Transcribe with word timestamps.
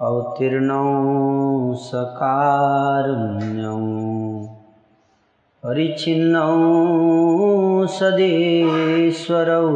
अवतीर्णौ 0.00 1.74
सकारुण्यौ 1.74 3.78
परिच्छिन्नौ 5.62 7.86
सदेश्वरौ। 7.86 9.66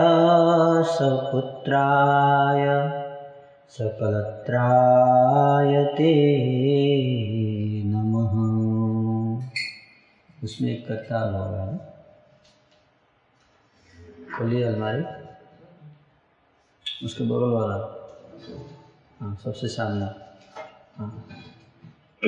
सपुत्राय 0.85 2.91
सकलत्राय 3.69 5.85
ते 5.85 6.13
नमः। 7.87 8.33
उसमें 10.45 10.71
एक 10.71 10.89
करताल 10.89 11.35
होगा 11.35 11.79
खोलिए 14.39 14.63
अलमारी। 14.63 15.05
उसके 17.07 17.25
बगल 17.25 17.37
वाला। 17.37 18.03
हाँ 19.21 19.39
सबसे 19.45 19.69
सामने। 19.69 20.05
हाँ। 20.97 21.29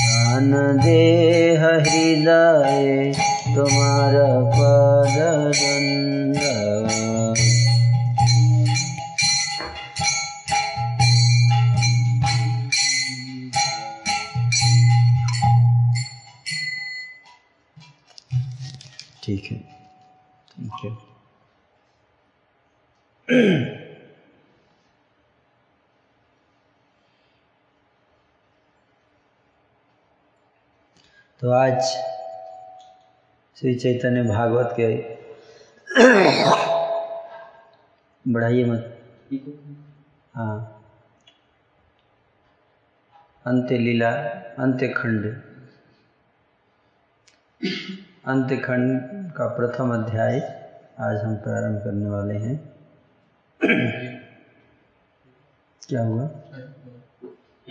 ज्ञान 0.00 0.50
देह 0.84 1.62
हृदय 1.66 3.12
तुम्हार 3.54 4.14
पद 4.56 5.16
ठीक 19.26 19.44
है। 19.44 19.56
थैंक 20.50 20.84
यू 20.84 20.90
तो 31.40 31.50
आज 31.50 31.82
श्री 33.60 33.74
चैतन्य 33.74 34.22
भागवत 34.22 34.76
के 34.80 35.16
बढ़ाइए 38.32 38.64
मत। 38.64 38.98
हाँ। 40.34 40.72
अंत्य 43.46 43.78
लीला 43.78 44.10
अंत्य 44.58 44.88
खंड 44.88 45.42
अंत्य 48.26 48.56
खंड 48.56 49.00
का 49.32 49.46
प्रथम 49.46 49.94
अध्याय 49.94 50.38
आज 51.00 51.16
हम 51.16 51.36
प्रारंभ 51.36 51.84
करने 51.84 52.10
वाले 52.10 52.34
हैं। 52.34 52.76
क्या 55.88 56.02
हुआ? 56.02 56.24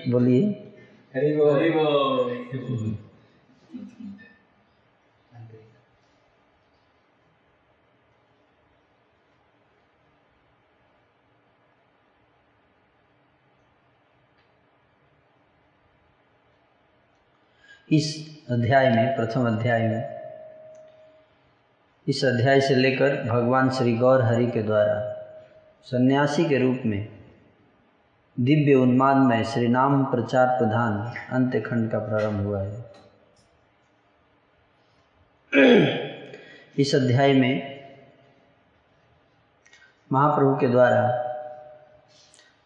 बोलिए। 0.09 0.73
हरि 1.15 1.37
बोल। 1.37 1.55
हरि 1.55 1.69
इस 17.91 18.39
अध्याय 18.49 18.89
में 18.89 19.15
प्रथम 19.15 19.47
अध्याय 19.47 19.87
में 19.87 20.14
इस 22.07 22.23
अध्याय 22.25 22.61
से 22.61 22.75
लेकर 22.75 23.23
भगवान 23.23 23.69
श्री 23.69 23.93
गौर 23.97 24.21
हरि 24.21 24.47
के 24.47 24.61
द्वारा 24.63 24.97
सन्यासी 25.83 26.43
के 26.45 26.57
रूप 26.57 26.81
में 26.85 27.07
दिव्य 28.39 28.73
उन्माद 28.73 29.17
में 29.17 29.43
श्री 29.43 29.67
नाम 29.67 30.05
प्रचार 30.05 30.47
प्रधान 30.47 30.97
अंत्य 31.31 31.61
खंड 31.61 31.91
का 31.91 31.99
प्रारंभ 31.99 32.45
हुआ 32.45 32.61
है। 32.61 32.83
इस 36.77 36.95
अध्याय 36.95 37.33
में 37.33 37.81
महाप्रभु 40.11 40.55
के 40.55 40.67
द्वारा 40.67 41.01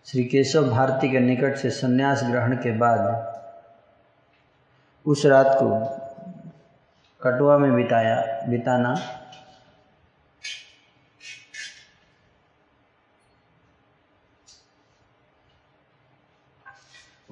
श्री 0.05 0.23
केशव 0.23 0.69
भारती 0.69 1.11
के 1.11 1.19
निकट 1.19 1.55
से 1.55 1.69
संन्यास 1.69 2.23
ग्रहण 2.23 2.55
के 2.55 2.71
बाद 2.77 2.99
उस 5.05 5.25
रात 5.25 5.49
को 5.49 5.69
कटुआ 7.21 7.57
में 7.57 7.75
बिताया, 7.75 8.45
बिताना 8.49 8.95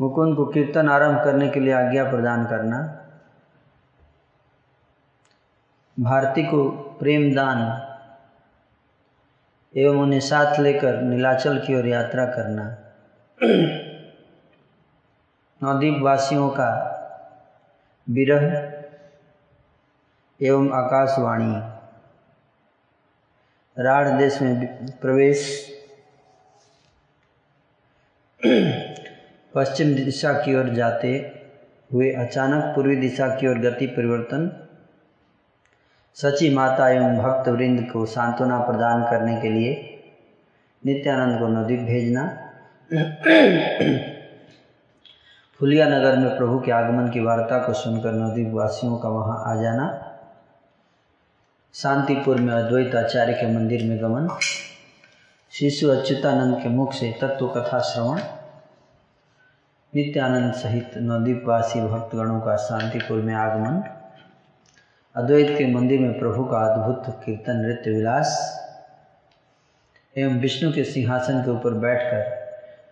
मुकुंद 0.02 0.36
को 0.36 0.46
कीर्तन 0.46 0.90
आरंभ 0.90 1.24
करने 1.24 1.50
के 1.50 1.60
लिए 1.60 1.74
आज्ञा 1.74 2.04
प्रदान 2.12 2.46
करना। 2.46 2.80
भारती 6.00 6.44
को 6.44 6.70
प्रेम 7.00 7.36
दान 7.36 7.62
एवं 9.76 9.98
उन्हें 9.98 10.19
साथ 10.19 10.60
लेकर 10.60 11.02
नीलाचल 11.02 11.60
की 11.60 11.76
ओर 11.76 11.88
यात्रा 11.88 12.26
करना। 12.26 12.64
नवद्वीप 15.64 16.02
वासियों 16.02 16.50
का 16.50 16.69
विरह 18.10 18.45
एवं 20.42 20.69
आकाशवाणी। 20.71 21.56
राढ़ 23.78 24.07
देश 24.07 24.42
में 24.42 24.86
प्रवेश। 24.92 25.42
पश्चिम 29.56 29.94
दिशा 29.95 30.33
की 30.33 30.56
ओर 30.56 30.69
जाते 30.69 31.09
हुए 31.94 32.11
अचानक 32.11 32.63
पूर्वी 32.75 32.95
दिशा 32.95 33.27
की 33.27 33.47
ओर 33.47 33.59
गति 33.59 33.87
परिवर्तन 33.87 34.68
सची 36.18 36.54
माता 36.56 36.89
एवं 36.89 37.18
भक्त 37.18 37.49
वृंद 37.49 37.89
को 37.92 38.06
सांत्वना 38.06 38.59
प्रदान 38.59 39.04
करने 39.04 39.42
के 39.42 39.49
लिए 39.49 39.73
नित्यानंद 40.85 41.39
को 41.39 41.47
नदी 41.47 41.77
भेजना। 41.77 42.25
फुलिया 45.59 45.87
नगर 45.87 46.18
में 46.18 46.37
प्रभु 46.37 46.59
के 46.59 46.71
आगमन 46.71 47.09
की 47.09 47.19
वार्ता 47.19 47.59
को 47.59 47.73
सुनकर 47.73 48.11
नवद्वीप 48.11 48.54
वासियों 48.54 48.97
का 48.97 49.09
वहाँ 49.09 49.44
आ 49.47 49.61
जाना। 49.61 49.87
शांतिपुर 51.73 52.37
में 52.37 52.54
अद्वैत 52.54 52.95
आचार्य 52.95 53.33
के 53.33 53.47
मंदिर 53.47 53.83
में 53.83 54.01
गमन। 54.01 54.27
शिशु 55.51 55.89
अच्युतानंद 55.89 56.61
के 56.63 56.69
मुख 56.69 56.94
से 56.94 57.11
तत्व 57.21 57.47
कथा 57.47 57.80
श्रवण। 57.80 58.19
नित्यानंद 59.96 60.54
सहित 60.54 60.92
नवद्वीपवासी 60.98 61.82
भक्तगणों 61.82 62.40
का 62.42 62.56
शांतिपुर 62.56 63.22
में 63.22 63.34
आगमन। 63.34 63.84
अद्वैत 65.16 65.58
के 65.58 65.74
मंदिर 65.74 66.00
में 66.00 66.20
प्रभु 66.20 66.44
का 66.44 66.58
अद्भुत 66.58 67.24
कीर्तन, 67.26 67.56
नृत्य, 67.56 67.92
विलास। 67.92 68.64
एवं 70.18 70.40
विष्णु 70.40 70.74
के 70.74 70.84
सिंहासन 70.84 71.42
के 71.42 71.52
ऊपर 71.52 71.74
बैठकर 71.74 72.20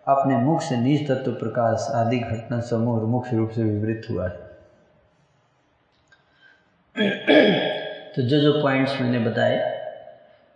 अपने 0.08 0.38
मुख 0.38 0.62
से 0.62 0.78
निज 0.78 1.08
तत्व 1.08 1.32
प्रकाश 1.32 1.88
आदि 1.92 2.20
घटना 2.20 2.60
समूह 2.60 3.02
मुख्य 3.02 3.38
रूप 3.38 3.50
से 3.50 3.64
विवृत 3.64 4.08
हुआ 4.10 4.28
है। 4.28 4.46
तो 8.16 8.22
जो 8.22 8.40
जो 8.40 8.62
पॉइंट्स 8.62 9.02
मैंने 9.02 9.20
बताए, 9.20 9.58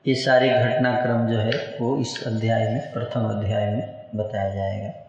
ये 0.08 0.16
सारे 0.16 0.50
घटनाक्रम 0.50 1.28
जो 1.28 1.38
है, 1.38 1.78
वो 1.82 1.98
इस 1.98 2.28
अध्याय 2.28 2.74
में, 2.74 2.94
प्रथम 2.94 3.30
अध्याय 3.30 3.66
में 3.66 4.10
बताया 4.16 4.50
जाएगा। 4.50 5.09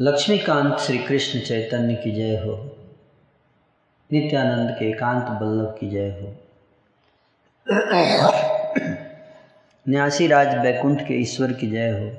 लक्ष्मीकांत 0.00 0.78
श्री 0.78 0.98
कृष्ण 0.98 1.40
चैतन्य 1.40 1.94
की 1.94 2.12
जय 2.12 2.36
हो। 2.36 2.76
नित्यानंद 4.12 4.70
के 4.78 4.84
एकांत 4.90 5.24
बल्लभ 5.24 5.76
की 5.80 5.90
जय 5.90 6.10
हो। 6.10 6.36
न्यासी 9.88 10.26
राज 10.26 10.54
बैकुंठ 10.54 11.08
के 11.08 11.14
ईश्वर 11.14 11.52
की 11.52 11.66
जय 11.70 11.90
हो। 11.90 12.10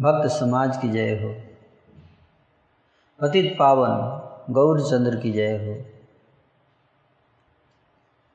भक्त 0.00 0.32
समाज 0.32 0.76
की 0.76 0.88
जय 0.88 1.22
हो। 1.22 1.34
पतित 3.20 3.56
पावन 3.58 4.22
गौर 4.52 4.80
चंद्र 4.80 5.16
की 5.16 5.32
जय 5.32 5.66
हो। 5.66 5.84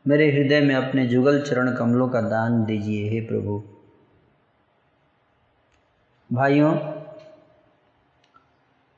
मेरे 0.08 0.32
हृदय 0.32 0.62
में 0.62 0.76
अपने 0.76 1.08
जुगल 1.08 1.42
चरण 1.42 1.76
कमलों 1.76 2.10
का 2.10 2.22
दान 2.22 2.66
दीजिए 2.66 3.10
हे 3.10 3.22
प्रभु। 3.22 3.64
भाइयों 6.34 6.97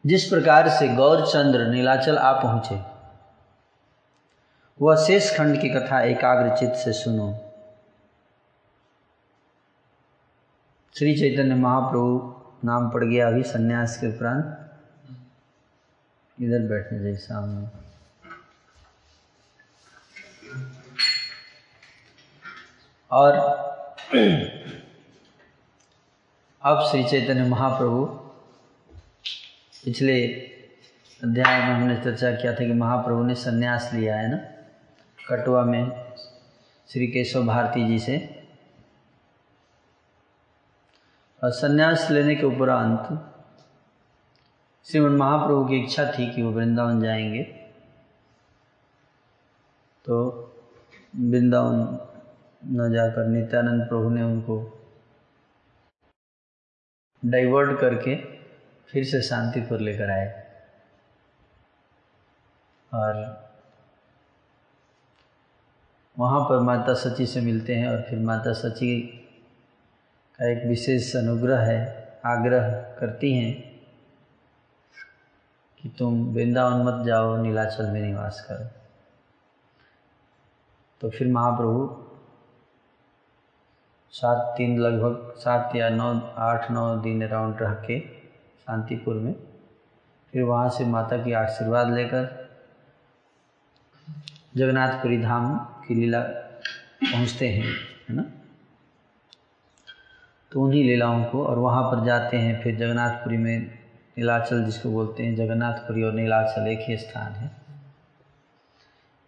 जिस 0.06 0.26
प्रकार 0.26 0.70
से 0.70 0.88
गौरचंद्र 0.88 1.66
नीलाचल 1.68 2.18
आ 2.18 2.32
पहुँचे, 2.42 2.82
वह 4.82 4.96
शेष 4.96 5.38
खंड 5.38 5.62
की 5.62 5.70
कथा 5.70 6.02
एकाग्र 6.02 6.56
चित्त 6.58 6.74
से 6.74 6.94
सुनो। 6.94 7.34
श्री 10.96 11.16
चैतन्य 11.16 11.56
महाप्रभु, 11.56 12.36
नाम 12.64 12.90
पड़ 12.90 13.04
गया 13.04 13.28
अभी 13.28 13.44
सन्यास 13.44 13.98
के 13.98 14.08
उपरांत। 14.08 14.56
इधर 16.42 16.60
बैठने 16.60 17.00
जाइए 17.00 17.16
सामने। 17.16 17.68
और 23.12 23.34
अब 26.62 26.88
श्री 26.92 27.04
चैतन्य 27.04 27.44
महाप्रभु 27.44 28.29
पिछले 29.86 30.28
अध्याय 31.24 31.60
में 31.60 31.76
हमने 31.76 31.96
चर्चा 32.04 32.32
किया 32.32 32.52
था 32.52 32.58
कि 32.58 32.74
महाप्रभु 32.74 33.24
ने 33.24 33.36
संन्यास 33.36 33.92
लिया 33.94 34.16
है 34.16 34.32
ना? 34.32 34.38
कटवा 35.30 35.66
में 35.66 36.14
श्री 36.88 37.08
केशव 37.08 37.46
भारती 37.46 37.88
जी 37.88 38.00
से। 38.00 38.48
और 41.44 41.52
संन्यास 41.52 42.12
लेने 42.12 42.36
के 42.36 42.46
उपरांत 42.46 43.34
श्रीमन 44.86 45.10
महाप्रभु 45.10 45.66
की 45.66 45.76
इच्छा 45.76 46.12
थी 46.12 46.34
कि 46.34 46.42
वो 46.42 46.52
वृंदावन 46.52 47.02
जाएँगे। 47.02 47.44
तो 50.06 50.30
वृंदावन 51.16 52.00
न 52.66 52.94
जाकर 52.94 53.28
नित्यानंद 53.28 53.82
प्रभु 53.90 54.10
ने 54.10 54.24
उनको 54.24 54.88
डाइवर्ट 57.26 57.80
करके 57.80 58.39
फिर 58.90 59.04
से 59.04 59.22
शांतिपुर 59.22 59.80
लेकर 59.80 60.10
आए। 60.10 60.48
और 62.94 63.50
वहाँ 66.20 66.42
पर 66.42 66.60
माता 66.60 66.94
सची 66.94 67.26
से 67.26 67.42
मिलते 67.42 67.76
हैं 67.76 67.90
और 67.90 68.02
फिर 68.02 68.20
माता 68.20 68.54
सची 68.54 69.02
का 70.40 70.50
एक 70.52 70.66
विशेष 70.66 71.16
अनुग्रह 71.16 71.60
है, 71.60 72.12
आग्रह 72.26 72.70
करती 73.00 73.34
हैं 73.34 73.82
कि 75.82 75.90
तुम 75.90 76.34
वृंदावन 76.34 76.82
मत 76.84 77.06
जाओ, 77.06 77.38
नीलाचल 77.38 77.90
में 77.90 78.02
निवास 78.02 78.46
करो। 78.50 78.68
तो 81.02 81.10
फिर 81.10 81.28
महाप्रभु 81.28 82.06
सात 84.12 84.58
तीन 84.58 84.80
लगभग, 84.80 85.34
सात 85.38 85.76
या 85.76 85.90
नौ, 85.90 86.20
आठ, 86.38 86.72
नौ 86.72 86.96
दिन 86.98 87.28
अराउंड 87.28 87.62
रह 87.62 87.74
के 87.74 88.19
शांतिपुर 88.70 89.16
में, 89.16 89.34
फिर 90.34 90.44
वहाँ 90.44 90.70
से 90.70 90.86
माता 90.86 91.18
की 91.18 91.32
आशीर्वाद 91.34 91.94
लेकर 91.94 92.26
जगन्नाथपुरी 94.56 95.18
धाम 95.22 95.58
की 95.88 95.96
लीला 95.96 96.20
पहुँचते 96.20 97.48
हैं, 97.50 97.74
है 98.10 98.16
ना? 98.16 98.26
तो 100.52 100.62
उन्हीं 100.62 100.84
लीलाओं 100.84 101.24
को 101.24 101.46
और 101.46 101.60
वहाँ 101.60 101.84
पर 101.84 102.06
जाते 102.06 102.38
हैं, 102.38 102.62
फिर 102.62 102.76
जगन्नाथपुरी 102.76 103.38
में 103.38 103.60
नीलाचल 104.18 104.64
जिसको 104.66 104.92
बोलते 104.92 105.24
हैं, 105.24 105.36
जगन्नाथपुरी 105.36 106.04
और 106.04 106.14
नीलाचल 106.14 106.68
एक 106.68 106.80
ही 106.82 106.98
स्थान 106.98 107.32
है। 107.32 107.52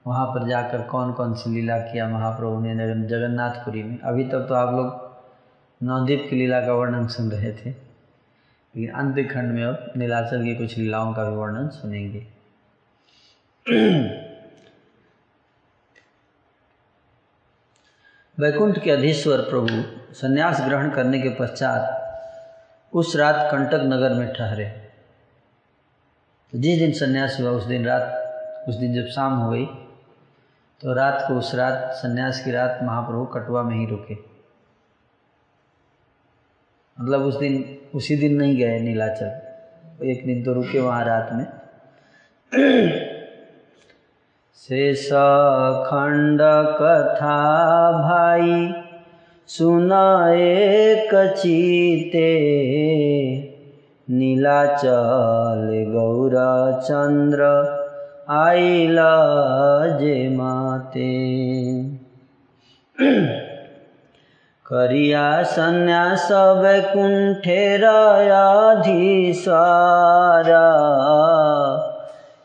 वहाँ 0.05 0.25
पर 0.27 0.47
जाकर 0.47 0.81
कौन 0.81 1.13
कौन 1.13 1.33
सी 1.33 1.49
लीला 1.49 1.77
किया 1.77 2.09
महाप्रभु 2.09 2.59
ने 2.59 3.07
जगन्नाथपुरी 3.07 3.83
में? 3.83 3.99
अभी 3.99 4.23
तक 4.23 4.45
तो 4.49 4.53
आप 4.55 4.75
लोग 4.75 5.09
नवद्वीप 5.81 6.27
की 6.29 6.35
लीला 6.35 6.65
का 6.65 6.73
वर्णन 6.73 7.07
सुन 7.07 7.31
रहे 7.31 7.53
थे। 7.53 7.90
लेकिन 8.75 8.91
अंत 8.95 9.15
खंड 9.31 9.51
में 9.51 9.63
अब 9.63 9.93
नीलाचल 9.97 10.43
की 10.43 10.55
कुछ 10.55 10.77
लीलाओं 10.77 11.13
का 11.13 11.23
भी 11.23 11.35
वर्णन 11.35 11.67
सुनेंगे। 11.69 12.27
वैकुंठ 18.37 18.79
के 18.83 18.91
अधीश्वर 18.91 19.41
प्रभु 19.41 20.13
संन्यास 20.13 20.61
ग्रहण 20.61 20.89
करने 20.89 21.21
के 21.21 21.29
पश्चात 21.29 21.99
उस 22.93 23.15
रात 23.15 23.35
कंटक 23.51 23.81
नगर 23.85 24.13
में 24.13 24.33
ठहरे। 24.33 24.65
तो 26.53 26.57
जिस 26.57 26.79
दिन 26.79 26.91
संन्यास 26.91 27.37
हुआ, 27.39 27.49
उस 27.49 27.63
दिन 27.63 27.85
रात, 27.85 28.65
उस 28.69 28.75
दिन 28.75 28.93
जब 28.93 29.07
शाम 29.07 29.37
हो 29.39 29.49
गई 29.51 29.65
तो 30.81 30.93
रात 30.93 31.23
को 31.27 31.33
उस 31.33 31.53
रात, 31.55 31.91
संन्यास 31.93 32.43
की 32.43 32.51
रात 32.51 32.79
महाप्रभु 32.83 33.25
कटवा 33.25 33.63
में 33.63 33.75
ही 33.75 33.85
रुके। 33.85 34.30
मतलब 36.99 37.21
उस 37.21 37.39
दिन, 37.39 37.77
उसी 37.95 38.15
दिन 38.15 38.35
नहीं 38.35 38.57
गए 38.57 38.79
नीलाचल। 38.79 39.41
एक 40.05 40.25
दिन 40.25 40.43
तो 40.43 40.53
रुके 40.53 40.79
वहाँ 40.79 41.05
रात 41.05 41.29
में। 41.33 41.45
शेष 44.55 45.07
खंड 45.87 46.39
कथा 46.81 47.91
भाई, 47.91 48.73
सुना 49.47 50.33
एक 50.33 51.33
चीते। 51.37 52.27
नीलाचल 54.09 55.85
गौर 55.87 56.31
चंद्र 56.81 57.41
आइला 58.29 59.21
जे 59.87 60.29
माते। 60.29 61.11
करिया 64.73 65.43
संन्यास 65.43 66.27
वैकुंठेर 66.31 67.83
अधीश्वरा 67.83 69.57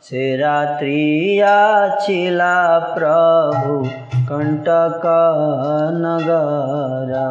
से 0.02 0.36
रात्रिया 0.36 1.54
छिला 1.96 2.78
प्रभु 2.78 3.84
कंटक 4.30 5.06
नगरा। 6.02 7.28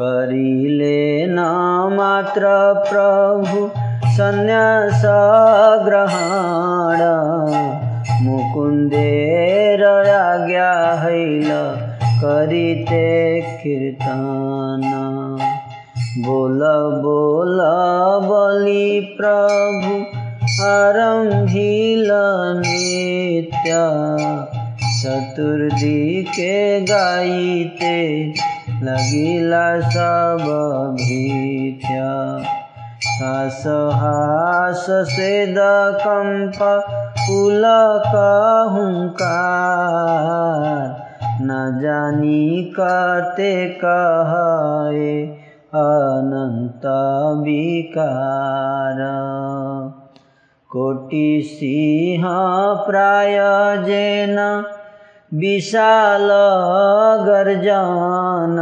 करिले 0.00 1.26
न 1.26 1.38
मात्र 1.96 2.44
प्रभु 2.90 3.70
संन्यास 4.06 5.02
ग्रहण। 5.86 7.08
मुकुंदेर 8.22 9.84
आज्ञा 10.10 10.70
हैल 10.94 11.77
करिते 12.18 13.40
कीर्तन। 13.40 14.82
बोल 16.18 16.60
बोल, 17.02 17.58
बलि 18.22 19.16
प्रभु 19.20 20.04
आरंभिल 20.64 22.08
नित्य। 22.58 23.70
चतुर्दिके 25.02 26.80
गाइते 26.80 28.34
लगिला 28.82 29.80
सब 29.80 30.96
भीत्य। 31.00 31.94
हास 33.94 34.86
सेद 34.90 35.54
कंप 36.06 36.58
पुलक 37.18 38.12
हुंकार 38.72 41.07
न 41.41 41.79
जानी 41.81 42.73
कते 42.79 43.53
कहे 43.83 45.09
अनंत 45.75 46.85
विकार 47.43 48.99
कोटि 50.69 51.29
सिंह 51.49 52.25
प्राय 52.87 53.37
जेन 53.85 54.37
विशाल 55.31 56.29
गर्जन 57.27 58.59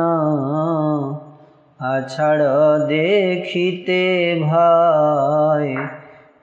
আছাড় 1.79 2.43
দেখিতে 2.88 4.03
ভয় 4.43 5.71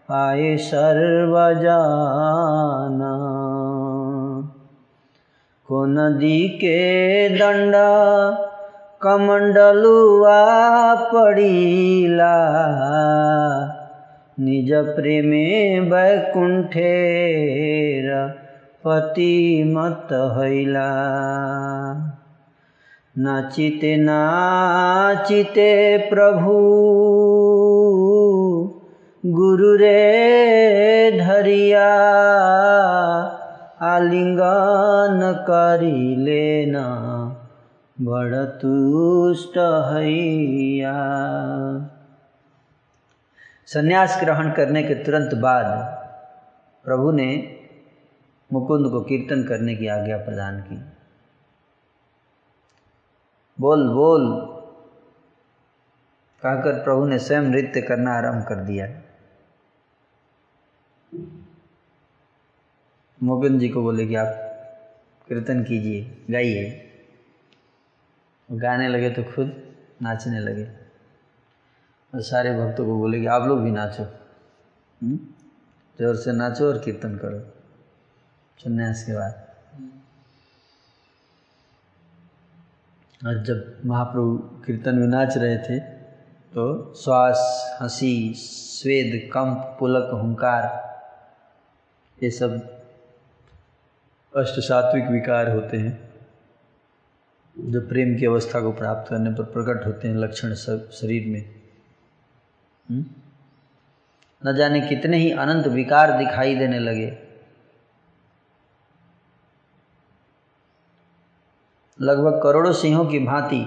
পায়ে 0.09 0.53
সর্বজান 0.69 2.19
को 5.74 5.86
नदी 5.86 6.50
के 6.50 7.30
दंडा 7.30 8.32
कमंडलुआ 9.02 10.96
पड़ीला। 10.96 12.36
निज 14.40 14.74
प्रेमे 14.74 15.80
वैकुंठेर 15.80 18.36
पति 18.84 19.74
मत 19.78 20.08
हैला 20.12 20.90
नाचिते 23.18 23.98
नाचिते 23.98 25.98
प्रभु, 25.98 26.54
गुरु 29.26 29.74
रे 29.74 31.18
धरिया। 31.22 31.90
लिंगान 34.04 35.34
करी 35.34 36.16
लेना, 36.16 36.86
बड़ 38.02 38.36
तुष्ट 38.36 39.58
हैया। 39.94 40.94
संन्यास 43.66 44.18
ग्रहण 44.24 44.52
करने 44.52 44.84
के 44.84 44.96
तुरंत 44.96 45.34
बाद 45.34 45.66
प्रभु 46.86 47.12
ने 47.12 47.60
मुकुंद 48.54 48.92
को 48.92 49.02
कीर्तन 49.02 49.44
करने 49.44 49.76
की 49.76 49.88
आज्ञा 49.88 50.18
प्रदान 50.18 50.60
की। 50.62 50.76
बोल 53.60 53.90
बोल, 53.90 54.42
कहकर 56.44 56.84
प्रभु 56.84 57.06
ने 57.06 57.20
स्वयं 57.20 57.42
नृत्य 57.42 57.82
करना 57.82 58.14
आरंभ 58.14 58.44
कर 58.44 58.56
दिया। 58.56 59.03
मुकुंद 63.24 63.60
जी 63.60 63.70
को 63.70 63.82
बोले 63.82 64.08
कि 64.08 64.16
आप 64.16 64.28
कीर्तन 65.28 65.64
कीजिए, 65.64 66.26
गाइए। 66.32 66.90
गाने 68.52 68.88
लगे 68.88 69.10
तो 69.10 69.24
खुद 69.24 69.76
नाचने 70.02 70.40
लगे। 70.40 70.64
और 72.16 72.22
सारे 72.22 72.54
भक्तों 72.54 72.86
को 72.86 72.98
बोले 72.98 73.20
कि 73.20 73.26
आप 73.26 73.48
लोग 73.48 73.62
भी 73.62 73.72
नाचो। 73.72 74.04
ज़ोर 76.00 76.16
से 76.16 76.32
नाचो 76.32 76.68
और 76.68 76.78
कीर्तन 76.80 77.16
करो। 77.16 77.40
संन्यास 78.58 79.04
के 79.04 79.14
बाद। 79.14 79.48
और 83.28 83.44
जब 83.44 83.82
महाप्रभु 83.86 84.38
कीर्तन 84.38 84.96
में 84.96 85.08
नाच 85.08 85.38
रहे 85.38 85.58
थे 85.58 85.80
तो 86.54 86.94
श्वास, 86.94 87.40
हँसी, 87.82 88.34
स्वेद, 88.36 89.30
कंप, 89.34 89.78
पुलक, 89.80 90.10
हुंकार, 90.14 90.64
ये 92.24 92.32
सब 92.32 92.73
अष्ट 94.38 94.60
सात्विक 94.60 95.06
विकार 95.06 95.52
होते 95.52 95.78
हैं, 95.78 96.10
जो 97.58 97.82
प्रेम 97.82 98.20
की 98.20 98.26
अवस्था 98.26 98.62
को 98.62 98.72
प्राप्त 98.72 99.10
करने 99.10 99.30
पर 99.30 99.44
प्रकट 99.44 99.88
होते 99.88 100.08
हैं 100.08 100.16
लक्षण 100.16 100.54
शरीर 100.54 101.28
में। 101.28 101.62
हुँ? 102.92 103.06
न 104.46 104.56
जाने 104.56 104.82
कितने 104.82 105.18
ही 105.18 105.32
अनंत 105.32 105.68
विकार 105.68 106.18
दिखाई 106.18 106.56
देने 106.56 106.80
लगे। 106.80 107.18
लगभग 112.02 112.44
करोड़ों 112.44 112.74
सिंहों 112.74 113.06
की 113.06 113.20
भांति 113.20 113.66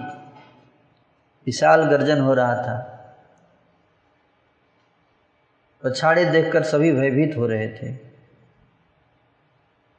विशाल 1.46 1.84
गर्जन 1.84 2.20
हो 2.20 2.34
रहा 2.34 2.54
था। 2.54 2.92
पछाड़े 5.84 6.24
देखकर 6.24 6.62
सभी 6.62 6.92
भयभीत 6.92 7.36
हो 7.36 7.46
रहे 7.46 7.68
थे। 7.68 8.05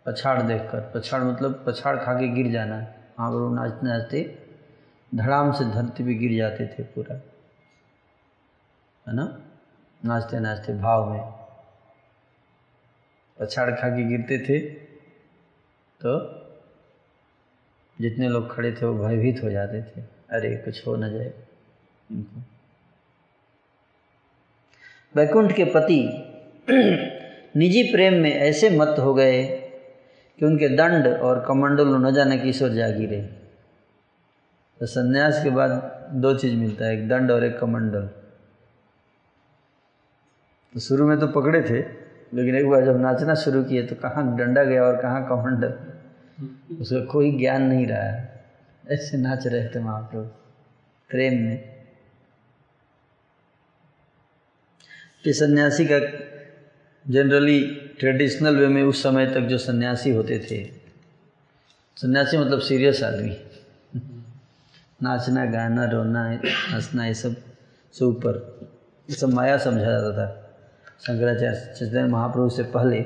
पछाड़ 0.08 0.42
देखकर, 0.42 0.92
पछाड़ 0.96 1.24
मतलब 1.24 1.64
पछाड़ 1.68 1.98
खा 1.98 2.14
के 2.14 2.28
गिर 2.28 2.52
जाना। 2.52 2.78
वहाँ 3.20 3.32
पर 3.32 3.38
वो 3.38 3.56
नाचते 3.56 3.88
नाचते 3.88 4.48
धड़ाम 5.16 5.52
से 5.52 5.66
धरती 5.66 6.04
पे 6.04 6.14
गिर 6.14 6.38
जाते 6.38 6.68
थे 6.68 6.84
पूरा। 6.84 7.16
है 9.08 9.16
ना? 9.16 9.42
नाचते 10.05 10.40
नाचते 10.40 10.74
भाव 10.74 11.10
में 11.10 11.22
पछाड़ 13.40 13.72
खा 13.72 13.90
के 13.90 14.03
गिरते 14.03 14.40
थे 14.40 14.60
तो 16.05 16.20
जितने 18.01 18.29
लोग 18.29 18.55
खड़े 18.55 18.72
थे 18.72 18.86
वो 18.86 19.08
भयभीत 19.08 19.44
हो 19.44 19.50
जाते 19.50 19.81
थे। 19.81 20.01
अरे, 20.29 20.55
कुछ 20.55 20.88
हो 20.88 20.96
न 20.96 21.10
जाए 21.10 21.34
इनको। 22.12 22.42
वैकुंठ 25.16 25.51
के 25.51 25.66
पति 25.66 26.24
निजी 27.60 27.84
प्रेम 27.84 28.14
में 28.14 28.34
ऐसे 28.34 28.70
मत 28.70 28.96
हो 29.00 29.14
गए 29.14 29.56
कि 30.40 30.46
उनके 30.46 30.70
दंड 30.70 31.08
और 31.08 31.46
कमंडल 31.48 31.88
न 31.88 32.14
जाने 32.14 32.38
किस 32.38 32.62
ओर 32.62 32.70
जा 32.70 32.90
गिरे 32.90 33.22
तो 34.80 34.86
संन्यास 34.86 35.44
के 35.44 35.50
बाद 35.50 35.70
दो 36.14 36.38
चीज़ 36.38 36.56
मिलता 36.56 36.86
है, 36.86 36.94
एक 36.94 37.10
दंड 37.10 37.32
और 37.32 37.44
एक 37.44 37.60
कमंडल। 37.60 38.10
तो 40.74 40.80
शुरू 40.80 41.08
में 41.08 41.20
तो 41.20 41.28
पकड़े 41.28 41.62
थे, 41.62 41.80
लेकिन 42.34 42.56
एक 42.56 42.70
बार 42.70 42.86
जब 42.86 43.00
नाचना 43.02 43.36
शुरू 43.36 43.64
किए 43.64 43.86
तो 43.86 43.96
कहाँ 43.96 44.38
डंडा 44.38 44.64
गया 44.64 44.84
और 44.84 45.02
कहाँ 45.02 45.28
कमंडल? 45.30 45.74
उसका 46.76 47.06
कोई 47.06 47.40
ज्ञान 47.40 47.64
नहीं 47.64 47.88
रहा। 47.88 48.00
है 48.00 48.46
ऐसे 48.92 49.18
नाच 49.18 49.48
रहे 49.48 49.68
थे 49.68 49.80
महाप्रभु 49.80 50.26
प्रेम 51.10 51.34
में। 51.34 51.78
कि 55.24 55.34
सन्यासी 55.34 55.86
का 55.92 56.00
जनरली 57.09 57.75
ट्रेडिशनल 58.00 58.55
वे 58.55 58.67
में 58.67 58.83
उस 58.83 59.03
समय 59.03 59.33
तक 59.33 59.41
जो 59.41 59.57
सन्यासी 59.57 60.11
होते 60.11 60.39
थे। 60.39 60.72
सन्यासी 61.96 62.37
मतलब 62.37 62.59
सीरियस 62.59 63.03
आदमी। 63.03 63.37
नाचना, 65.03 65.46
गाना, 65.46 65.85
रोना, 65.85 66.39
हंसना, 66.46 67.05
ये 67.05 67.13
सब, 67.13 67.35
से 67.93 68.05
ऊपर। 68.05 68.59
ये 69.09 69.15
सब 69.15 69.29
माया 69.29 69.57
समझा 69.57 69.85
जाता 69.85 70.11
था। 70.11 70.59
शंकराचार्य 71.01 71.74
चैतन्य 71.79 72.03
महाप्रभु 72.03 72.50
से 72.50 72.63
पहले 72.63 73.01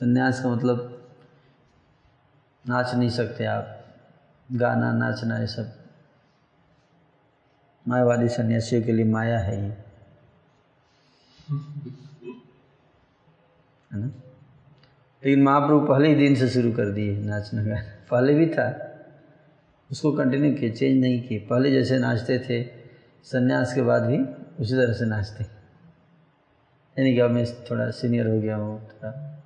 सन्यास 0.00 0.42
का 0.42 0.48
मतलब 0.48 1.08
नाच 2.68 2.94
नहीं 2.94 3.10
सकते 3.10 3.44
आप। 3.44 3.84
गाना, 4.52 4.92
नाचना, 4.92 5.38
ये 5.38 5.46
सब। 5.46 5.78
मायावादी 7.88 8.28
सन्यासियों 8.28 8.82
के 8.82 8.92
लिए 8.92 9.04
माया 9.04 9.38
है 9.38 9.68
ये 9.68 9.76
है 13.92 14.00
ना? 14.00 14.06
लेकिन 15.24 15.42
महाप्रभु 15.42 15.86
पहले 15.86 16.08
ही 16.08 16.14
दिन 16.14 16.34
से 16.34 16.48
शुरू 16.48 16.72
कर 16.72 16.90
दिए 16.90 17.16
नाचना 17.16 17.62
गाना 17.62 17.80
पहले 18.10 18.34
भी 18.34 18.46
था। 18.46 18.88
उसको 19.90 20.12
कंटिन्यू 20.12 20.54
किए 20.54 20.70
चेंज 20.70 21.00
नहीं 21.00 21.28
किए। 21.28 21.38
पहले 21.38 21.70
जैसे 21.70 21.98
नाचते 21.98 22.38
थे 22.38 22.62
सन्यास 23.24 23.74
के 23.74 23.82
बाद 23.82 24.02
भी 24.02 24.18
उसी 24.62 24.74
तरह 24.74 24.92
से 24.92 25.04
नाचते। 25.04 25.44
यानी 25.44 27.14
कि 27.14 27.20
अब 27.20 27.30
मैं 27.30 27.64
थोड़ा 27.70 27.90
सीनियर 27.90 28.28
हो 28.28 28.40
गया 28.40 28.56
हूँ 28.56 28.88
थोड़ा 28.88 29.42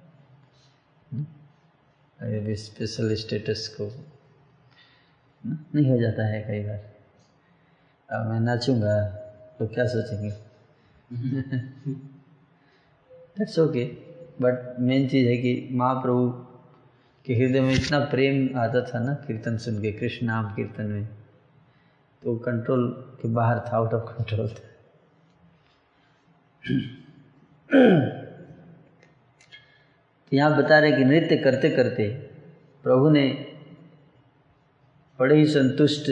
अभी 2.21 2.57
स्पेशल 2.57 3.15
स्टेटस 3.15 3.77
को 3.81 4.05
नहीं 5.47 5.91
हो 5.91 6.01
जाता 6.01 6.27
है 6.27 6.43
कई 6.43 6.61
बार। 6.61 6.95
अब 8.11 8.27
मैं 8.27 8.41
नाचूँगा 8.41 9.05
तो 9.59 9.67
क्या 9.67 9.87
सोचेंगे? 9.87 10.31
दैट्स 13.39 13.59
ओके 13.59 14.06
बट 14.43 14.79
मेन 14.81 15.09
चीज़ 15.09 15.29
है 15.29 15.37
कि 15.37 15.69
महाप्रभु 15.73 16.29
के 17.27 17.35
हृदय 17.35 17.61
में 17.61 17.75
इतना 17.75 17.99
प्रेम 18.11 18.59
आता 18.59 18.81
था 18.85 18.99
ना 18.99 19.13
कीर्तन 19.27 19.57
सुन 19.57 19.81
के, 19.83 19.93
कृष्ण 19.93 20.27
नाम 20.27 20.55
कीर्तन 20.55 20.87
में 20.87 21.07
तो 22.23 22.37
कंट्रोल 22.47 22.89
के 23.23 23.29
बाहर 23.29 23.59
था 23.59 23.77
आउट 23.77 23.95
ऑफ़ 23.95 24.13
कंट्रोल 24.13 24.49
था 24.49 24.65
तो 30.27 30.37
यहाँ 30.37 30.57
बता 30.57 30.79
रहे 30.79 30.93
कि 30.93 31.05
नृत्य 31.05 31.37
करते 31.37 31.71
करते 31.71 32.09
प्रभु 32.85 33.11
ने 33.11 33.27
बड़े 35.19 35.37
ही 35.37 35.45
संतुष्ट, 35.47 36.11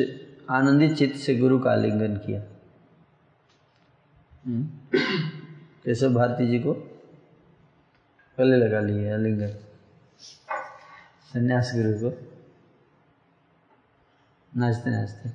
आनंदित 0.50 0.96
चित्त 0.96 1.16
से 1.16 1.34
गुरु 1.36 1.58
का 1.58 1.70
आलिंगन 1.70 2.16
किया 2.16 2.42
हम्म। 4.44 4.98
केशव 5.84 6.14
भारती 6.14 6.46
जी 6.46 6.58
को 6.58 6.74
गले 8.38 8.56
लगा 8.56 8.80
लिए 8.80 9.12
आलिंगन 9.14 9.50
संन्यास 11.32 11.72
गुरु 11.74 11.92
को 11.92 12.10
नाचते 14.56 14.90
नाचते। 14.90 15.28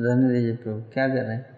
रहने 0.00 0.28
दीजिए 0.28 0.56
प्रभु, 0.56 0.80
क्या 0.92 1.08
कर 1.08 1.14
रहे 1.14 1.36
हैं? 1.36 1.54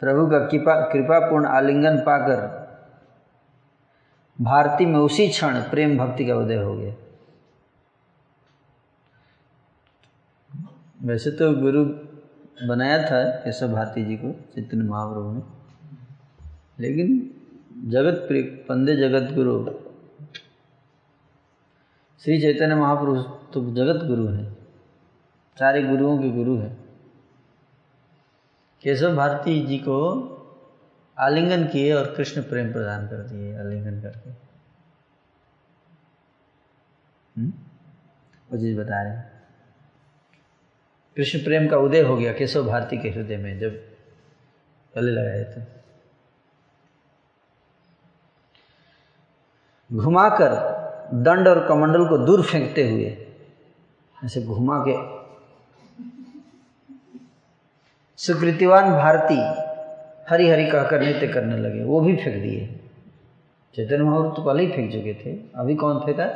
प्रभु 0.00 0.26
का 0.30 0.38
कृपा, 0.38 0.74
कृपापूर्ण 0.92 1.46
आलिंगन 1.46 1.98
पाकर, 1.98 2.60
भारती 4.40 4.86
में 4.86 4.98
उसी 4.98 5.28
क्षण 5.28 5.60
प्रेम 5.62 5.98
भक्ति 5.98 6.26
का 6.26 6.34
उदय 6.34 6.56
हो 6.56 6.74
गया। 6.74 6.94
वैसे 11.02 11.30
तो 11.30 11.52
गुरु 11.54 12.09
बनाया 12.66 13.10
था 13.10 13.30
केशव 13.30 13.68
भारती 13.72 14.04
जी 14.04 14.16
को, 14.16 14.32
चैतन्य 14.32 14.84
महाप्रभु 14.84 15.32
ने। 15.32 15.42
लेकिन 16.82 17.34
जगत 17.90 18.14
प्रिय 18.28 18.42
पंदे 18.42 18.96
जगत 18.96 19.34
गुरु। 19.34 19.70
श्री 22.18 22.40
चैतन्य 22.40 22.74
महाप्रभु 22.74 23.22
तो 23.22 23.74
जगत 23.74 24.04
गुरु 24.04 24.28
है। 24.28 24.52
सारे 25.58 25.82
गुरुओं 25.82 26.18
के 26.18 26.30
गुरु 26.30 26.58
है। 26.58 26.76
केशव 28.82 29.16
भारती 29.16 29.66
जी 29.66 29.78
को 29.78 30.30
आलिंगन 31.18 31.66
किए 31.66 31.92
और 31.92 32.14
कृष्ण 32.16 32.42
प्रेम 32.42 32.72
प्रदान 32.72 33.08
कर 33.08 33.16
दिए, 33.16 33.58
आलिंगन 33.58 34.00
करके। 34.00 34.30
हम्म? 37.40 37.52
वो 38.52 38.58
चीज़ 38.58 38.78
बता 38.78 39.02
रहे 39.02 39.12
हैं। 39.12 39.29
कृष्ण 41.16 41.38
प्रेम 41.38 41.66
का 41.68 41.76
उदय 41.76 42.00
हो 42.00 42.16
गया 42.16 42.32
केशव 42.32 42.64
भारती 42.64 42.98
के 42.98 43.08
हृदय 43.08 43.36
में 43.36 43.58
जब 43.58 43.70
गले 44.94 45.10
लगाए 45.10 45.44
थे। 45.44 45.62
घुमाकर 49.90 50.52
दंड 51.14 51.48
और 51.48 51.66
कमंडल 51.68 52.08
को 52.08 52.18
दूर 52.18 52.42
फेंकते 52.42 52.88
हुए 52.90 53.16
ऐसे 54.24 54.42
घुमा 54.42 54.84
के 54.88 54.96
सुकृतिवान 58.18 58.90
भारती 58.90 59.38
हरी 60.30 60.48
हरी 60.48 60.66
कहकर 60.66 61.02
नृत्य 61.02 61.28
करने 61.28 61.56
लगे 61.58 61.82
वो 61.84 62.00
भी 62.00 62.16
फेंक 62.16 62.42
दिए। 62.42 62.66
चैतन्य 63.74 64.04
महाप्रभु 64.04 64.36
तो 64.36 64.42
पहले 64.42 64.62
ही 64.62 64.72
फेंक 64.72 64.92
चुके 64.92 65.14
थे 65.14 65.36
अभी 65.54 65.74
कौन 65.74 65.98
फेंका? 66.00 66.26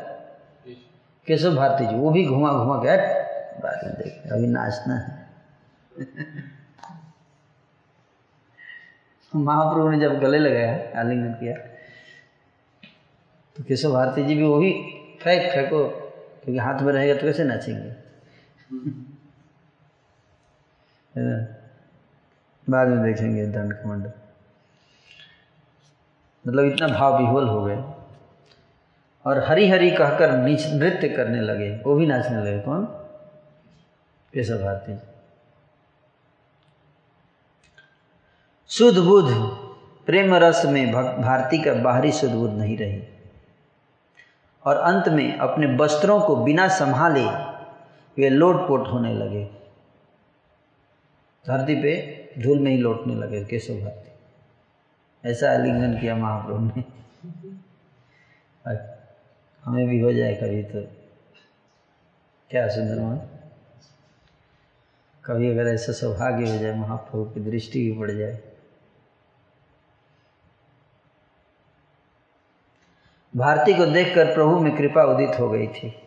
केशव। 1.27 1.55
भारती 1.57 1.87
जी 1.87 1.97
वो 1.97 2.11
भी 2.11 2.25
घुमा 2.25 2.53
घुमा 2.53 2.77
के 2.85 3.23
बाद 3.65 3.85
में 3.85 3.95
देख 3.95 4.33
अभी 4.33 4.47
नाचना 4.47 4.95
है। 4.95 5.29
महाप्रभु 9.37 9.89
ने 9.89 10.01
जब 10.01 10.21
गले 10.21 10.39
लगाया, 10.39 11.01
आलिंगन 11.01 11.33
किया 11.33 11.55
तो 13.57 13.65
केशव 13.65 13.93
भारती 13.93 14.25
जी 14.25 14.35
भी 14.35 14.43
वो 14.43 14.59
भी 14.59 14.95
फेंक, 15.21 15.53
फेंको, 15.53 16.05
क्योंकि 16.45 16.59
हाथ 16.59 16.81
में 16.81 16.93
रहेगा 16.93 17.15
तो 17.15 17.21
कैसे 17.21 17.45
नाचेंगे? 17.45 17.93
बाद 22.71 22.89
में 22.89 23.03
देखेंगे 23.03 23.47
दंड 23.47 23.73
कमंड। 23.73 24.11
मतलब 26.49 26.65
इतना 26.65 26.89
भाव 26.89 27.19
विहोल 27.19 27.49
हो 27.49 27.65
गए। 27.65 27.85
और 29.27 29.45
हरी 29.45 29.71
हरी 29.71 29.91
कहकर 29.91 30.33
नृत्य 30.33 31.09
करने 31.09 31.41
लगे, 31.41 31.77
वो 31.77 31.95
भी 31.95 32.07
नाचने 32.07 32.39
लगे। 32.39 32.61
कौन? 32.61 33.04
केशव 34.35 34.59
भारती 34.59 34.99
शुद्ध 38.69 38.99
बुद्ध, 38.99 39.31
प्रेम 40.07 40.35
रस 40.35 40.63
में 40.65 40.93
भारती 41.23 41.63
का 41.63 41.75
बाहरी 41.75 42.13
शुद्ध 42.13 42.35
बुद्ध 42.35 42.55
नहीं 42.55 42.79
रही। 42.79 43.09
और 44.65 44.77
अंत 44.77 45.09
में 45.09 45.39
अपने 45.39 45.77
वस्त्रों 45.77 46.21
को 46.21 46.37
बिना 46.37 46.69
संभाले 46.69 47.25
वे 48.23 48.29
लोटपोट 48.29 48.89
होने 48.89 49.15
लगे। 49.15 49.45
धरती 51.47 51.83
पे 51.83 52.25
धूल 52.39 52.59
में 52.59 52.71
ही 52.71 52.79
लौटने 52.79 53.15
लगे, 53.15 53.45
केशव 53.45 53.75
भारती। 53.75 54.13
ऐसा 55.31 55.53
आलिंगन 55.53 55.99
किया 55.99 56.17
महाप्रभु 56.17 56.71
ने। 56.77 56.85
हमें 59.65 59.89
भी 59.89 60.01
हो 60.01 60.13
जाए 60.13 60.35
कभी 60.35 60.63
तो। 60.63 60.83
क्या 62.51 62.69
सुंदर 62.69 62.95
सुंदरमान 62.95 63.34
कभी 65.27 65.51
अगर 65.51 65.67
ऐसा 65.67 65.93
सौभाग्य 65.93 66.53
हो 66.53 66.59
जाए, 66.59 66.75
महाप्रभु 66.75 67.25
की 67.25 67.41
दृष्टि 67.41 67.81
भी 67.81 67.99
पड़ 67.99 68.11
जाए। 68.11 68.41
भारती 73.37 73.75
को 73.75 73.87
देखकर 73.87 74.35
प्रभु 74.35 74.61
में 74.61 74.77
कृपा 74.77 75.03
उदित 75.03 75.41
हो 75.41 75.51
गई 75.51 75.67
थी। 75.67 76.03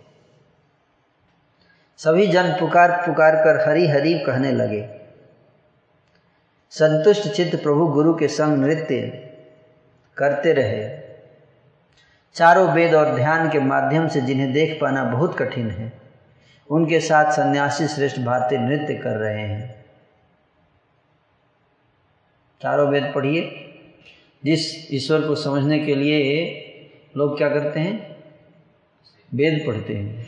सभी 1.97 2.27
जन 2.27 2.51
पुकार 2.51 2.91
पुकार 2.91 3.35
कर 3.35 3.69
हरी 3.69 3.87
हरी 3.87 4.19
कहने 4.19 4.51
लगे। 4.51 4.89
संतुष्ट 6.69 7.27
चित्त 7.27 7.63
प्रभु 7.63 7.87
गुरु 7.87 8.15
के 8.15 8.27
संग 8.27 8.57
नृत्य 8.57 9.01
करते 10.17 10.53
रहे। 10.53 10.99
चारों 12.33 12.73
वेद 12.73 12.95
और 12.95 13.15
ध्यान 13.15 13.49
के 13.49 13.59
माध्यम 13.59 14.07
से 14.07 14.21
जिन्हें 14.21 14.53
देख 14.53 14.79
पाना 14.81 15.03
बहुत 15.03 15.37
कठिन 15.37 15.69
है। 15.71 16.06
उनके 16.69 16.99
साथ 16.99 17.31
सन्यासी 17.31 17.87
श्रेष्ठ 17.87 18.19
भारतीय 18.19 18.59
नृत्य 18.59 18.95
कर 18.95 19.17
रहे 19.17 19.41
हैं। 19.41 19.85
चारों 22.61 22.89
वेद 22.89 23.11
पढ़िए। 23.15 23.63
जिस 24.43 24.93
ईश्वर 24.93 25.27
को 25.27 25.35
समझने 25.35 25.79
के 25.79 25.95
लिए 25.95 26.23
लोग 27.17 27.37
क्या 27.37 27.49
करते 27.49 27.79
हैं? 27.79 28.17
वेद 29.33 29.63
पढ़ते 29.67 29.95
हैं। 29.95 30.27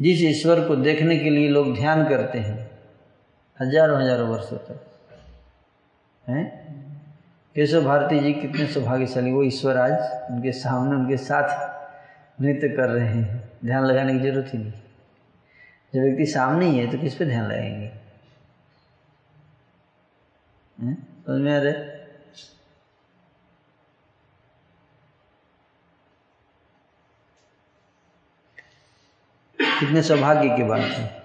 जिस 0.00 0.22
ईश्वर 0.22 0.60
को 0.68 0.76
देखने 0.76 1.16
के 1.18 1.30
लिए 1.30 1.48
लोग 1.48 1.74
ध्यान 1.74 2.08
करते 2.08 2.38
हैं, 2.38 2.70
हज़ारों 3.60 4.00
हज़ारों 4.02 4.28
वर्षों 4.28 4.56
तक, 4.58 4.84
हैं? 6.28 6.44
केशव 7.56 7.84
भारती 7.84 8.18
जी 8.20 8.32
कितने 8.32 8.66
सौभाग्यशाली, 8.66 9.32
वो 9.32 9.42
ईश्वर 9.42 9.76
आज 9.76 9.92
उनके 10.30 10.52
सामने, 10.52 10.96
उनके 10.96 11.16
साथ 11.16 12.42
नृत्य 12.42 12.68
कर 12.68 12.88
रहे 12.88 13.06
हैं। 13.06 13.50
ध्यान 13.64 13.84
लगाने 13.84 14.12
की 14.12 14.18
ज़रूरत 14.18 14.50
ही 14.54 14.58
नहीं। 14.58 14.72
जब 15.94 16.00
व्यक्ति 16.00 16.26
सामने 16.26 16.66
ही 16.66 16.78
है 16.78 16.90
तो 16.92 16.98
किस 16.98 17.14
पे 17.14 17.26
ध्यान 17.26 17.44
लगाएँगे? 17.44 17.92
समझ 21.26 21.40
में 21.40 21.56
आ 21.56 21.60
कितने 29.80 30.02
सौभाग्य 30.02 30.56
की 30.56 30.62
बात 30.62 30.80
है। 30.80 31.24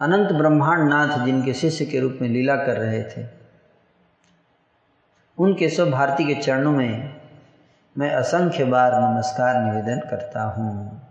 अनंत 0.00 0.32
ब्रह्मांड 0.32 0.88
नाथ 0.88 1.24
जिनके 1.24 1.54
शिष्य 1.54 1.86
के 1.86 2.00
रूप 2.00 2.18
में 2.22 2.28
लीला 2.28 2.56
कर 2.56 2.76
रहे 2.76 3.02
थे 3.02 3.26
उन 5.38 5.54
केशव 5.54 5.90
भारती 5.90 6.24
के 6.24 6.34
चरणों 6.42 6.72
में 6.72 7.20
मैं 7.98 8.10
असंख्य 8.10 8.64
बार 8.64 8.92
नमस्कार 8.94 9.64
निवेदन 9.64 10.00
करता 10.00 10.42
हूँ। 10.42 11.07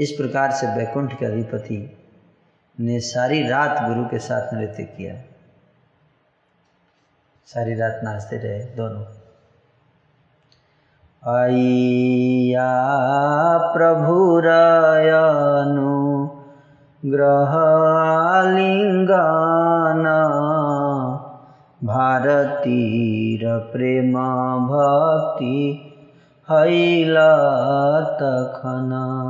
इस 0.00 0.10
प्रकार 0.10 0.50
से 0.50 0.66
बैकुंठ 0.66 1.18
के 1.18 1.26
अधिपति 1.26 1.96
ने 2.80 3.00
सारी 3.00 3.48
रात 3.48 3.88
गुरु 3.88 4.04
के 4.04 4.18
साथ 4.18 4.54
नृत्य 4.54 4.82
किया। 4.82 5.14
सारी 7.46 7.74
रात 7.74 8.00
नाचते 8.04 8.36
रहे 8.36 8.64
दोनों। 8.64 9.04
अय्या 11.44 12.78
प्रभुरयनु 13.58 14.50
ग्रहालिङ्गाना 17.04 18.10
भारतीर 21.84 23.58
प्रेम 23.58 24.12
भक्ति 24.66 25.86
हैला 26.50 27.36
तखना। 28.00 29.29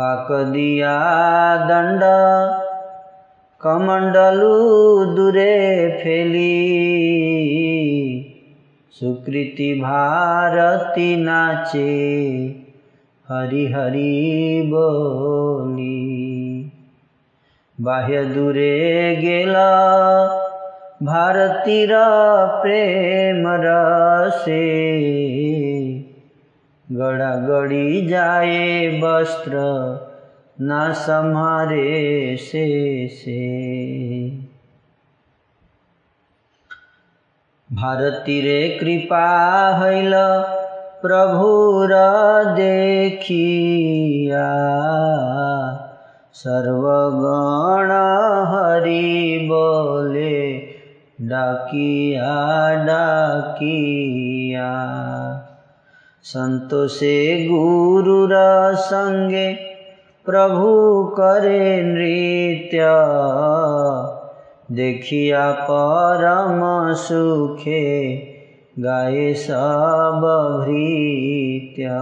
पाकदिया 0.00 0.98
दण्ड 1.56 2.00
कमण्डलु 3.60 5.04
दुरे 5.04 5.88
फेली। 5.90 6.64
सुकृति 8.90 9.80
भारती 9.82 11.16
नाचे, 11.16 11.98
हरि 13.28 13.66
हरि 13.66 14.62
बोली। 14.66 15.98
बाह्य 17.80 18.24
दूरे 18.24 19.16
गेला, 19.16 19.88
भारतीर 21.02 21.88
प्रेम 22.62 23.44
रसे। 23.48 24.88
गड़ा 26.92 27.36
गड़ी 27.36 28.06
जाए 28.06 29.00
वस्त्र, 29.04 29.52
न 30.60 30.92
सम्हारे 30.92 32.36
से 32.36 33.08
से 33.08 33.68
भारती 37.72 38.40
रे 38.40 38.78
कृपा 38.80 39.68
हैल, 39.76 40.12
प्रभुर 41.02 41.88
देखिया। 42.54 44.48
सर्वगण 46.32 47.90
हरि 48.54 49.38
बोले, 49.42 50.58
डाकिया 51.20 52.74
डाकिया। 52.84 54.68
संतो 56.22 56.88
से 56.88 57.46
गुरुरा 57.46 58.72
संगे 58.72 59.54
प्रभु 60.26 61.04
करे 61.20 61.82
नृत्य। 61.82 62.78
देखिया 64.74 65.52
परम 65.52 66.94
सुखे 66.94 68.16
गाए 68.78 69.34
सब 69.34 70.20
भृत्या। 70.60 72.00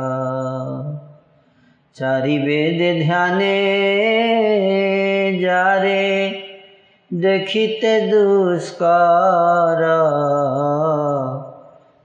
चारि 1.96 2.38
वेद 2.38 3.06
ध्याने 3.06 3.62
जारे, 5.42 6.30
देखित 7.14 8.10
दुष्कारा। 8.14 10.02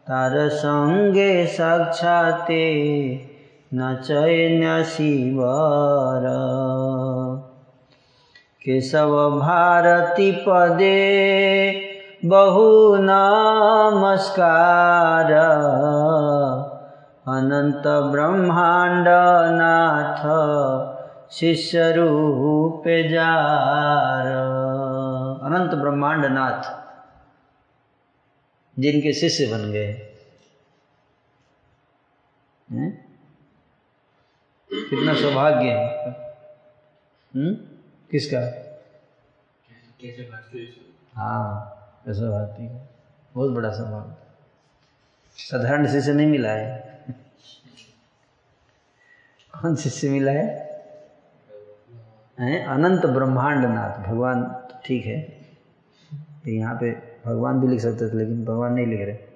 তার 0.06 0.34
সঙ্গে 0.62 1.32
সাক্ষাতে 1.56 2.66
নচৈন্য 3.72 4.64
শিবর 4.92 6.24
কেশব 8.62 9.12
ভারতী 9.40 10.30
পদে 10.44 11.02
বহু 12.28 12.68
নমস্কার 13.10 14.48
অনন্ত 17.26 17.84
ব্রহ্মাণ্ড 18.12 19.08
নাথ 19.52 20.20
शिष्य 21.30 21.90
रूप 21.92 22.84
जार 23.10 24.26
अनंत 25.46 25.74
ब्रह्मांड 25.74 26.26
नाथ 26.30 26.79
जिनके 28.81 29.13
शिष्य 29.13 29.47
बन 29.47 29.71
गए। 29.71 29.91
हैं? 32.71 33.17
कितना 34.73 35.13
सौभाग्य 35.13 35.69
है 35.69 36.09
हम्म? 37.35 37.53
किसका? 38.11 38.39
हाँ 41.15 41.77
कैसे 42.05 42.29
भारती 42.29 42.67
का 42.67 42.89
बहुत 43.33 43.51
बड़ा 43.51 43.71
सौभाग्य। 43.71 44.15
साधारण 45.37 45.87
शिष्य 45.87 46.13
नहीं 46.13 46.27
मिला 46.27 46.51
है। 46.51 47.05
कौन 49.61 49.75
शिष्य 49.75 50.09
मिला 50.09 50.31
है? 50.31 50.45
हैं? 52.39 52.65
अनंत 52.65 53.05
ब्रह्मांड 53.05 53.65
नाथ 53.65 54.07
भगवान 54.07 54.43
तो 54.43 54.81
ठीक 54.85 55.05
है। 55.05 55.21
तो 56.13 56.51
यहाँ 56.51 56.75
पे 56.75 57.10
भगवान 57.25 57.61
भी 57.61 57.67
लिख 57.67 57.79
सकते 57.79 58.09
थे, 58.09 58.17
लेकिन 58.17 58.45
भगवान 58.45 58.73
नहीं 58.73 58.87
लिख 58.87 58.99
रहे। 58.99 59.31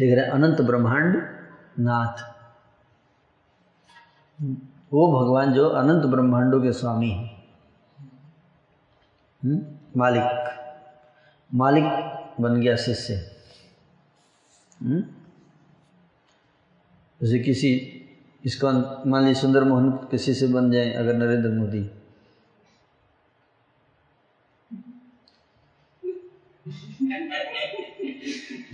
लिख 0.00 0.18
रहे 0.18 0.26
अनंत 0.26 0.60
ब्रह्मांड 0.60 1.28
नाथ। 1.78 2.34
वो 4.92 5.20
भगवान 5.20 5.52
जो 5.52 5.68
अनंत 5.68 6.02
ब्रह्मांडों 6.02 6.62
के 6.62 6.72
स्वामी 6.72 7.10
हैं। 7.10 7.34
मालिक। 9.96 10.50
मालिक 11.54 11.84
बन 12.40 12.60
गया 12.60 12.76
शिष्य। 12.76 13.30
जैसे 17.22 17.38
किसी, 17.38 17.70
इसका 18.44 19.02
मान 19.06 19.24
लीजिए 19.24 19.42
सुंदर 19.42 19.64
मोहन 19.64 19.90
किसी 19.90 20.34
से 20.34 20.46
बन 20.46 20.70
जाए, 20.70 20.92
अगर 20.92 21.14
नरेंद्र 21.14 21.50
मोदी। 21.50 21.90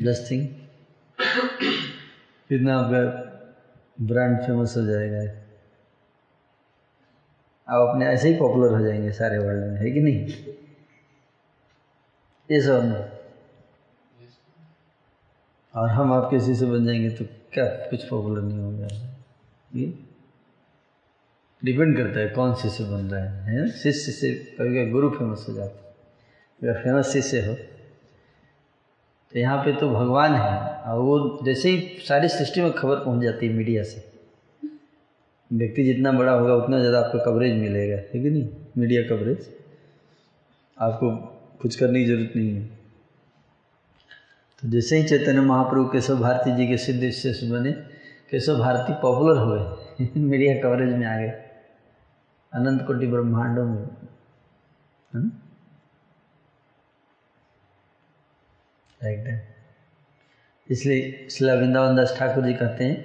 जस्ट 0.03 0.31
थिंग 0.31 0.47
कितना 2.51 2.77
आपका 2.79 3.01
ब्रांड 3.99 4.37
फ़ेमस 4.39 4.77
हो 4.77 4.83
जाएगा। 4.87 5.21
आप 7.69 7.89
अपने 7.89 8.07
ऐसे 8.07 8.29
ही 8.29 8.35
पॉपुलर 8.39 8.75
हो 8.75 8.81
जाएँगे 8.87 9.11
सारे 9.13 9.39
वर्ल्ड 9.39 9.65
में, 9.65 9.77
है 9.79 9.91
कि 9.91 10.01
नहीं? 10.01 10.27
ये 12.51 12.61
सब 12.61 13.11
और 15.75 15.89
हम 15.89 16.13
आप 16.13 16.31
किसी 16.31 16.55
से 16.55 16.67
बन 16.67 16.87
जाएँगे 16.87 17.11
तो 17.11 17.25
क्या 17.53 17.65
कुछ 17.65 18.05
पॉपुलर 18.05 18.43
नहीं 18.43 18.59
होगा? 18.59 18.89
ये 19.75 19.93
डिपेंड 21.65 21.97
करता 21.97 22.21
है 22.21 22.29
कौन 22.29 22.55
शिष्य 22.55 22.85
बन 22.85 23.11
रहा 23.11 23.25
है 23.25 23.59
है 23.59 23.71
शिष्य 23.71 24.13
से 24.13 24.35
कभी 24.35 24.69
कभी 24.69 24.91
गुरु 24.91 25.11
फ़ेमस 25.11 25.47
हो 25.49 25.55
जाता 25.55 25.77
है। 25.79 25.89
अगर 26.63 26.83
फ़ेमस 26.83 27.13
शिष्य 27.13 27.47
हो 27.47 27.57
तो 29.33 29.39
यहाँ 29.39 29.65
पे 29.65 29.73
तो 29.73 29.91
भगवान 29.91 30.35
है, 30.35 30.83
और 30.83 30.99
वो 30.99 31.41
जैसे 31.45 31.71
ही 31.71 31.99
सारी 32.09 32.29
सृष्टि 32.29 32.63
में 32.63 32.73
खबर 32.73 32.97
पहुँच 32.97 33.23
जाती 33.23 33.47
है 33.47 33.53
मीडिया 33.53 33.83
से। 33.83 34.11
व्यक्ति 35.53 35.85
जितना 35.85 36.13
बड़ा 36.13 36.33
होगा, 36.33 36.55
उतना 36.55 36.79
ज़्यादा 36.79 36.99
आपको 36.99 37.19
कवरेज 37.19 37.61
मिलेगा, 37.61 37.97
है 37.97 38.23
कि 38.23 38.31
नहीं? 38.31 38.49
मीडिया 38.79 39.03
कवरेज 39.03 39.51
आपको 40.79 41.17
कुछ 41.63 41.77
करने 41.77 42.01
की 42.01 42.07
ज़रूरत 42.07 42.33
नहीं 42.37 42.55
है। 42.55 42.67
तो 44.63 44.69
जैसे 44.69 44.97
ही 44.97 45.09
चैतन्य 45.09 45.41
महाप्रभु 45.41 45.85
केशव 45.85 46.19
भारती 46.19 46.57
जी 46.57 46.67
के 46.67 46.77
सिद्ध 46.77 47.11
शिष्य 47.11 47.51
बने, 47.51 47.73
केशव 48.31 48.59
भारती 48.59 48.93
पॉपुलर 48.93 49.37
हुए, 49.37 49.61
मीडिया 50.17 50.63
कवरेज 50.63 50.95
में 50.95 51.07
आ 51.07 51.17
गए। 51.17 51.29
अनंत 52.53 52.87
कोटि 52.87 53.07
ब्रह्मांडों 53.07 53.65
में, 53.65 53.83
है 53.83 55.23
ना? 55.23 55.31
लाइक 59.01 59.23
दैट 59.25 60.73
इसलिए 60.73 61.29
शिला 61.31 61.55
वृंदावन 61.55 61.97
दास 61.97 62.15
ठाकुर 62.19 62.45
जी 62.45 62.53
कहते 62.55 62.85
हैं, 62.85 62.97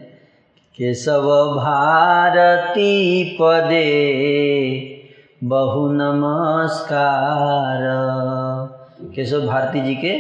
केशव 0.78 1.28
भारती 1.56 3.38
पदे 3.42 3.86
बहु 5.44 5.88
नमस्कार। 5.92 7.84
केशव 9.16 9.46
भारती 9.48 9.82
जी 9.82 9.96
के 9.96 10.14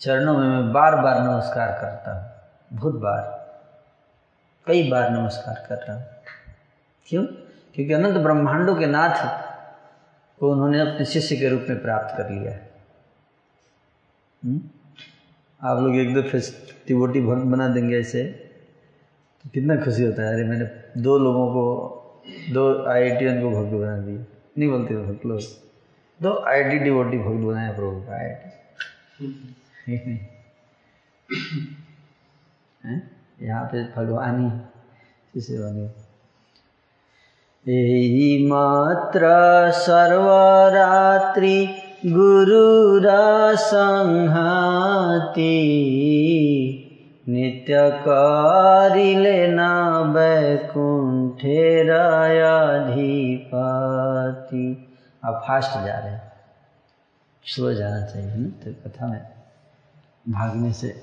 चरणों 0.00 0.36
में 0.38 0.46
मैं 0.48 0.72
बार 0.72 0.96
बार 0.96 1.20
नमस्कार 1.22 1.72
करता 1.80 2.14
हूँ, 2.14 2.78
बहुत 2.78 2.94
बार, 2.94 3.22
कई 4.66 4.88
बार 4.90 5.10
नमस्कार 5.10 5.64
कर 5.68 5.84
रहा 5.88 5.96
हूँ। 5.96 6.04
क्यों? 7.08 7.24
क्योंकि 7.74 7.92
अनंत 7.94 8.16
ब्रह्मांडों 8.16 8.74
के 8.76 8.86
नाथ 8.86 9.26
को 10.40 10.50
उन्होंने 10.52 10.80
अपने 10.80 11.04
शिष्य 11.06 11.36
के 11.36 11.48
रूप 11.48 11.66
में 11.68 11.82
प्राप्त 11.82 12.16
कर 12.16 12.30
लिया 12.30 12.52
है। 12.52 12.67
आप 14.38 15.78
लोग 15.82 15.96
एक 15.96 16.14
दो 16.14 16.22
फेस 16.22 16.48
टिवोटी 16.86 17.20
बना 17.20 17.68
देंगे 17.68 17.98
ऐसे। 17.98 18.22
तो 19.42 19.48
कितना 19.54 19.76
खुशी 19.76 20.04
होता 20.04 20.22
है। 20.22 20.34
अरे 20.34 20.44
मैंने 20.44 20.66
दो 21.02 21.18
लोगों 21.18 21.46
को, 21.52 21.62
दो 22.52 22.62
आईटीएन 22.90 23.40
को 23.42 23.50
भक्त 23.50 23.72
बना 23.72 23.96
दिए 23.98 24.18
नहीं 24.58 24.68
बोलते 24.70 24.94
भक्त 24.96 25.26
लोग। 25.26 25.40
दो 26.20 26.32
आई 26.48 26.62
टी 26.64 26.78
डिवोटी 26.78 27.18
भक्त 27.18 27.44
बनाया 27.46 27.72
प्रभु 27.72 28.00
का 28.00 28.12
आई 28.14 28.28
यहाँ 33.42 33.64
पे 33.64 33.82
भगवान 33.96 34.48
किसे 35.34 35.58
बने 35.58 35.86
यही 37.66 38.46
मात्र 38.46 39.22
सर्वरात्रि 39.74 41.56
गुरुरा 42.06 43.54
संहाति, 43.54 45.44
नित्य 47.28 47.90
कारिले 48.00 49.48
न 49.48 49.58
बैकुंठेर 50.14 51.90
अधिपति 51.90 53.36
अब 55.24 55.34
फास्ट 55.48 55.70
जा 55.70 55.98
रहे 55.98 56.12
हैं। 56.12 56.32
स्लो 57.44 57.74
जाना 57.74 58.06
चाहिए 58.06 58.34
ना 58.34 58.48
तो 58.48 58.72
कथा 58.72 59.06
में 59.06 59.22
भागने 60.28 60.72
से। 60.72 61.02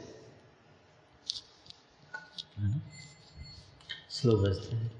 स्लो 4.09 4.37
बजते 4.37 4.75
हैं। 4.75 4.91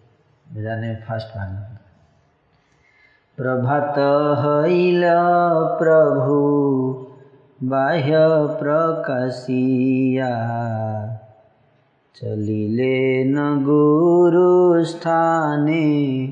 बजाने 0.54 0.88
में 0.88 1.02
फास्ट 1.02 1.28
भागना 1.28 1.60
प्रभात 3.38 3.96
हईल 4.40 5.02
प्रभु, 5.80 6.38
बाह्य 7.64 8.14
प्रकाशिया। 8.60 10.30
चलिले 12.16 13.24
न 13.24 13.36
गुरु 13.64 14.84
स्थाने, 14.84 16.28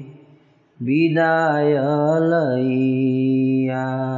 विदाय 0.81 1.73
लैया 2.19 4.13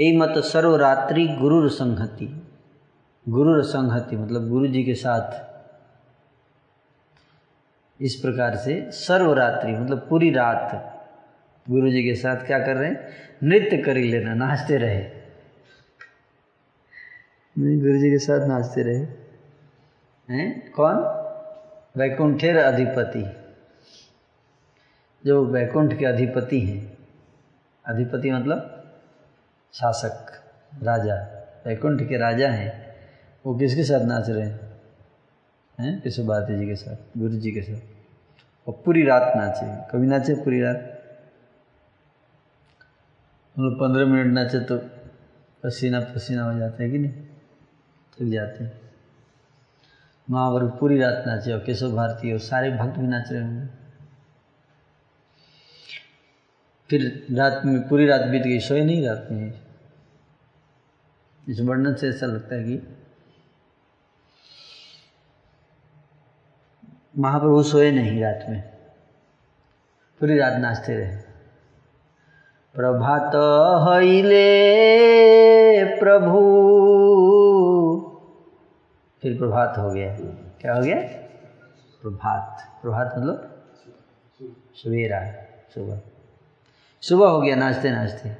मत 0.00 0.34
सर्वरात्रि 0.38 1.26
गुरुर 1.26 1.68
संहति। 1.68 2.48
गुरुर 3.28 3.62
संहति 3.62 4.16
मतलब 4.16 4.48
गुरु 4.48 4.66
जी 4.66 4.84
के 4.84 4.94
साथ 4.94 5.51
इस 8.00 8.14
प्रकार 8.14 8.56
से 8.56 8.90
सर्वरात्रि 8.90 9.72
मतलब 9.72 10.06
पूरी 10.10 10.30
रात 10.30 10.88
गुरु 11.70 11.90
जी 11.90 12.04
के 12.04 12.14
साथ 12.14 12.36
क्या 12.36 12.58
कर 12.58 12.76
रहे 12.76 12.88
हैं? 12.88 13.08
नृत्य 13.42 13.76
कर 13.76 13.96
ही 13.96 14.04
लेना 14.04 14.34
नाचते 14.34 14.76
रहे। 14.76 15.04
गुरु 17.58 17.98
जी 17.98 18.10
के 18.10 18.18
साथ 18.18 18.46
नाचते 18.48 18.82
रहे। 18.82 19.06
हैं? 20.34 20.72
कौन? 20.72 20.94
वैकुंठेर 21.96 22.56
अधिपति। 22.56 23.36
जो 25.26 25.46
वैकुंठ 25.46 25.98
के 25.98 26.06
अधिपति 26.06 26.60
हैं। 26.60 26.98
अधिपति 27.86 28.30
मतलब 28.30 28.90
शासक 29.72 30.44
राजा। 30.82 31.14
वैकुंठ 31.66 32.02
के 32.02 32.18
राजा 32.18 32.48
हैं। 32.48 32.96
वो 33.46 33.54
किसके 33.54 33.84
साथ 33.84 34.00
नाच 34.00 34.30
रहे 34.30 34.46
हैं? 34.46 34.71
हैं 35.82 36.00
केशव 36.00 36.26
भारती 36.26 36.58
जी 36.58 36.66
के 36.66 36.76
साथ, 36.76 37.18
गुरु 37.18 37.34
जी 37.34 37.52
के 37.52 37.62
साथ। 37.62 37.80
और 38.68 38.82
पूरी 38.84 39.02
रात 39.02 39.36
नाचे, 39.36 39.92
कभी 39.92 40.06
नाचे 40.06 40.34
पूरी 40.34 40.60
रात? 40.60 40.98
हम 43.56 43.64
लोग 43.64 43.74
पंद्रह 43.74 44.06
मिनट 44.06 44.34
नाचे 44.34 44.60
तो 44.60 44.78
पसीना 45.62 46.00
पसीना 46.00 46.42
हो 46.42 46.58
जाता 46.58 46.82
है 46.82 46.90
कि 46.90 46.98
नहीं? 46.98 47.12
थक 48.12 48.32
जाते 48.32 48.64
हैं। 48.64 48.80
महावर्ग 50.30 50.72
पूरी 50.80 50.98
रात 50.98 51.24
नाचे 51.26 51.52
और 51.52 51.58
केशव 51.58 51.96
भारती 51.96 52.32
और 52.32 52.38
सारे 52.38 52.70
भक्त 52.70 52.98
भी 52.98 53.06
नाच 53.06 53.32
रहे 53.32 53.42
होंगे। 53.42 53.66
फिर 56.90 57.26
रात 57.30 57.62
में, 57.64 57.88
पूरी 57.88 58.06
रात 58.06 58.20
बीत 58.20 58.42
गई, 58.42 58.60
सोए 58.60 58.84
नहीं 58.84 59.06
रात 59.06 59.28
में। 59.30 59.60
इस 61.48 61.60
वर्णन 61.60 61.94
से 61.94 62.08
ऐसा 62.08 62.26
लगता 62.26 62.56
है 62.56 62.64
कि 62.64 62.96
महाप्रभु 67.18 67.62
सोए 67.62 67.90
नहीं 67.90 68.22
रात 68.22 68.46
में। 68.48 68.62
पूरी 70.20 70.38
रात 70.38 70.52
नाचते 70.52 70.94
रहे। 70.94 71.16
प्रभात 72.74 73.32
हईले 73.88 74.44
प्रभु। 76.00 76.38
फिर 79.22 79.38
प्रभात 79.38 79.74
हो 79.78 79.90
गया। 79.90 80.16
क्या 80.60 80.74
हो 80.74 80.82
गया? 80.82 80.96
प्रभात। 82.02 82.78
प्रभात 82.82 83.14
मतलब 83.18 83.64
सवेरा, 84.74 85.32
सुबह। 85.74 86.00
सुबह 87.00 87.28
हो 87.28 87.40
गया 87.40 87.56
नाचते 87.56 87.90
नाचते 87.90 88.36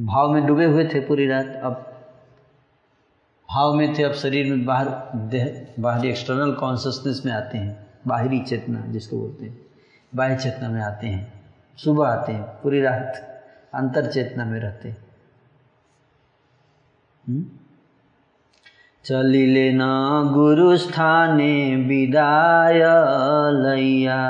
भाव 0.00 0.30
में 0.30 0.46
डूबे 0.46 0.64
हुए 0.64 0.90
थे 0.94 1.00
पूरी 1.00 1.26
रात। 1.26 1.60
अब 1.62 1.95
भाव 3.50 3.74
में 3.74 3.98
थे, 3.98 4.02
अब 4.02 4.12
शरीर 4.12 4.46
में 4.46 4.64
बाहर, 4.64 4.88
देह, 5.14 5.74
बाहरी 5.80 6.08
एक्सटर्नल 6.08 6.52
कॉन्सियसनेस 6.52 7.22
में 7.26 7.32
आते 7.32 7.58
हैं। 7.58 7.86
बाहरी 8.06 8.40
चेतना, 8.40 8.80
जिसको 8.80 9.18
बोलते 9.18 9.44
हैं। 9.44 9.66
बाह्य 10.14 10.36
चेतना 10.36 10.68
में 10.68 10.82
आते 10.82 11.06
हैं। 11.06 11.44
सुबह 11.76 12.08
आते 12.08 12.32
हैं, 12.32 12.42
पूरी 12.42 12.80
रात 12.80 13.42
अंतर 13.74 14.12
चेतना 14.12 14.44
में 14.44 14.60
रहते 14.60 14.88
हैं। 14.88 15.06
चलिले 19.04 19.72
न 19.72 19.80
गुरु 20.34 20.76
स्थाने 20.76 21.76
विदाय 21.76 22.80
लैया 23.52 24.28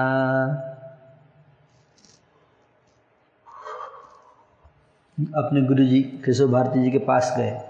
अपने 5.21 5.63
गुरु 5.63 5.85
जी 5.85 6.03
केशव 6.03 6.49
भारती 6.49 6.83
जी 6.83 6.91
के 6.91 6.99
पास 6.99 7.35
गए। 7.37 7.66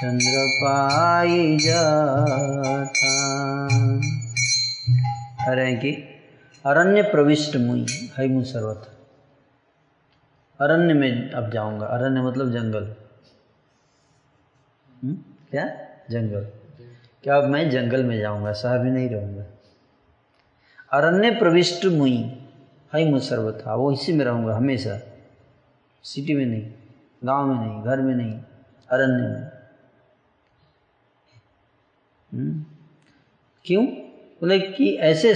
चंद्र 0.00 0.46
पाई 0.62 1.58
जाता। 1.58 3.34
अरे 5.50 5.74
की 5.76 5.90
अरण्य 6.66 7.02
प्रविष्ट 7.02 7.56
मुई 7.56 7.86
हईमु 8.18 8.44
सर्वथा। 8.44 8.90
अरण्य 10.60 10.94
में 10.94 11.30
अब 11.30 11.50
जाऊँगा। 11.50 11.86
अरण्य 11.86 12.22
मतलब 12.22 12.50
जंगल। 12.50 12.94
हुँ? 15.04 15.38
क्या? 15.50 15.66
जंगल। 16.10 16.46
क्या 17.22 17.36
अब 17.36 17.44
मैं 17.44 17.70
जंगल 17.70 18.04
में 18.04 18.20
जाऊँगा? 18.20 18.52
शहर 18.52 18.78
में 18.78 18.90
नहीं 18.90 19.08
रहूँगा। 19.08 19.44
अरण्य 20.92 21.30
प्रविष्ट 21.30 21.84
मुई 21.84 22.40
हई 22.94 23.10
मुझ 23.10 23.22
सर्वथा 23.22 23.74
वो 23.74 23.92
इसी 23.92 24.12
में 24.12 24.24
रहूँगा 24.24 24.56
हमेशा। 24.56 24.98
सिटी 26.04 26.34
में 26.34 26.44
नहीं 26.46 26.72
गाँव 27.24 27.46
में 27.46 27.56
नहीं 27.56 27.82
घर 27.82 28.00
में 28.00 28.14
नहीं 28.14 28.38
अरण्य 28.90 29.28
में। 29.28 29.50
हुँ? 32.30 32.64
क्यों? 33.64 33.84
बोले 34.40 34.58
कि 34.60 34.94
ऐसे 35.02 35.34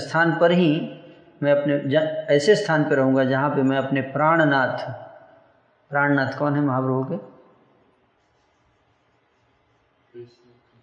स्थान 0.00 0.38
पर 0.40 0.52
ही 0.52 0.70
मैं 1.42 1.52
अपने 1.52 1.96
ऐसे 2.36 2.56
स्थान 2.56 2.84
पर 2.84 2.96
रहूँगा 2.96 3.24
जहाँ 3.24 3.50
पे 3.50 3.62
मैं 3.62 3.78
अपने 3.78 4.00
प्राणनाथ 4.00 4.90
प्राणनाथ 5.90 6.38
कौन 6.38 6.54
है 6.54 6.60
महाप्रभु 6.60 7.04
के? 7.04 7.16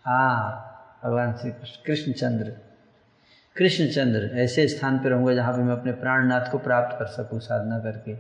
हाँ 0.05 0.99
भगवान 1.03 1.33
श्री 1.37 1.51
कृष्ण 1.51 1.83
कृष्णचंद्र। 1.85 2.66
कृष्णचंद्र 3.56 4.30
ऐसे 4.34 4.66
स्थान 4.68 4.98
पर 4.98 5.10
रहूंगा 5.10 5.34
जहाँ 5.34 5.52
पे 5.52 5.62
मैं 5.62 5.72
अपने 5.72 5.92
प्राणनाथ 5.92 6.50
को 6.50 6.58
प्राप्त 6.58 6.98
कर 6.98 7.06
सकूँ 7.06 7.40
साधना 7.40 7.78
करके 7.78 8.12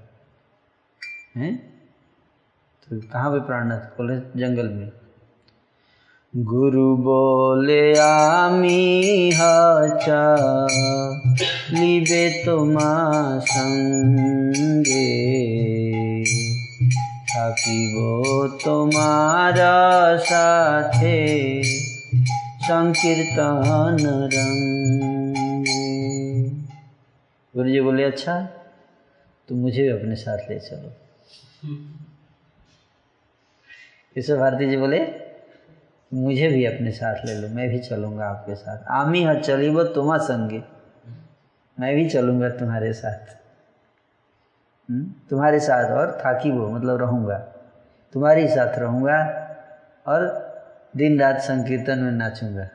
हैं 1.36 1.54
तो 2.82 3.00
कहाँ 3.02 3.30
पे 3.30 3.40
प्राणनाथ 3.46 3.86
बोले 3.96 4.18
जंगल 4.36 4.68
में 4.68 4.90
गुरु 6.34 6.96
बोले 6.96 7.82
आमी 7.98 9.30
हचा 9.32 10.22
लिबे 11.72 12.24
তোমা 12.46 12.90
সঙ্গে 13.46 15.08
থাকিব 17.32 17.94
তোমার 18.64 19.58
সাথে 20.30 21.18
संकीर्तन 22.67 23.97
रंगे। 24.33 25.75
गुरु 27.55 27.69
जी 27.69 27.81
बोले 27.81 28.03
अच्छा 28.03 28.41
तो 29.49 29.55
मुझे 29.55 29.83
भी 29.83 29.89
अपने 29.89 30.15
साथ 30.15 30.37
ले 30.49 30.59
चलो। 30.59 30.89
केशव 34.15 34.37
भारती 34.37 34.69
जी 34.69 34.77
बोले, 34.77 34.99
मुझे 36.13 36.47
भी 36.47 36.65
अपने 36.65 36.91
साथ 36.91 37.25
ले 37.25 37.33
लो, 37.33 37.47
मैं 37.47 37.69
भी 37.69 37.79
चलूँगा 37.79 38.25
आपके 38.25 38.55
साथ। 38.55 38.83
आमी 38.91 39.23
हाँ 39.23 39.35
चली 39.35 39.69
वो 39.69 39.83
तुम्हारा 39.83 40.23
संगे। 40.23 40.63
मैं 41.79 41.95
भी 41.95 42.09
चलूँगा 42.09 42.49
तुम्हारे 42.49 42.93
साथ। 42.93 43.35
तुम्हारे 45.29 45.59
साथ 45.59 45.91
और 45.91 46.11
थाकी 46.25 46.51
वो 46.51 46.69
मतलब 46.69 46.97
रहूँगा। 46.97 47.37
तुम्हारे 48.13 48.47
साथ 48.47 48.79
रहूँगा 48.79 49.17
और 50.07 50.46
दिन 50.97 51.19
रात 51.19 51.37
संकीर्तन 51.37 51.99
में 51.99 52.11
नाचूँगा। 52.11 52.69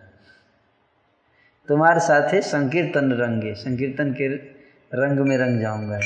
तुम्हारे 1.68 2.00
साथ 2.00 2.34
है 2.34 2.40
संकीर्तन 2.40 3.12
रंगे, 3.12 3.54
संकीर्तन 3.54 4.12
के 4.12 4.36
रंग 4.94 5.18
में 5.18 5.38
रंग 5.38 5.60
जाऊँगा। 5.60 6.00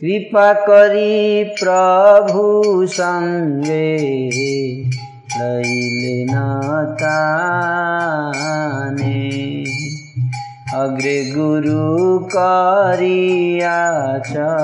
कृपा 0.00 0.52
करी 0.52 1.44
प्रभु 1.44 2.86
संगे 2.86 3.98
लैले 5.38 6.24
अग्रे 10.74 11.30
गुरु 11.30 12.18
करियाचा 12.18 14.60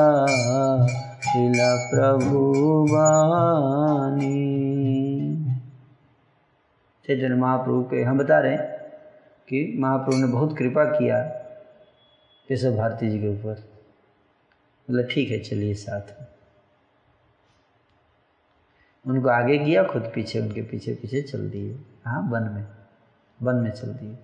शिला 1.21 1.91
प्रभु 1.91 2.89
वाणी 2.91 5.04
चैतन्य 7.07 7.29
महाप्रभु 7.29 7.83
के, 7.83 8.03
हम 8.03 8.19
बता 8.19 8.39
रहे 8.39 8.53
हैं 8.53 8.79
कि 9.49 9.77
महाप्रभु 9.79 10.17
ने 10.17 10.27
बहुत 10.27 10.59
कृपा 10.59 10.85
किया 10.85 11.23
केशव 12.49 12.77
भारती 12.77 13.11
जी 13.11 13.19
के 13.19 13.29
ऊपर। 13.29 13.69
मतलब 14.91 15.09
ठीक 15.11 15.31
है, 15.31 15.39
चलिए 15.39 15.75
साथ 15.75 16.01
में। 16.01 16.27
उनको 19.07 19.29
आगे 19.29 19.59
किया, 19.59 19.83
खुद 19.83 20.13
पीछे, 20.15 20.41
उनके 20.41 20.63
पीछे 20.63 20.95
पीछे 20.95 21.23
चल 21.23 21.51
दिए। 21.51 21.79
हाँ 22.05 22.29
वन 22.33 22.43
में 22.43 22.67
वन 23.43 23.55
में 23.55 23.71
चल 23.71 23.89
दिए। 23.89 24.15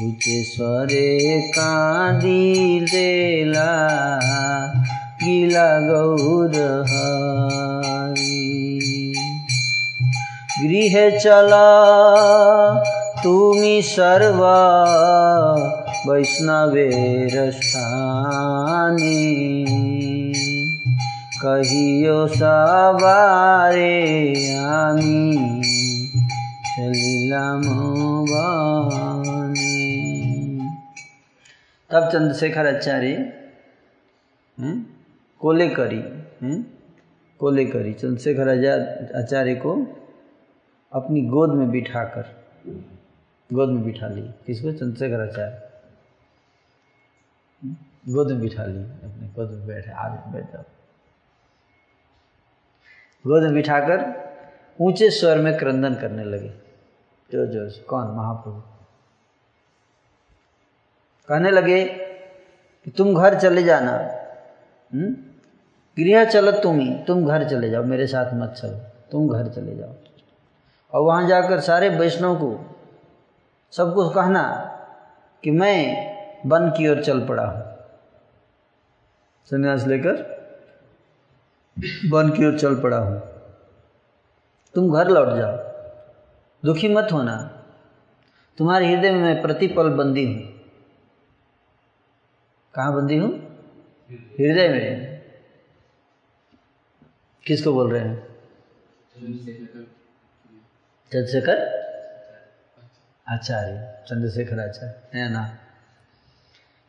उचे 0.03 0.43
स्वरे 0.45 1.41
कांदी 1.55 2.81
देला, 2.91 3.71
गिला 5.23 5.69
गौर 5.89 6.55
गृह 10.61 10.95
चला 11.19 11.67
तुमी 13.25 13.81
सर्वा 13.83 14.59
वैष्णवेर 16.07 17.51
स्थाने 17.51 19.15
कहियो 21.43 22.27
सवारे 22.37 23.95
आमी 24.59 25.35
चलिलाम 26.77 27.63
तब 31.91 32.09
चंद्रशेखर 32.13 32.67
आचार्य 32.67 33.17
कोले 35.41 35.69
करी 35.75 36.01
कोले 37.41 37.65
करी 37.67 37.93
चंद्रशेखर 37.95 38.49
आचार्य 39.19 39.55
को 39.55 39.73
अपनी 40.93 41.21
गोद 41.29 41.55
में 41.55 41.71
बिठाकर, 41.71 42.23
गोद 43.51 43.69
में 43.69 43.85
बिठा 43.85 44.09
ली 44.09 44.23
किसको? 44.47 44.73
चंद्रशेखर 44.73 45.21
आचार्य। 45.21 45.57
गोद 48.09 48.31
में 48.31 48.41
बिठा 48.41 48.65
ली 48.65 48.83
अपने 48.83 49.29
गोद 49.37 49.51
में 49.51 49.67
बैठे 49.67 49.91
आज 49.91 50.19
बैठ 50.33 50.53
जाओ। 50.53 50.65
गोद 53.25 53.43
में 53.43 53.55
बिठाकर 53.55 53.99
ऊँचे 54.79 55.11
स्वर 55.11 55.39
में 55.39 55.57
क्रंदन 55.59 55.95
करने 55.95 56.25
लगे। 56.25 56.53
ज़ोर 57.31 57.69
से 57.71 57.83
कौन? 57.83 58.07
महाप्रभु। 58.17 58.78
कहने 61.29 61.51
लगे 61.51 61.85
कि 61.85 62.91
तुम 62.91 63.15
घर 63.15 63.39
चले 63.39 63.63
जाना। 63.63 63.93
गृह 65.97 66.25
चलो 66.25 66.53
तुम 66.53 66.79
ही 66.81 67.05
तुम 67.07 67.27
घर 67.27 67.49
चले 67.49 67.71
जाओ, 67.71 67.83
मेरे 67.83 68.07
साथ 68.07 68.35
मत 68.35 68.55
चलो, 68.59 68.79
तुम 69.13 69.29
घर 69.29 69.49
चले 69.49 69.77
जाओ। 69.77 69.93
और 70.93 71.03
वहाँ 71.03 71.27
जाकर 71.29 71.61
सारे 71.61 71.89
वैष्णव 71.89 72.37
को 72.37 72.77
सब 73.73 73.95
कुछ 73.95 74.15
कहना 74.15 74.43
कि 75.45 75.51
मैं 75.51 75.79
वन 76.47 76.71
की 76.71 76.89
ओर 76.89 77.03
चल 77.05 77.27
पड़ा 77.27 77.45
हूँ। 77.45 77.63
संन्यास 79.51 79.87
लेकर 79.87 80.15
वन 82.11 82.31
की 82.31 82.47
ओर 82.47 82.59
चल 82.59 82.75
पड़ा 82.75 82.99
हूँ। 82.99 83.21
तुम 84.75 84.93
घर 84.95 85.09
लौट 85.09 85.29
जाओ। 85.29 85.57
दुखी 86.63 86.89
मत 86.89 87.09
होना। 87.13 87.37
तुम्हारे 88.59 88.87
हृदय 88.87 89.11
में 89.11 89.21
मैं 89.21 89.43
प्रतिपल 89.43 89.89
बंदी 89.89 90.25
हूँ। 90.27 90.58
कहाँ 92.79 92.95
बंदी 92.95 93.17
हूँ? 93.17 93.59
हृदय 94.11 94.69
में। 94.69 95.23
किसको 97.47 97.73
बोल 97.73 97.93
रहे 97.93 98.01
हैं? 98.01 98.29
चंद्रशेखर। 101.13 101.59
आचार्य। 103.29 104.05
चंद्रशेखर 104.09 104.61
आचार्य। 104.61 104.95
नया 105.15 105.29
नाम। 105.29 105.49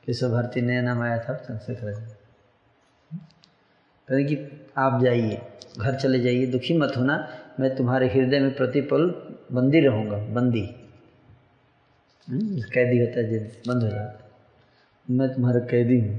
केशव 0.06 0.32
भारती, 0.32 0.62
नया 0.62 0.82
नाम 0.82 1.02
आया 1.02 1.18
था, 1.18 1.34
चंद्रशेखर 1.34 1.88
आचार्य। 1.88 4.24
कि 4.24 4.68
आप 4.78 5.04
जाइए, 5.04 5.42
घर 5.80 5.96
चले 5.96 6.20
जाइए, 6.20 6.46
दुखी 6.46 6.78
मत 6.78 6.94
होना। 6.98 7.38
मैं 7.60 7.76
तुम्हारे 7.76 8.08
हृदय 8.08 8.40
में 8.40 8.56
प्रतिपल 8.56 9.28
बंदी 9.52 9.80
रहूँगा, 9.80 10.18
बंदी। 10.18 10.76
कैदी 12.62 13.00
होता 13.00 13.20
है 13.20 13.62
बंद 13.68 13.84
हो 13.84 13.90
जाता 13.90 14.29
मैं 15.12 15.34
तुम्हारा 15.34 15.60
कैदी 15.60 16.00
हूँ। 16.00 16.16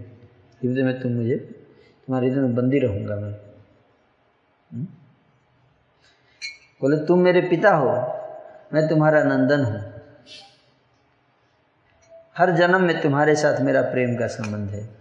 हृदय 0.62 0.82
में 0.82 1.00
तुम 1.00 1.12
मुझे 1.12 1.36
तुम्हारे 1.36 2.28
इधर 2.28 2.42
बंदी 2.42 2.78
रहूँगा 2.78 3.16
मैं। 3.16 3.32
बोले, 6.80 6.96
तुम 7.06 7.18
मेरे 7.18 7.40
पिता 7.40 7.70
हो, 7.70 7.90
मैं 8.74 8.88
तुम्हारा 8.88 9.22
नंदन 9.22 9.64
हूँ। 9.64 9.80
हर 12.38 12.50
जन्म 12.50 12.82
में 12.82 13.00
तुम्हारे 13.02 13.34
साथ 13.34 13.60
मेरा 13.60 13.82
प्रेम 13.82 14.16
का 14.16 14.26
संबंध 14.26 14.70
है। 14.70 14.99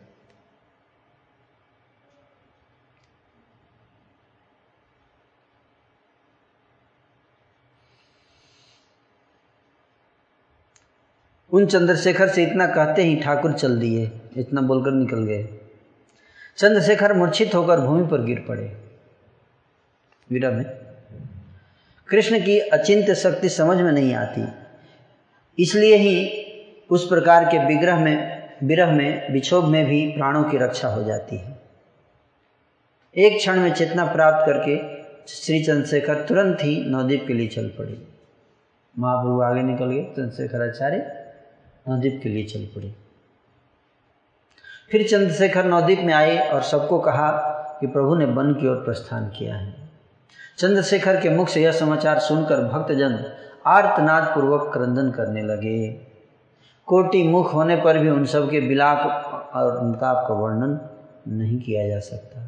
उन 11.53 11.65
चंद्रशेखर 11.65 12.29
से 12.29 12.43
इतना 12.43 12.67
कहते 12.67 13.03
ही 13.03 13.15
ठाकुर 13.15 13.53
चल 13.53 13.79
दिए, 13.79 14.11
इतना 14.37 14.61
बोलकर 14.61 14.91
निकल 14.91 15.23
गए। 15.23 15.49
चंद्रशेखर 16.57 17.13
मूर्छित 17.13 17.55
होकर 17.55 17.79
भूमि 17.79 18.07
पर 18.07 18.21
गिर 18.21 18.45
पड़े। 18.47 18.77
विरह 20.31 20.51
में, 20.51 20.65
कृष्ण 22.07 22.39
की 22.45 22.59
अचिंत्य 22.59 23.15
शक्ति 23.15 23.49
समझ 23.49 23.77
में 23.77 23.91
नहीं 23.91 24.13
आती। 24.13 24.45
इसलिए 25.63 25.95
ही 25.95 26.45
उस 26.89 27.07
प्रकार 27.07 27.45
के 27.45 27.65
विग्रह 27.65 27.99
में, 27.99 28.49
विरह 28.63 28.91
में, 28.91 29.33
विक्षोभ 29.33 29.65
में 29.65 29.85
भी 29.85 30.07
प्राणों 30.07 30.43
की 30.43 30.57
रक्षा 30.57 30.87
हो 30.87 31.03
जाती 31.03 31.37
है। 31.37 31.59
एक 33.17 33.37
क्षण 33.37 33.59
में 33.59 33.73
चेतना 33.73 34.05
प्राप्त 34.05 34.45
करके 34.45 34.99
श्री 35.27 35.63
चंद्रशेखर 35.63 36.15
तुरंत 36.15 36.57
ही 36.61 36.85
नवदीप 36.85 37.25
के 37.27 37.33
लिए 37.33 37.47
चल 37.47 37.67
पड़े। 37.67 38.07
महाप्रभु 38.99 39.41
आगे 39.41 39.61
निकल 39.61 39.85
गए, 39.85 40.03
चंद्रशेखर 40.03 40.61
आचार्य 40.61 41.18
नवदीप 41.87 42.19
के 42.23 42.29
लिए 42.29 42.43
चल 42.43 42.59
पड़े। 42.59 42.95
फिर 44.91 45.07
चंद्रशेखर 45.07 45.65
नवदीप 45.65 45.99
में 45.99 46.13
आए 46.13 46.49
और 46.49 46.61
सबको 46.61 46.99
कहा 46.99 47.31
कि 47.81 47.87
प्रभु 47.87 48.15
ने 48.15 48.25
वन 48.25 48.53
की 48.53 48.67
ओर 48.67 48.75
प्रस्थान 48.75 49.29
किया 49.29 49.55
है। 49.55 49.89
चंद्रशेखर 50.57 51.21
के 51.21 51.29
मुख 51.29 51.49
से 51.49 51.61
यह 51.61 51.71
समाचार 51.71 52.19
सुनकर 52.19 52.63
भक्तजन 52.63 53.25
आर्तनाद 53.65 54.23
पूर्वक 54.23 54.73
क्रंदन 54.73 55.11
करने 55.11 55.41
लगे। 55.41 55.89
कोटि 56.85 57.27
मुख 57.27 57.53
होने 57.53 57.75
पर 57.75 57.97
भी 57.97 58.09
उन 58.09 58.25
सब 58.25 58.49
के 58.49 58.61
बिलाप 58.61 58.99
और 59.55 59.77
अनुताप 59.77 60.25
का 60.27 60.33
वर्णन 60.33 60.79
नहीं 61.27 61.59
किया 61.59 61.87
जा 61.87 61.99
सकता। 61.99 62.41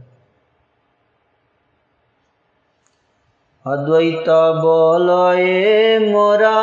अद्वैत 3.72 4.30
बोलोए 4.62 6.00
मोरा 6.00 6.56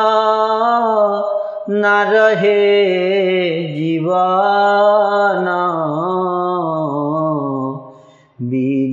न 1.70 1.86
रहे 1.86 3.74
जीवाना। 3.74 5.84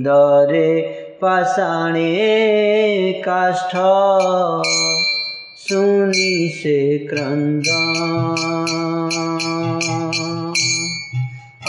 दरे 0.04 0.98
पाषाणे 1.22 3.22
काष्ठ। 3.28 3.76
सुनी 5.68 6.48
से 6.48 6.98
क्रंदा 6.98 8.06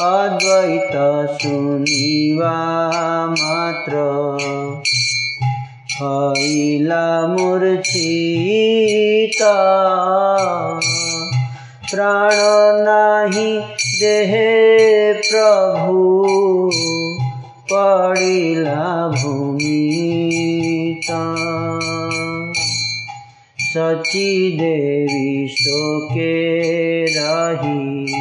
अद्वैत 0.08 1.32
सुनिवा 1.32 3.28
मात्र। 3.28 3.94
हैला 6.02 7.28
मूर्छिता। 7.28 9.78
प्राण 11.94 12.84
नाही 12.84 13.60
देहे 14.00 15.14
प्रभु, 15.14 16.00
पडिला 17.74 19.08
भूमिता 19.08 21.22
सची 23.60 24.58
देवी 24.58 25.48
शोके 25.48 27.06
रही 27.06 28.16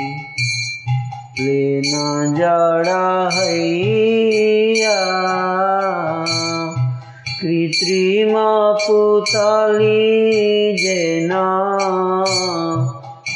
लेना 1.40 2.34
जड़ा 2.38 3.30
हैया. 3.32 4.98
कृत्रिम 7.40 8.34
पुतली 8.86 10.76
जेना 10.76 11.44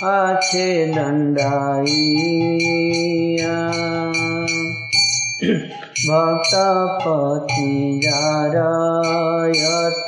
पाछे 0.02 0.86
दंडाइया 0.86 3.56
भक्त 6.08 6.54
पति 7.02 8.00
जारायत 8.04 10.06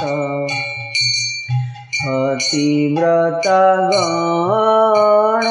पतिव्रत 2.06 3.48
गण। 3.92 5.44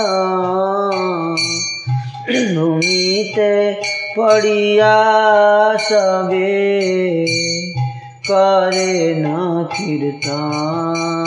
भूमिते 2.55 3.53
पड़िया 4.17 4.95
सबे 5.77 6.51
करे 8.31 9.15
न 9.15 9.27
कीर्तन। 9.73 11.20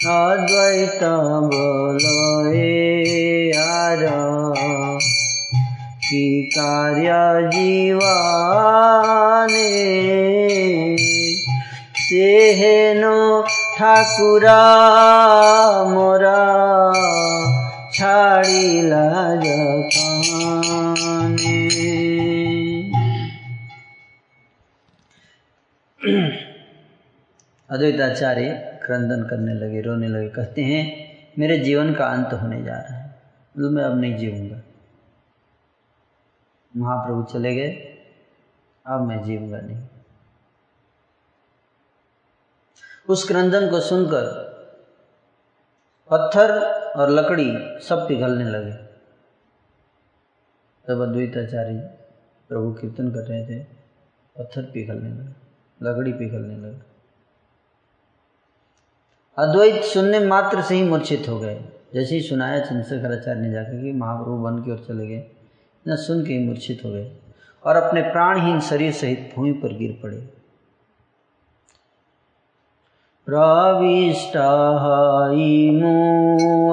কীর্তন 0.00 0.14
অদ্বৈত 0.20 1.02
বলয়ে 1.52 2.82
আর 3.76 4.02
কি 6.02 6.26
কার্য 6.54 7.08
জীবনে 7.50 8.12
সে 11.94 12.30
হেন 12.52 13.02
ঠাকুরা 13.78 14.64
মোরা 15.90 16.44
ছাড়িলা 17.92 19.06
যখানে 19.44 20.74
अद्वैताचार्य 27.70 28.67
क्रंदन 28.89 29.23
करने 29.23 29.53
लगे, 29.53 29.81
रोने 29.81 30.07
लगे, 30.07 30.29
कहते 30.29 30.61
हैं, 30.61 31.09
मेरे 31.39 31.59
जीवन 31.59 31.93
का 31.93 32.05
अंत 32.05 32.33
होने 32.33 32.63
जा 32.63 32.73
रहा 32.73 32.95
है। 32.95 33.21
मतलब 33.57 33.71
मैं 33.71 33.83
अब 33.83 33.99
नहीं 33.99 34.17
जीऊँगा। 34.17 34.61
महाप्रभु 36.77 37.23
चले 37.23 37.55
गए, 37.55 37.69
अब 38.85 39.01
मैं 39.01 39.23
जीऊँगा 39.23 39.59
नहीं। 39.59 39.83
उस 43.09 43.27
क्रंदन 43.27 43.69
को 43.69 43.79
सुनकर 43.79 44.25
पत्थर 46.11 46.59
और 46.97 47.09
लकड़ी 47.09 47.79
सब 47.79 48.07
पिघलने 48.07 48.45
लगे। 48.45 48.73
तब 50.87 51.01
अद्वैताचार्य 51.01 51.79
प्रभु 52.49 52.73
कीर्तन 52.73 53.11
कर 53.11 53.19
रहे 53.19 53.45
थे, 53.45 53.63
पत्थर 54.37 54.61
पिघलने 54.61 55.09
लगे, 55.09 55.33
लकड़ी 55.81 56.13
पिघलने 56.13 56.57
लगे। 56.57 56.88
अद्वैत 59.39 59.83
सुनने 59.83 60.19
मात्र 60.19 60.61
से 60.61 60.75
ही 60.75 60.83
मूर्छित 60.83 61.25
हो 61.29 61.39
गए। 61.39 61.61
जैसे 61.93 62.15
ही 62.15 62.21
सुनाया, 62.21 62.59
चंद्रशेखराचार्य 62.59 63.39
ने 63.39 63.51
जाकर 63.51 63.83
कि 63.83 63.91
महाप्रभु 63.91 64.31
बन 64.31 64.57
की 64.57 64.71
ओर 64.71 64.77
चले 64.77 65.07
गए। 65.07 65.23
न 65.87 65.95
सुन 65.95 66.25
के 66.25 66.33
ही 66.33 66.39
मूर्छित 66.39 66.81
हो 66.85 66.91
गए 66.91 67.11
और 67.63 67.75
अपने 67.75 68.01
प्राणहीन 68.01 68.59
शरीर 68.59 68.91
सहित 68.91 69.33
भूमि 69.35 69.51
पर 69.51 69.77
गिर 69.77 69.99
पड़े। 70.03 70.29
प्रविष्ट 73.25 74.37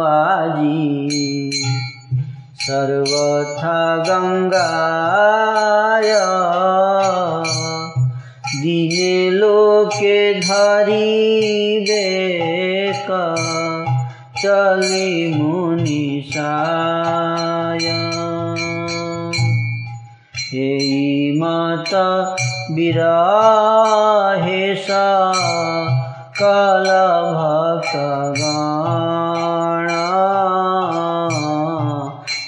आजी। 0.04 1.50
सर्वथा 2.54 3.96
गंगाय। 3.96 6.16
दिने 8.62 9.30
लोके 9.30 10.40
धरी 10.40 11.36
बेक 13.10 14.38
चली 14.38 15.34
मुनिषाय 15.34 16.46
हे 20.52 20.70
मत 21.40 21.90
विराहेश 22.74 24.86
कल 26.40 26.88
भक्तगण 27.36 28.44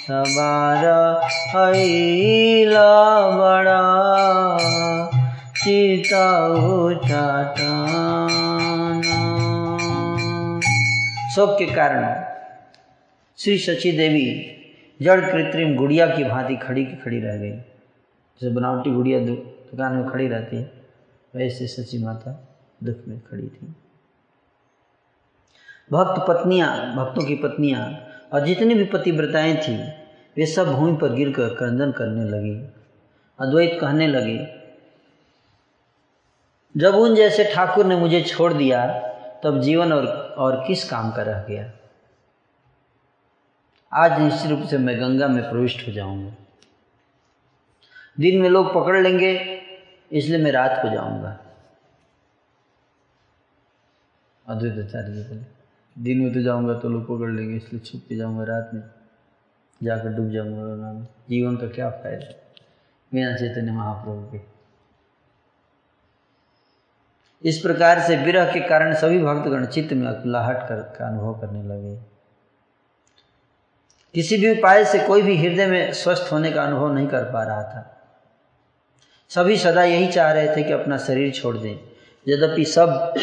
सबार 0.08 0.84
बड़ा 3.38 3.84
चिता 5.62 6.26
शोक 11.38 11.58
के 11.58 11.66
कारण 11.66 12.24
श्री 13.38 13.58
शची 13.58 13.92
देवी 13.92 14.24
जड़ 15.02 15.20
कृत्रिम 15.20 15.76
गुड़िया 15.76 16.06
की 16.16 16.24
भांति 16.24 16.56
खड़ी 16.56 16.84
की 16.84 16.96
खड़ी 16.96 17.20
रह 17.20 17.36
गई। 17.36 17.50
जैसे 17.50 18.48
बनावटी 18.48 18.90
गुड़िया 18.90 19.20
दुकान 19.20 19.92
में 19.92 20.08
खड़ी 20.08 20.28
रहती 20.28 20.56
है, 20.56 20.72
वैसे 21.34 21.66
सची 21.66 21.98
माता 21.98 22.48
दुख 22.84 22.96
में 23.08 23.20
खड़ी 23.20 23.42
थी। 23.42 23.66
भक्त 25.92 26.24
पत्नियाँ, 26.28 26.96
भक्तों 26.96 27.24
की 27.24 27.34
पत्नियाँ 27.34 28.08
और 28.32 28.46
जितनी 28.46 28.74
भी 28.74 28.84
पतिव्रताएँ 28.84 29.56
थी, 29.56 29.76
वे 30.36 30.46
सब 30.46 30.72
भूमि 30.72 30.96
पर 30.96 31.12
गिर 31.12 31.32
कर 31.32 31.54
क्रंदन 31.54 31.92
करने 31.92 32.24
लगी। 32.24 32.68
अद्वैत 33.40 33.78
कहने 33.80 34.06
लगी, 34.06 34.38
जब 36.76 36.94
उन 36.94 37.14
जैसे 37.14 37.44
ठाकुर 37.44 37.86
ने 37.86 37.96
मुझे 37.96 38.22
छोड़ 38.22 38.52
दिया 38.52 39.04
तब 39.42 39.60
जीवन 39.60 39.92
और 39.92 40.06
और 40.38 40.62
किस 40.66 40.88
काम 40.90 41.10
का 41.12 41.22
रह 41.22 41.42
गया? 41.42 41.70
आज 43.92 44.20
निश्चित 44.20 44.50
रूप 44.50 44.62
से 44.68 44.78
मैं 44.78 44.98
गंगा 45.00 45.28
में 45.28 45.42
प्रविष्ट 45.50 45.86
हो 45.88 45.92
जाऊँगा। 45.92 46.34
दिन 48.18 48.40
में 48.42 48.48
लोग 48.48 48.72
पकड़ 48.74 48.96
लेंगे, 48.96 49.32
इसलिए 50.10 50.38
मैं 50.38 50.52
रात 50.52 50.78
को 50.82 50.88
जाऊँगा। 50.88 51.38
अद्वैत 54.46 54.78
आचार्य 54.78 55.12
जी 55.12 55.22
बोले, 55.22 55.44
दिन 55.96 56.22
में 56.22 56.32
तो 56.34 56.42
जाऊँगा 56.42 56.74
तो 56.74 56.88
लोग 56.88 57.02
पकड़ 57.06 57.30
लेंगे, 57.30 57.56
इसलिए 57.56 57.80
छुप 57.80 58.02
के 58.08 58.16
जाऊँगा 58.16 58.44
रात 58.44 58.70
में। 58.74 58.82
जाकर 59.80 60.14
डूब 60.14 60.30
जाऊँगा 60.30 61.06
जीवन 61.30 61.56
का 61.56 61.66
क्या 61.68 61.90
फ़ायदा? 61.92 62.32
बिना 63.12 63.36
चैतन्य 63.36 63.72
महाप्रभु 63.72 64.30
के 64.32 64.38
इस 67.44 67.58
प्रकार 67.58 68.00
से 68.00 68.16
विरह 68.16 68.52
के 68.52 68.60
कारण 68.60 68.94
सभी 68.94 69.18
भक्तगण 69.18 69.66
चित्त 69.66 69.92
में 69.92 70.06
अकुलाहट 70.08 70.68
कर, 70.68 70.76
का 70.76 71.08
अनुभव 71.08 71.40
करने 71.40 71.62
लगे। 71.62 71.96
किसी 74.14 74.38
भी 74.38 74.58
उपाय 74.58 74.84
से 74.84 74.98
कोई 74.98 75.22
भी 75.22 75.36
हृदय 75.36 75.66
में 75.66 75.92
स्वस्थ 75.92 76.32
होने 76.32 76.52
का 76.52 76.62
अनुभव 76.62 76.92
नहीं 76.92 77.06
कर 77.06 77.24
पा 77.24 77.42
रहा 77.42 77.62
था। 77.62 78.00
सभी 79.28 79.56
सदा 79.56 79.84
यही 79.84 80.12
चाह 80.12 80.32
रहे 80.32 80.56
थे 80.56 80.62
कि 80.62 80.72
अपना 80.72 80.98
शरीर 80.98 81.32
छोड़ 81.32 81.56
दें। 81.56 81.74
यद्यपि 82.28 82.64
सब 82.64 83.14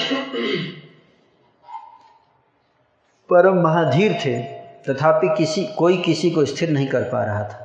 परम 3.29 3.55
महाधीर 3.55 4.13
थे, 4.13 4.41
तथापि 4.89 5.35
किसी, 5.37 5.67
कोई 5.67 6.01
किसी 6.01 6.31
को 6.31 6.45
स्थिर 6.45 6.69
नहीं 6.69 6.87
कर 6.87 7.03
पा 7.03 7.23
रहा 7.23 7.43
था। 7.43 7.61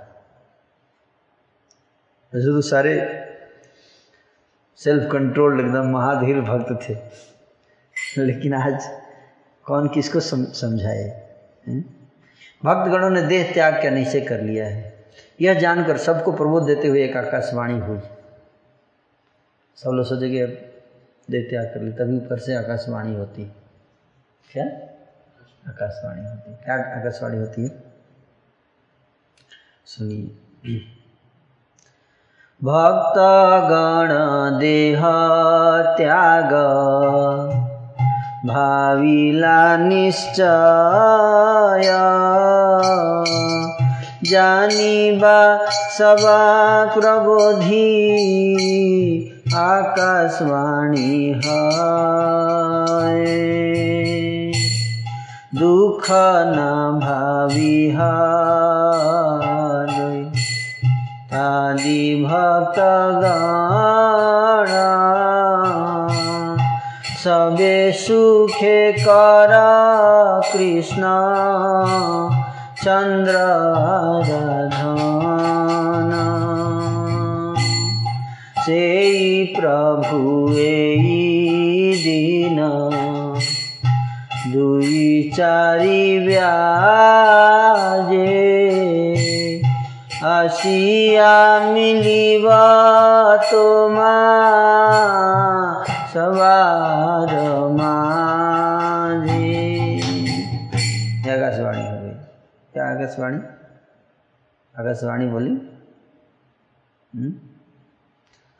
सारे 2.35 3.27
सेल्फ 4.85 5.13
कंट्रोल्ड 5.13 5.61
एकदम 5.61 5.87
महाधीर 5.87 6.41
भक्त 6.41 6.89
थे। 6.89 6.97
लेकिन 8.25 8.55
आज 8.55 9.01
कौन 9.65 9.89
किसको 9.89 10.21
समझाए? 10.53 11.35
भक्तगणों 12.65 13.11
ने 13.11 13.23
देह 13.23 13.53
त्याग 13.55 13.83
का 13.83 13.91
निश्चय 13.91 14.21
कर 14.21 14.41
लिया 14.41 14.67
है। 14.67 15.05
यह 15.41 15.55
जानकर 15.55 15.97
सबको 15.97 16.33
प्रबोध 16.33 16.67
देते 16.67 16.89
हुए 16.89 17.05
एक 17.05 17.17
आकाशवाणी 17.17 17.79
हुई। 17.79 18.01
सब 19.77 19.91
लोग 19.91 20.07
सोचे 20.07 20.31
कि 20.31 20.41
अब 20.41 20.49
देते 21.31 21.57
आकर 21.57 21.81
ली, 21.81 21.93
तभी 21.93 22.17
ऊपर 22.17 22.39
से 22.39 22.55
आकाशवाणी 22.55 23.15
होती। 23.15 23.45
क्या? 24.53 24.65
आकाशवाणी 25.69 26.25
होती। 26.25 26.55
क्या 26.65 26.75
आकाशवाणी 26.75 27.39
होती 27.39 27.63
है? 27.63 27.83
सुनिए। 29.87 31.00
भक्त 32.65 33.19
गण 33.71 34.11
देह 34.59 35.01
त्याग 35.99 36.53
भाविला 38.49 39.77
निश्चय। 39.77 40.45
जानिबा 44.31 45.59
सबा 45.99 46.85
प्रबोधी। 46.85 47.81
आकाशवाणी 49.55 51.41
है 51.45 51.81
दुख 55.55 56.07
न 56.11 56.59
भावी 57.03 57.91
आदि 61.41 62.25
भक्त 62.25 62.79
सबे 67.23 67.77
सुखे 67.93 68.81
कर 68.93 69.53
कृष्ण 70.53 71.11
चन्द्र 72.83 73.41
रधन 74.29 76.13
सेई 78.67 79.45
प्रभु 79.59 80.21
एई 80.59 81.93
दिन। 82.05 82.59
दुई 84.53 85.05
चारि 85.37 86.03
व्याजे 86.27 86.61
हसिया 90.23 91.61
मिली 91.61 92.39
तोमा, 93.53 94.11
सवार 96.15 97.31
आकाशवाणी 101.31 101.83
हो 101.89 102.03
गई। 102.03 102.11
क्या 102.73 102.85
आकाशवाणी? 102.85 103.37
आकाशवाणी 104.79 105.27
बोली? 105.27 105.51
हम्म? 107.15 107.31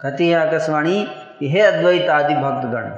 कहती 0.01 0.31
है 0.31 0.49
आकाशवाणी 0.49 1.09
हे 1.43 1.61
अद्वैत 1.61 2.11
आदि 2.11 2.35
भक्तगण, 2.35 2.89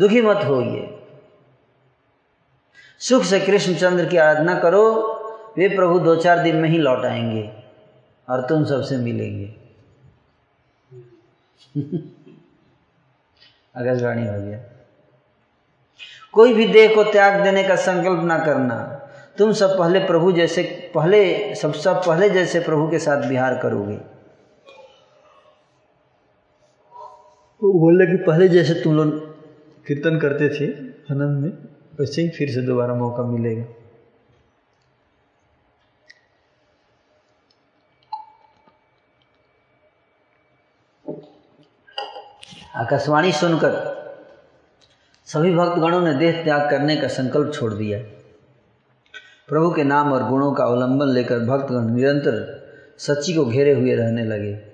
दुखी 0.00 0.22
मत 0.22 0.44
हो 0.44 0.60
ये 0.60 1.08
सुख 2.98 3.22
से 3.22 3.40
कृष्णचंद्र 3.40 4.04
की 4.04 4.16
आराधना 4.16 4.54
करो 4.54 5.11
वे 5.58 5.68
प्रभु 5.68 5.98
दो 5.98 6.16
चार 6.16 6.38
दिन 6.38 6.56
में 6.56 6.68
ही 6.68 6.78
लौट 6.78 7.04
आएँगे 7.04 7.52
और 8.28 8.40
तुम 8.40 8.64
सबसे 8.64 8.96
मिलेंगे। 8.96 9.54
आकाशवाणी 13.76 14.26
हो 14.26 14.32
गया। 14.32 14.60
कोई 16.32 16.54
भी 16.54 16.66
देह 16.68 16.94
को 16.94 17.04
त्याग 17.04 17.42
देने 17.42 17.62
का 17.64 17.76
संकल्प 17.76 18.24
ना 18.24 18.38
करना। 18.38 18.98
तुम 19.38 19.52
सब 19.52 19.78
पहले 19.78 19.98
प्रभु 19.98 20.32
जैसे, 20.32 20.92
पहले, 20.94 21.54
सब 21.54 21.72
सब 21.72 21.96
पहले 22.06 22.30
जैसे 22.30 22.60
प्रभु 22.60 22.90
के 22.90 22.98
साथ 22.98 23.28
विहार 23.28 23.58
करोगे। 23.58 23.96
वो 27.62 27.72
बोले 27.80 28.06
कि 28.06 28.16
पहले 28.16 28.48
जैसे 28.48 28.74
तुम 28.74 28.96
लोग 28.96 29.08
कीर्तन 29.86 30.18
करते 30.18 30.48
थे 30.48 30.88
आनंद 30.88 31.42
में, 31.42 31.50
वैसे 32.00 32.22
ही 32.22 32.28
फिर 32.28 32.50
से 32.50 32.62
दोबारा 32.62 32.94
मौका 32.94 33.22
मिलेगा। 33.22 33.81
आकाशवाणी 42.74 43.32
सुनकर, 43.32 43.72
सभी 45.26 45.54
भक्तगणों 45.54 46.00
ने 46.00 46.14
देह 46.14 46.42
त्याग 46.44 46.70
करने 46.70 46.96
का 46.96 47.08
संकल्प 47.08 47.52
छोड़ 47.54 47.72
दिया। 47.74 47.98
प्रभु 49.48 49.70
के 49.70 49.84
नाम 49.84 50.12
और 50.12 50.28
गुणों 50.28 50.52
का 50.52 50.64
अवलंबन 50.64 51.08
लेकर 51.08 51.38
भक्तगण 51.38 51.94
निरंतर 51.94 52.60
सच्ची 52.98 53.34
को 53.34 53.44
घेरे 53.44 53.72
हुए 53.72 53.94
रहने 53.96 54.24
लगे। 54.24 54.72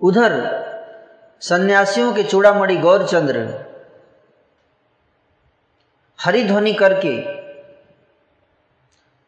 उधर 0.00 0.32
सन्यासियों 1.40 2.12
के 2.14 2.22
चूड़ामणि 2.22 2.76
गौरचंद्र 2.76 3.64
हरिध्वनि 6.18 6.72
करके 6.72 7.35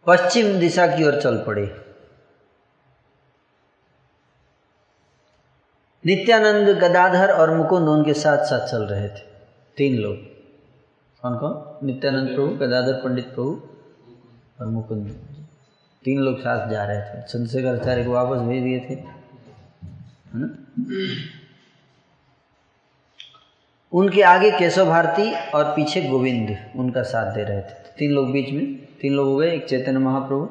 पश्चिम 0.08 0.60
दिशा 0.60 0.86
की 0.86 1.04
ओर 1.04 1.20
चल 1.20 1.44
पड़े। 1.46 1.84
नित्यानंद, 6.06 6.68
गदाधर 6.68 7.32
और 7.32 7.54
मुकुंद 7.54 7.88
उनके 7.88 8.14
साथ 8.14 8.44
साथ 8.44 8.66
चल 8.66 8.82
रहे 8.82 9.08
थे। 9.08 9.22
तीन 9.76 9.96
लोग। 9.96 10.16
कौन 11.22 11.38
कौन? 11.38 11.86
नित्यानंद 11.86 12.28
प्रभु, 12.28 12.48
गदाधर, 12.48 12.92
पंडित 12.92 13.24
प्रभु 13.24 13.68
और 14.60 14.66
मुकुंद। 14.66 15.10
तीन 16.04 16.18
लोग 16.18 16.40
साथ 16.40 16.68
जा 16.68 16.84
रहे 16.84 17.00
थे। 17.00 17.22
चंद्रशेखर 17.22 17.80
आचार्य 17.80 18.04
को 18.04 18.10
वापस 18.10 18.38
भेज 18.38 18.62
दिए 18.62 18.80
थे। 18.80 18.94
है 18.94 19.06
ना? 20.34 20.64
उनके 23.92 24.22
आगे 24.22 24.50
केशव 24.50 24.86
भारती 24.86 25.50
और 25.50 25.64
पीछे 25.64 26.02
गोविंद 26.02 26.72
उनका 26.76 27.02
साथ 27.02 27.34
दे 27.34 27.44
रहे 27.44 27.60
थे। 27.60 27.87
तीन 27.98 28.12
लोग 28.12 28.30
बीच 28.32 28.50
में, 28.52 28.76
तीन 29.00 29.12
लोग 29.12 29.26
हो 29.26 29.36
गए, 29.36 29.50
एक 29.52 29.68
चैतन्य 29.68 29.98
महाप्रभु, 29.98 30.48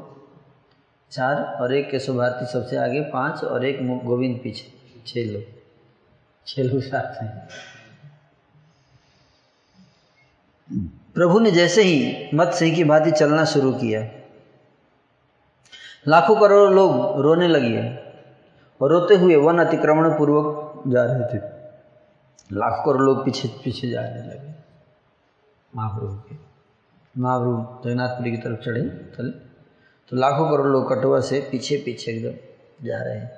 चार 1.12 1.42
और 1.62 1.74
एक 1.74 1.90
केशव 1.92 2.18
भारती 2.18 2.46
सबसे 2.46 2.78
आगे, 2.78 3.02
पाँच 3.12 3.44
और 3.44 3.66
एक 3.66 3.80
गोविंद 4.06 4.40
पीछे, 4.44 4.72
छह 5.08 5.32
लोग। 5.32 5.44
छह 6.48 6.64
लोग 6.64 6.82
साथ 6.82 7.22
हैं 7.22 7.48
प्रभु 11.16 11.40
ने 11.40 11.52
जैसे 11.52 11.84
ही 11.84 12.30
मत 12.34 12.54
सिंह 12.54 12.76
की 12.76 12.84
भांति 12.84 13.12
चलना 13.12 13.44
शुरू 13.46 13.72
किया, 13.74 14.02
लाखों 16.08 16.36
करोड़ों 16.36 16.74
लोग 16.74 17.22
रोने 17.22 17.48
लगे 17.48 17.82
और 18.82 18.92
रोते 18.92 19.16
हुए 19.16 19.36
वन 19.38 19.60
अतिक्रमण 19.60 20.18
पूर्वक 20.18 20.84
जा 20.88 21.04
रहे 21.04 21.34
थे। 21.34 21.42
लाखों 22.50 22.84
करोड़ 22.84 23.02
लोग 23.02 23.24
पीछे 23.26 23.48
पीछे 23.64 23.90
जाने 23.90 24.22
लगे 24.24 24.54
महाप्रभु 25.74 26.16
के। 26.20 26.47
महाप्रभु 27.18 27.84
जगन्नाथपुरी 27.84 28.32
की 28.32 28.38
तरफ़ 28.38 28.60
चढ़े 28.62 28.82
चले 29.16 29.30
तो 30.12 30.16
लाखों 30.16 30.50
करोड़ 30.50 30.68
लोग 30.68 30.90
कटुआ 30.90 31.20
से 31.20 31.40
पीछे 31.52 31.78
पीछे 31.78 32.12
एकदम 32.12 32.86
जा 32.86 33.02
रहे 33.04 33.18
हैं। 33.18 33.32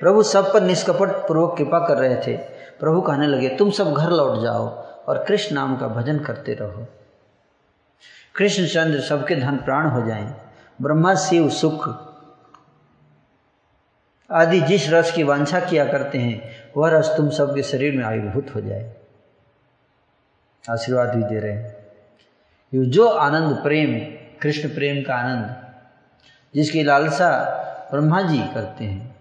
प्रभु 0.00 0.22
सब 0.22 0.52
पर 0.52 0.62
निष्कपट 0.62 1.08
पूर्वक 1.28 1.56
कृपा 1.58 1.78
कर 1.88 1.96
रहे 1.96 2.16
थे। 2.16 2.36
प्रभु 2.80 3.00
कहने 3.00 3.26
लगे, 3.26 3.48
तुम 3.48 3.70
सब 3.70 3.92
घर 3.92 4.10
लौट 4.10 4.42
जाओ 4.42 4.66
और 5.08 5.24
कृष्ण 5.24 5.54
नाम 5.54 5.76
का 5.76 5.88
भजन 5.88 6.18
करते 6.18 6.54
रहो। 6.54 6.86
कृष्णचंद्र 8.36 9.00
सबके 9.00 9.36
धन 9.36 9.56
प्राण 9.56 9.86
हो 9.86 10.06
जाएँ, 10.06 10.34
ब्रह्मा 10.82 11.14
शिव 11.16 11.48
सुख 11.50 11.88
आदि 14.30 14.60
जिस 14.60 14.88
रस 14.90 15.12
की 15.12 15.22
वांछा 15.22 15.60
किया 15.60 15.84
करते 15.84 16.18
हैं, 16.18 16.40
वह 16.76 16.90
रस 16.90 17.14
तुम 17.16 17.30
सबके 17.30 17.62
शरीर 17.62 17.96
में 17.96 18.04
आयुर्भूत 18.04 18.54
हो 18.54 18.60
जाए। 18.60 18.92
आशीर्वाद 20.64 21.14
भी 21.16 21.22
दे 21.24 21.40
रहे 21.40 21.52
हैं। 21.52 21.73
जो 22.82 23.08
आनंद 23.08 23.56
प्रेम, 23.56 24.00
कृष्ण 24.42 24.68
प्रेम 24.68 25.02
का 25.02 25.14
आनंद, 25.14 25.56
जिसकी 26.54 26.82
लालसा 26.82 27.60
ब्रह्मा 27.90 28.22
जी 28.22 28.38
करते 28.38 28.84
हैं, 28.84 29.16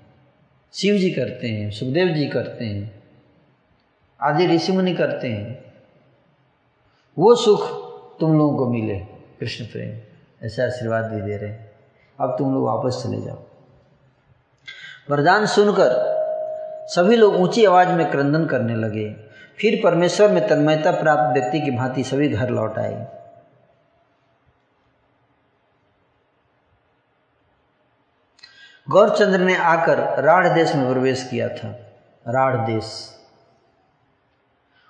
शिव 0.74 0.95
जी 0.95 1.12
करते 1.12 1.47
हैं, 1.47 1.72
सुखदेव 1.72 2.08
जी 2.08 2.26
करते 2.26 2.66
हैं, 2.66 3.04
आदि 4.22 4.47
ऋषि 4.47 4.72
मुनि 4.72 4.93
करते 4.93 5.28
हैं, 5.28 5.74
वो 7.20 7.36
सुख 7.36 7.84
तुम 8.20 8.38
लोगों 8.38 8.58
को 8.58 8.70
मिले, 8.70 8.99
कृष्ण 9.39 9.66
प्रेम, 9.66 9.99
ऐसा 10.45 10.64
आशीर्वाद 10.64 11.06
भी 11.06 11.22
दे 11.22 11.38
रहे 11.38 11.49
हैं। 11.49 11.72
अब 12.20 12.36
तुम 12.39 12.54
लोग 12.54 12.64
वापस 12.64 13.04
चले 13.04 13.22
जाओ। 13.22 13.43
वरदान 15.10 15.45
सुनकर 15.45 16.14
सभी 16.88 17.16
लोग 17.16 17.36
ऊँची 17.36 17.66
आवाज़ 17.66 17.89
में 17.89 18.12
क्रंदन 18.12 18.45
करने 18.45 18.76
लगे। 18.76 19.16
फिर 19.60 19.82
परमेश्वर 19.84 20.32
में 20.32 20.47
तन्मयता 20.47 20.91
प्राप्त 20.91 21.34
व्यक्ति 21.34 21.60
की 21.60 21.72
भांति 21.72 22.04
सभी 22.04 22.30
घर 22.30 22.49
लौट 22.49 22.78
आए। 22.78 23.22
गौरचंद्र 28.89 29.39
ने 29.39 29.55
आकर 29.55 30.23
राढ़ 30.23 30.47
देश 30.47 30.75
में 30.75 30.93
प्रवेश 30.93 31.27
किया 31.31 31.49
था। 31.49 31.67
राढ़ 32.27 32.65
देश। 32.65 33.17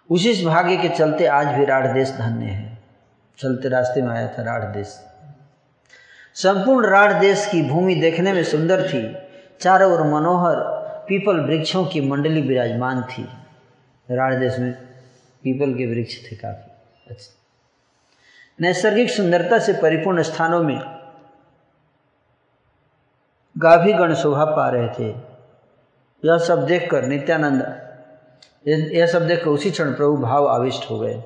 उसी 0.10 0.46
भाग्य 0.46 0.78
के 0.78 0.90
चलते 0.90 1.26
आज 1.26 1.48
भी 1.48 1.66
राढ़ 1.66 1.88
देश 1.88 2.10
धन्य 2.10 2.46
है। 2.46 2.78
चलते 3.38 3.70
रास्ते 3.70 4.02
में 4.02 4.10
आया 4.10 4.28
था 4.28 4.44
राढ़ 4.44 4.64
देश। 4.64 5.06
संपूर्ण 6.34 6.88
राढ़ 6.88 7.14
देश 7.14 7.50
की 7.52 7.62
भूमि 7.62 7.96
देखने 7.96 8.34
में 8.34 8.44
सुंदर 8.44 8.88
थी। 8.88 9.18
चारों 9.62 9.94
ओर 9.94 10.04
मनोहर 10.04 10.56
पीपल 11.08 11.40
वृक्षों 11.40 11.86
की 11.86 12.02
मंडली 12.02 12.42
विराजमान 12.42 13.04
थी। 13.04 13.30
राढ़ 14.12 14.36
देश 14.36 14.60
में 14.60 14.74
पीपल 15.44 15.74
के 15.74 15.96
वृक्ष 15.96 16.32
थे 16.32 16.36
काफ़ी। 16.36 16.72
अच्छा। 17.10 17.36
नैसर्गिक 18.62 19.10
सुंदरता 19.10 19.60
से 19.60 19.74
परिपूर्ण 19.74 20.22
स्थानों 20.22 20.64
में 20.64 20.93
गाभीगण 23.56 24.14
शोभा 24.14 24.46
पा 24.46 24.70
रहे 24.70 24.88
थे। 24.90 25.10
यह 26.24 26.38
सब 26.38 26.66
देखकर 26.66 27.06
नित्यानंद, 27.06 27.62
यह 28.68 29.08
सब 29.08 29.28
देखकर 29.28 29.50
उसी 29.50 29.72
क्षण 29.72 29.94
प्रभु 29.94 30.18
भाव 30.18 30.48
आविष्ट 30.48 30.90
हो 30.90 31.00
गए। 31.00 31.24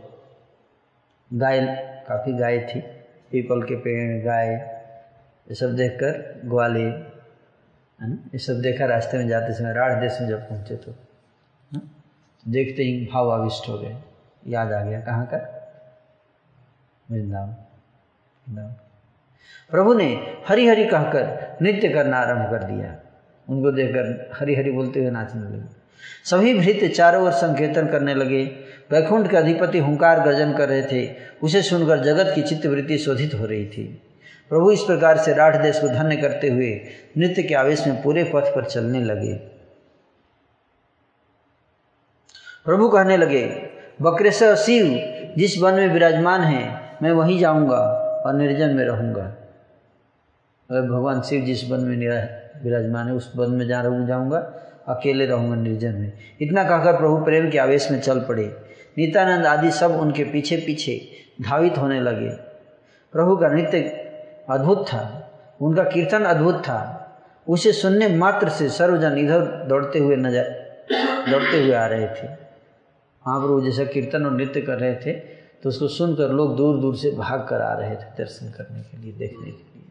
गाय, 1.32 1.60
काफ़ी 2.08 2.34
गाय 2.34 2.60
थी, 2.60 2.80
पीपल 3.32 3.62
के 3.64 3.76
पेड़, 3.76 4.26
गाय, 4.26 4.48
ये 5.48 5.56
सब 5.56 5.76
देखकर 5.76 6.42
ग्वाले, 6.46 6.84
है 6.84 8.10
ना? 8.10 8.16
ये 8.16 8.38
सब 8.38 8.62
देखा 8.62 8.86
रास्ते 8.86 9.18
में 9.18 9.28
जाते 9.28 9.54
समय 9.54 9.74
राढ़ 9.74 10.00
देश 10.02 10.18
में 10.22 10.28
जब 10.30 10.50
पहुँचे 10.50 10.76
तो? 10.76 10.94
देखते 12.48 12.84
ही 12.84 13.10
भाव 13.14 13.32
आविष्ट 13.32 13.70
हो 13.70 13.78
गए। 13.78 13.96
याद 14.48 14.72
आ 14.74 14.84
गया 14.84 15.00
कहाँ 15.02 15.26
का? 15.26 15.38
वृंदावन। 17.12 17.48
वृंदावन। 17.48 18.76
प्रभु 19.72 19.94
ने 19.94 20.38
हरि 20.48 20.68
हरि 20.68 20.86
कहकर 20.86 21.58
नृत्य 21.62 21.90
करना 21.90 22.18
आरंभ 22.18 22.52
कर 22.52 22.64
दिया। 22.64 22.96
उनको 23.50 23.72
देखकर 23.72 24.32
हरि 24.40 24.56
हरि 24.56 24.72
बोलते 24.72 25.00
हुए 25.00 25.10
नाचने 25.10 25.42
लगे। 25.42 25.78
सभी 26.26 26.54
भृत्य 26.54 26.88
चारों 26.88 27.26
ओर 27.26 27.32
संकीर्तन 27.32 27.88
करने 27.88 28.14
लगे। 28.14 28.44
वैकुंठ 28.92 29.32
के 29.32 29.38
अधिपति 29.38 29.80
हुंकार 29.80 30.20
गर्जन 30.20 30.54
कर 30.54 30.70
रहे 30.70 30.82
थे। 30.82 31.16
उसे 31.44 31.62
सुनकर 31.62 32.00
जगत 32.00 32.32
की 32.36 32.42
चित्तवृत्ति 32.42 32.98
शोधित 32.98 33.34
हो 33.34 33.46
रही 33.46 33.66
थी। 33.66 34.02
प्रभु 34.50 34.72
इस 34.72 34.82
प्रकार 34.82 35.18
से 35.18 35.34
राठ 35.34 35.56
देश 35.56 35.80
को 35.80 35.88
धन्य 35.88 36.16
करते 36.16 36.50
हुए 36.50 36.82
नृत्य 37.18 37.44
के 37.44 37.56
आवेश 37.56 37.88
में 37.88 38.02
पूरे 38.02 38.24
पथ 38.24 38.56
पर 38.56 38.66
चलने 38.66 39.04
लगे। 39.04 39.34
प्रभु 42.66 42.90
कहने 42.90 43.18
लगे, 43.18 43.70
बक्रेश्वर, 44.02 44.56
शिव, 44.56 44.86
जिस 45.38 45.58
वन 45.58 45.74
में 45.74 45.88
विराजमान 45.88 46.42
है, 46.42 46.82
मैं 47.02 47.12
वहीं 47.12 47.40
जाऊँगा। 47.40 48.04
और 48.28 48.34
निर्जन 48.34 48.70
में 48.70 48.86
रहूँगा। 48.86 49.24
अगर 50.70 50.82
भगवान 50.82 51.22
शिव 51.22 51.42
जिस 51.42 51.70
वन 51.70 51.80
में 51.80 51.98
निरा 51.98 52.16
विराजमान 52.64 53.08
है, 53.08 53.14
उस 53.14 53.32
वन 53.36 53.52
में 53.52 53.68
जा 53.68 53.82
रहूँ, 53.82 54.08
जाऊँगा, 54.08 54.38
अकेले 54.88 55.26
रहूँगा 55.26 55.56
निर्जन 55.56 55.94
में। 55.94 56.14
इतना 56.42 56.64
कहकर 56.64 56.98
प्रभु 56.98 57.18
प्रेम 57.26 57.50
के 57.52 57.58
आवेश 57.58 57.92
में 57.92 58.00
चल 58.02 58.20
पड़े। 58.20 58.46
नित्यानंद 58.98 59.46
आदि 59.46 59.72
सब 59.72 59.92
उनके 59.92 60.24
पीछे 60.24 60.58
पीछे 60.58 61.10
धावित 61.42 61.78
होने 61.78 62.00
लगे। 62.02 62.30
प्रभु 63.14 63.38
का 63.38 63.48
नृत्य 63.48 63.82
अद्भुत 64.50 64.86
था। 64.88 65.02
उनका 65.62 65.84
कीर्तन 65.84 66.24
अद्भुत 66.24 66.56
था। 66.56 66.80
उसे 67.48 67.72
सुनने 67.72 68.08
मात्र 68.08 68.50
से 68.50 68.70
सर्वजन 68.70 69.18
इधर 69.18 69.42
दौड़ते 69.70 70.00
हुए 70.00 70.16
नज़र 70.16 70.44
दौड़ते 71.32 71.64
हुए 71.64 71.74
आ 71.74 71.86
रहे 71.86 72.08
थे। 72.08 72.28
महाप्रभु 73.28 73.62
जैसा 73.62 73.84
कीर्तन 73.84 74.26
और 74.26 74.32
नृत्य 74.32 74.62
कर 74.62 74.80
रहे 74.80 74.96
थे 74.96 75.37
तो 75.64 75.70
उसको 75.70 75.88
सुनकर 75.88 76.32
लोग 76.32 76.55
दूर 76.58 76.78
दूर 76.78 76.95
से 76.95 77.12
भाग 77.12 77.45
कर 77.49 77.62
आ 77.62 77.74
रहे 77.74 77.95
थे 77.95 78.10
दर्शन 78.18 78.51
करने 78.51 78.82
के 78.82 78.97
लिए, 78.97 79.12
देखने 79.12 79.51
के 79.51 79.51
लिए। 79.51 79.86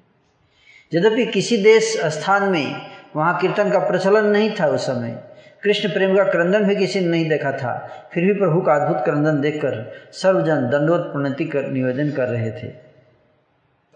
यद्यपि 0.93 1.27
किसी 1.27 1.57
देश, 1.57 1.97
स्थान 2.05 2.51
में 2.51 2.77
वहाँ 3.17 3.39
कीर्तन 3.41 3.71
का 3.71 3.79
प्रचलन 3.79 4.27
नहीं 4.27 4.51
था 4.61 4.67
उस 4.67 4.87
समय, 4.87 5.23
कृष्ण 5.63 5.89
प्रेम 5.89 6.17
का 6.17 6.25
क्रंदन 6.25 6.65
भी 6.65 6.77
किसी 6.77 7.01
ने 7.01 7.07
नहीं 7.07 7.29
देखा 7.29 7.53
था, 7.53 7.75
फिर 8.13 8.25
भी 8.25 8.33
प्रभु 8.33 8.61
का 8.61 8.75
अद्भुत 8.75 9.05
क्रंदन 9.05 9.41
देखकर 9.41 9.93
सर्वजन 10.13 10.69
दंडोत 10.71 11.13
प्रणति 11.13 11.45
कर 11.45 11.69
निवेदन 11.69 12.11
कर 12.11 12.29
रहे 12.29 12.51
थे। 12.53 12.69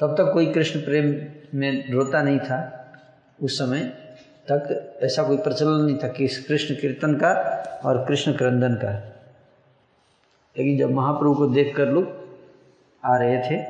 तब 0.01 0.15
तक 0.19 0.33
कोई 0.33 0.47
कृष्ण 0.53 0.81
प्रेम 0.81 1.15
में 1.59 1.93
रोता 1.93 2.23
नहीं 2.23 2.39
था 2.39 2.59
उस 3.43 3.59
समय 3.59 3.81
तक, 4.51 4.99
ऐसा 5.03 5.23
कोई 5.23 5.37
प्रचलन 5.37 5.85
नहीं 5.85 5.97
था 5.99 6.09
कि 6.09 6.29
कृष्ण 6.49 6.75
कीर्तन 6.75 7.15
का 7.15 7.33
और 7.85 8.05
कृष्ण 8.09 8.33
क्रंदन 8.33 8.75
का। 8.75 8.93
लेकिन 10.59 10.79
जब 10.79 10.91
महाप्रभु 10.91 11.35
को 11.35 11.47
देख 11.47 11.77
कर 11.77 11.89
लोग 11.89 12.07
आ 13.05 13.17
रहे 13.17 13.39
थे 13.39 13.63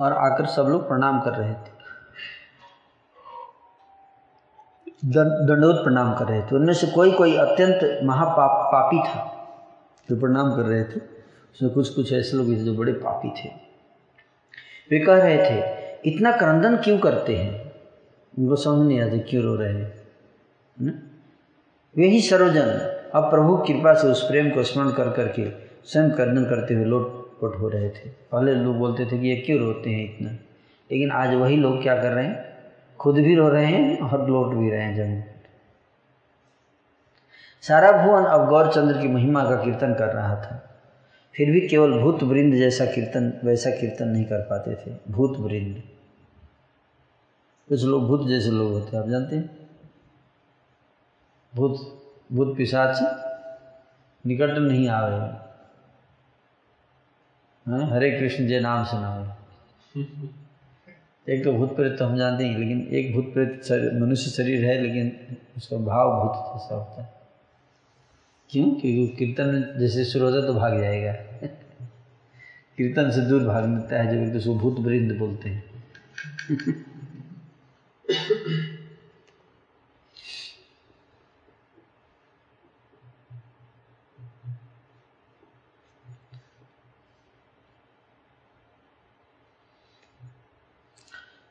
और 0.00 0.12
आकर 0.12 0.46
सब 0.46 0.62
लोग 0.62 0.88
प्रणाम 0.88 1.20
कर 1.20 1.32
रहे 1.32 1.54
थे। 1.54 1.72
दंडोत 5.04 5.82
प्रणाम 5.84 6.14
कर 6.14 6.24
रहे 6.24 6.42
थे। 6.42 6.56
उनमें 6.56 6.74
से 6.74 6.86
कोई 6.86 7.12
कोई 7.12 7.36
अत्यंत 7.36 8.00
महापाप, 8.04 8.50
पापी 8.72 8.98
था 8.98 9.22
जो 10.10 10.20
प्रणाम 10.20 10.56
कर 10.56 10.62
रहे 10.62 10.84
थे। 10.84 11.00
उसमें 11.52 11.72
कुछ 11.72 11.88
कुछ 11.88 12.12
ऐसे 12.12 12.36
लोग 12.36 12.46
जो 12.46 12.74
बड़े 12.74 12.92
पापी 12.92 13.30
थे। 13.30 13.48
वे 14.90 14.98
कह 15.00 15.22
रहे 15.22 15.38
थे, 15.38 15.56
इतना 16.10 16.36
क्रंदन 16.36 16.76
क्यों 16.76 16.98
करते 16.98 17.36
हैं? 17.36 17.72
उनको 18.38 18.56
समझ 18.56 18.86
नहीं 18.86 19.00
आते, 19.00 19.18
क्यों 19.18 19.42
रो 19.44 19.54
रहे 19.54 19.74
हैं? 19.74 20.02
वे 21.96 22.06
ही 22.06 22.20
सर्वजन 22.20 22.98
अब 23.14 23.30
प्रभु 23.30 23.56
कृपा 23.56 23.94
से 23.94 24.08
उस 24.08 24.22
प्रेम 24.22 24.50
को 24.50 24.62
स्मरण 24.62 24.92
कर 24.92 25.12
करके 25.12 25.50
स्वयं 25.84 26.10
क्रंदन 26.10 26.44
करते 26.44 26.74
हुए 26.74 26.84
लोट 26.84 27.22
लोटपोट 27.42 27.60
हो 27.60 27.68
रहे 27.68 27.90
थे। 27.90 28.08
पहले 28.32 28.54
लोग 28.54 28.76
बोलते 28.76 29.06
थे 29.06 29.18
कि 29.18 29.28
ये 29.28 29.36
क्यों 29.36 29.58
रोते 29.58 29.90
हैं 29.90 30.04
इतना? 30.04 30.30
लेकिन 30.92 31.10
आज 31.10 31.34
वही 31.34 31.56
लोग 31.56 31.82
क्या 31.82 32.02
कर 32.02 32.12
रहे 32.12 32.26
हैं? 32.26 32.56
खुद 32.98 33.14
भी 33.14 33.34
रो 33.34 33.48
रहे 33.48 33.66
हैं 33.66 33.98
और 33.98 34.30
लौट 34.30 34.54
भी 34.54 34.70
रहे 34.70 34.82
हैं 34.82 34.96
ज़मीन 34.96 35.24
सारा 37.62 38.06
भुवन 38.06 38.24
अब 38.24 38.48
गौरचंद्र 38.48 39.00
की 39.00 39.08
महिमा 39.08 39.44
का 39.44 39.56
कीर्तन 39.56 39.94
कर 39.94 40.08
रहा 40.08 40.36
था। 40.36 40.80
फिर 41.36 41.50
भी 41.50 41.68
केवल 41.68 42.00
भूत 42.00 42.22
वृंद 42.22 42.54
जैसा 42.54 42.84
कीर्तन, 42.84 43.40
वैसा 43.44 43.70
कीर्तन 43.70 44.08
नहीं 44.08 44.24
कर 44.24 44.38
पाते 44.38 44.74
थे। 44.74 44.96
भूत 45.10 45.38
वृंद। 45.38 45.82
कुछ 47.68 47.84
लोग 47.84 48.06
भूत 48.06 48.28
जैसे 48.28 48.50
लोग 48.50 48.72
होते 48.72 48.96
हैं, 48.96 49.04
आप 49.04 49.10
जानते 49.10 49.36
हैं? 49.36 49.68
भूत 51.54 52.01
भूत 52.32 52.56
पिशाच 52.56 52.98
निकट 54.24 54.58
नहीं 54.58 54.88
आवे। 54.88 55.16
हरे 57.86 58.10
कृष्ण 58.10 58.46
जय 58.46 58.60
नाम 58.60 58.84
सुनावे 58.84 60.00
एक 61.26 61.42
तो 61.44 61.52
भूत 61.52 61.74
प्रेत 61.76 61.98
तो 61.98 62.04
हम 62.04 62.16
जानते 62.16 62.44
हैं, 62.44 62.58
लेकिन 62.58 62.80
एक 62.90 63.12
भूत 63.14 63.32
प्रेत 63.34 63.68
मनुष्य 64.02 64.30
शरीर 64.30 64.64
है, 64.64 64.78
लेकिन 64.82 65.36
उसका 65.56 65.76
भाव 65.78 66.12
भूत 66.22 66.32
जैसा 66.32 66.74
होता 66.74 67.02
है। 67.02 67.12
क्यों? 68.50 68.70
क्योंकि 68.70 69.06
कीर्तन 69.18 69.78
जैसे 69.78 70.04
शुरू 70.04 70.24
होता 70.26 70.46
तो 70.46 70.54
भाग 70.54 70.78
जाएगा। 70.80 71.12
कीर्तन 72.78 73.10
से 73.10 73.20
दूर 73.20 73.42
भाग 73.44 73.64
मिलता 73.64 73.96
है, 73.96 74.06
जब 74.06 74.22
एक 74.22 74.32
दूसरे 74.32 74.54
भूत 74.54 74.78
वृंद 74.78 75.16
बोलते 75.18 75.48
हैं। 75.48 75.62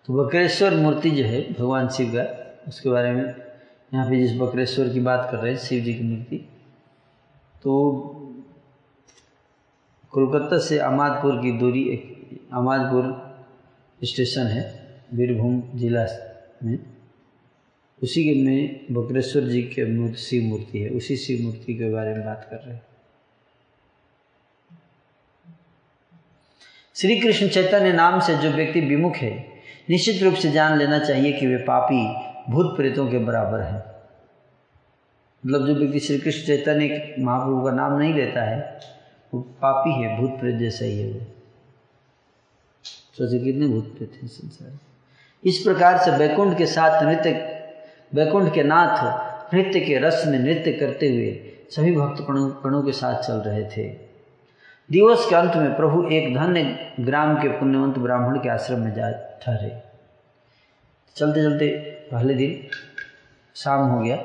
तो 0.08 0.14
बकरेश्वर 0.14 0.76
मूर्ति 0.76 1.12
जो 1.12 1.24
है, 1.24 1.42
भगवान 1.54 1.90
शिव 1.90 2.12
का, 2.16 2.24
उसके 2.68 2.90
बारे 2.90 3.12
में 3.12 3.24
यहाँ 3.24 4.10
पे 4.10 4.20
जिस 4.20 4.38
बकरेश्वर 4.38 4.90
की 4.90 5.00
बात 5.00 5.28
कर 5.32 5.38
रहे 5.38 5.52
हैं, 5.52 5.60
शिव 5.60 5.84
जी 5.84 5.94
की 5.94 6.04
मूर्ति 6.04 6.38
तो 7.64 7.72
कोलकाता 10.12 10.58
से 10.58 10.80
अमादपुर 10.80 11.36
की 11.42 11.52
दूरी 11.52 11.84
एक, 11.90 12.40
अमादपुर 12.54 14.06
स्टेशन 14.06 14.48
है 14.48 14.64
बीरभूम 15.14 15.62
जिला 15.76 16.06
में। 16.64 16.80
उसी 18.04 18.24
के 18.24 18.42
में 18.42 18.86
बकरेश्वर 18.92 19.44
जी 19.44 19.62
के 19.64 19.86
मूर्ति, 19.86 20.18
शिव 20.18 20.44
मूर्ति 20.44 20.80
है, 20.80 20.90
उसी 20.90 21.18
शिव 21.18 21.42
मूर्ति 21.42 21.76
के 21.76 21.90
बारे 21.90 22.14
में 22.14 22.26
बात 22.26 22.48
कर 22.50 22.58
रहे 22.58 22.74
हैं। 22.74 22.82
श्री 26.96 27.20
कृष्ण 27.20 27.48
चैतन्य 27.48 27.94
नाम 27.94 28.20
से 28.20 28.36
जो 28.38 28.50
व्यक्ति 28.50 28.82
विमुख 28.82 29.16
है 29.16 29.51
निश्चित 29.92 30.24
रूप 30.24 30.34
से 30.34 30.52
जान 30.52 30.78
लेना 30.78 31.00
चाहिए 31.00 31.32
कि 31.34 31.48
वे 31.48 31.58
पापी 31.58 32.04
भूत 32.52 32.76
प्रेतों 32.78 33.08
के 33.08 33.18
बराबर 33.18 33.62
हैं। 33.62 33.84
मतलब 35.46 35.66
जो 35.68 35.76
व्यक्ति 35.76 36.00
श्री 36.00 36.18
कृष्ण 36.18 36.46
चैतन्य 36.48 37.16
महाप्रभु 37.20 37.62
का 37.62 37.72
नाम 37.72 37.98
नहीं 38.00 38.14
लेता 38.14 38.42
है, 38.42 38.80
वो 39.34 39.40
पापी 39.42 40.04
है, 40.04 40.20
भूत 40.20 40.40
प्रेत 40.40 40.56
जैसा 40.56 40.86
ही 40.86 41.00
है 41.00 41.12
वो। 41.12 41.26
सोचे 43.18 43.40
कितने 43.40 43.68
भूत 43.68 43.98
प्रेत 43.98 44.12
हैं 44.22 44.28
संसार 44.28 44.78
इस 45.44 45.58
प्रकार 45.58 45.98
से 45.98 46.12
वैकुंठ 46.12 46.58
के 46.58 46.66
साथ 46.66 47.04
नृत्य, 47.04 47.32
वैकुंठ 48.14 48.54
के 48.54 48.64
नाथ, 48.64 49.54
नृत्य 49.54 49.80
के 49.80 49.98
रस 49.98 50.24
में 50.28 50.40
नृत्य 50.40 50.74
करते 50.74 51.10
हुए 51.10 51.32
सभी 51.70 51.96
भक्त 51.96 52.22
कणों 52.64 52.82
के 52.84 52.92
साथ 52.92 53.22
चल 53.22 53.34
रहे 53.34 53.64
थे। 53.66 53.88
दिवस 54.90 55.26
के 55.30 55.36
अंत 55.36 55.56
में 55.56 55.76
प्रभु 55.76 56.04
एक 56.12 56.36
धन्य 56.36 56.64
ग्राम 57.00 57.36
के 57.36 57.50
पुण्यवंत 57.50 57.98
ब्राह्मण 57.98 58.40
के 58.40 58.50
आश्रम 58.50 58.80
में 58.80 58.94
जा 58.94 59.10
ठहरे 59.42 59.70
चलते 61.16 61.44
चलते 61.44 61.68
पहले 62.12 62.34
दिन 62.34 62.68
शाम 63.56 63.88
हो 63.90 64.00
गया। 64.02 64.18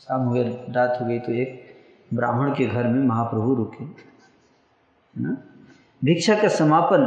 शाम 0.00 0.20
हो 0.20 0.32
गया, 0.32 0.44
रात 0.70 0.98
हो 1.00 1.06
गई 1.06 1.18
तो 1.18 1.32
एक 1.32 1.62
ब्राह्मण 2.14 2.54
के 2.54 2.66
घर 2.66 2.86
में 2.86 3.02
महाप्रभु 3.04 3.54
रुके, 3.54 3.84
है 3.84 5.22
ना? 5.22 5.36
भिक्षा 6.02 6.34
का 6.34 6.48
समापन 6.48 7.06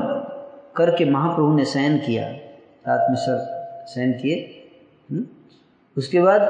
करके 0.75 1.05
महाप्रभु 1.05 1.55
ने 1.55 1.65
शयन 1.65 1.97
किया। 1.97 2.27
रात 2.85 3.09
में 3.09 3.17
सर 3.17 3.85
शयन 3.93 4.13
किए? 4.13 4.35
उसके 5.97 6.21
बाद 6.21 6.41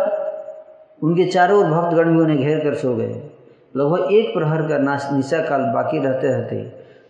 उनके 1.02 1.26
चारों 1.26 1.60
ओर 1.60 1.70
भक्तगण 1.72 2.14
भी 2.14 2.22
उन्हें 2.22 2.38
घेर 2.38 2.60
कर 2.64 2.76
सो 2.76 2.96
गए। 2.96 3.14
लगभग 3.76 4.12
एक 4.14 4.34
प्रहर 4.34 4.68
का 4.68 4.78
नाश 4.80 5.10
निशा 5.12 5.40
काल 5.40 5.62
बाकी 5.74 6.00
रहते 6.00 6.28
रहते 6.28 6.64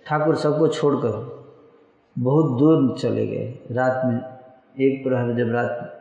ठाकुर 0.08 0.36
सबको 0.36 0.68
छोड़कर 0.70 1.29
बहुत 2.18 2.60
दूर 2.60 2.98
चले 3.00 3.26
गए। 3.28 3.60
रात 3.72 4.02
में 4.06 4.20
एक 4.86 5.04
प्रहर 5.04 5.34
जब 5.34 5.52
रात 5.52 5.96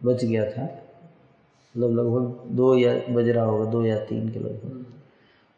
बच 0.00 0.24
गया 0.24 0.44
था 0.50 0.62
मतलब 0.62 1.90
लगभग 1.90 2.50
दो 2.50 2.74
या 2.76 2.94
बज 3.14 3.28
रहा 3.28 3.44
होगा 3.44 3.70
दो 3.70 3.84
या 3.84 3.98
तीन 4.04 4.28
के 4.28 4.38
लगभग। 4.38 4.84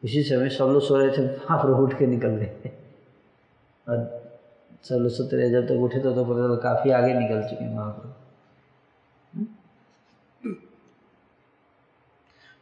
उसी 0.04 0.22
समय 0.22 0.48
सब 0.48 0.64
लोग 0.64 0.82
सो 0.82 0.96
रहे 0.96 1.10
थे 1.18 1.26
महाप्रभु 1.26 1.82
उठ 1.82 1.98
के 1.98 2.06
निकल 2.06 2.28
गए। 2.28 2.72
और 3.86 3.98
सब 4.82 4.94
लोग 4.94 5.10
सोते 5.10 5.36
रहे। 5.36 5.50
जब 5.50 5.66
तक 5.66 5.72
उठे 5.72 5.98
तो, 5.98 6.12
तो 6.12 6.24
पता 6.24 6.46
चला 6.46 6.56
काफ़ी 6.56 6.90
आगे 6.90 7.14
निकल 7.14 7.42
चुके 7.42 7.64
हैं 7.64 7.74
महाप्रभु 7.76 8.12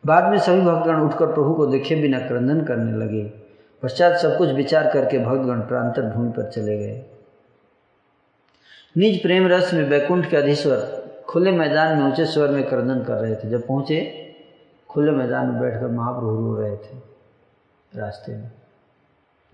बाद 0.05 0.31
में 0.31 0.39
सभी 0.39 0.61
भक्तगण 0.61 1.01
उठकर 1.01 1.27
प्रभु 1.27 1.55
को 1.55 1.67
देखे 1.67 1.97
बिना 1.97 2.19
क्रंदन 2.19 2.65
करने 2.65 2.97
लगे। 2.97 3.44
पश्चात 3.85 4.17
सब 4.19 4.37
कुछ 4.39 4.49
विचार 4.49 4.93
करके 4.93 5.19
भक्तगण 5.19 5.61
प्रांतर 5.61 6.03
भूमि 6.11 6.31
पर 6.33 6.51
चले 6.51 6.77
गए। 6.79 7.05
निज 8.97 9.23
प्रेम 9.23 9.47
रस 9.49 9.73
में 9.75 9.83
वैकुंठ 9.85 10.31
के 10.31 10.37
अधीश्वर 10.37 11.25
खुले 11.29 11.51
मैदान 11.53 11.97
में 11.99 12.05
ऊँचे 12.05 12.27
स्वर 12.27 12.51
में 12.51 12.69
क्रंदन 12.69 13.03
कर 13.05 13.15
रहे 13.15 13.35
थे। 13.37 13.51
जब 13.51 13.67
पहुँचे 13.67 14.01
खुले 14.91 15.11
मैदान 15.11 15.47
में 15.47 15.61
बैठकर 15.61 15.87
महाप्रभु 15.87 16.47
रो 16.47 16.61
रहे 16.61 16.77
थे 16.77 16.99
रास्ते 17.93 18.33
में। 18.33 18.51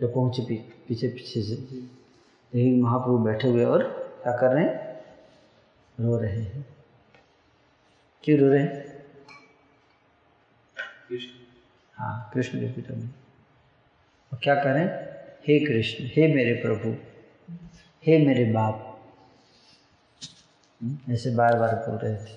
जब 0.00 0.14
पहुँचे 0.14 0.42
पी, 0.42 0.56
पीछे 0.88 1.08
पीछे 1.08 1.42
से 1.42 1.54
देखिए 1.56 2.80
महाप्रभु 2.82 3.18
बैठे 3.18 3.48
हुए 3.48 3.64
और 3.64 3.82
क्या 4.22 4.36
कर 4.36 4.54
रहे 4.54 4.64
हैं? 4.64 5.02
रो 6.00 6.18
रहे 6.18 6.42
हैं। 6.42 6.66
क्यों 8.24 8.38
रो 8.38 8.48
रहे 8.48 8.62
हैं? 8.62 9.04
हाँ 11.94 12.30
कृष्ण 12.34 12.60
के 12.60 12.72
पिता 12.72 12.94
में। 12.94 13.10
क्या 14.34 14.54
करें? 14.54 14.86
हे 15.48 15.66
कृष्ण 15.66 16.04
हे 16.04 16.34
मेरे 16.34 16.52
प्रभु 16.52 16.96
हे 18.06 18.26
मेरे 18.26 18.44
बाप। 18.44 19.00
हम्म, 20.82 21.12
ऐसे 21.12 21.30
बार 21.30 21.58
बार 21.58 21.74
बोल 21.74 21.98
रहे 21.98 22.16
थे। 22.16 22.34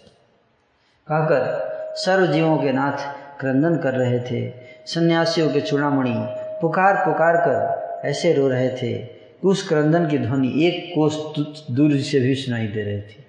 कहकर 1.08 1.64
सर्व 1.96 2.28
जीवों 2.28 2.58
के 2.58 2.72
नाथ 2.72 3.14
क्रंदन 3.40 3.78
कर 3.78 3.94
रहे 3.94 4.20
थे। 4.20 4.54
सन्यासियों 4.86 5.54
के 5.54 5.62
चूड़ामणि 5.62 6.14
पुकार 6.62 6.96
पुकार 6.96 7.38
कर 7.38 7.84
ऐसे 8.08 8.34
रो 8.34 8.48
रहे 8.48 8.70
थे। 8.70 9.24
कि 9.44 9.48
उस 9.48 9.68
क्रंदन 9.68 10.10
की 10.10 10.18
ध्वनि 10.18 10.66
एक 10.66 10.92
कोस 10.96 11.14
दूर 11.72 11.98
से 11.98 12.20
भी 12.20 12.36
सुनाई 12.36 12.68
दे 12.68 12.84
रही 12.84 13.02
थी। 13.02 13.26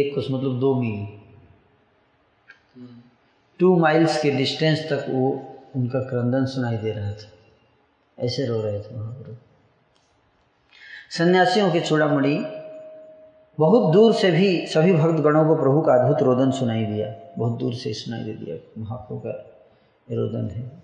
एक 0.00 0.14
कोस 0.14 0.26
मतलब 0.30 0.60
दो 0.60 0.74
मील। 0.74 1.18
टू 3.58 3.76
माइल्स 3.76 4.22
के 4.22 4.30
डिस्टेंस 4.30 4.78
तक 4.78 5.06
वो 5.08 5.57
उनका 5.76 6.00
क्रंदन 6.00 6.44
सुनाई 6.44 6.76
दे 6.76 6.92
रहा 6.92 7.12
था। 7.12 7.30
ऐसे 8.18 8.46
रो 8.46 8.62
रहे 8.62 8.80
थे 8.80 8.94
महाप्रभु। 8.96 9.36
सन्यासियों 11.10 11.72
के 11.72 11.80
चूड़ामणि, 11.80 12.36
बहुत 13.58 13.92
दूर 13.92 14.14
से 14.14 14.30
भी 14.30 14.66
सभी 14.66 14.92
भक्त 14.92 15.20
गणों 15.20 15.46
को 15.46 15.56
प्रभु 15.56 15.80
का 15.80 15.94
अद्भुत 15.94 16.22
रोदन 16.22 16.50
सुनाई 16.50 16.84
दिया। 16.84 17.14
बहुत 17.38 17.58
दूर 17.58 17.74
से 17.74 17.92
सुनाई 17.92 18.24
दे 18.24 18.32
दिया 18.32 18.56
महाप्रभु 18.78 19.20
का 19.20 19.30
रोदन 20.12 20.50
है। 20.50 20.82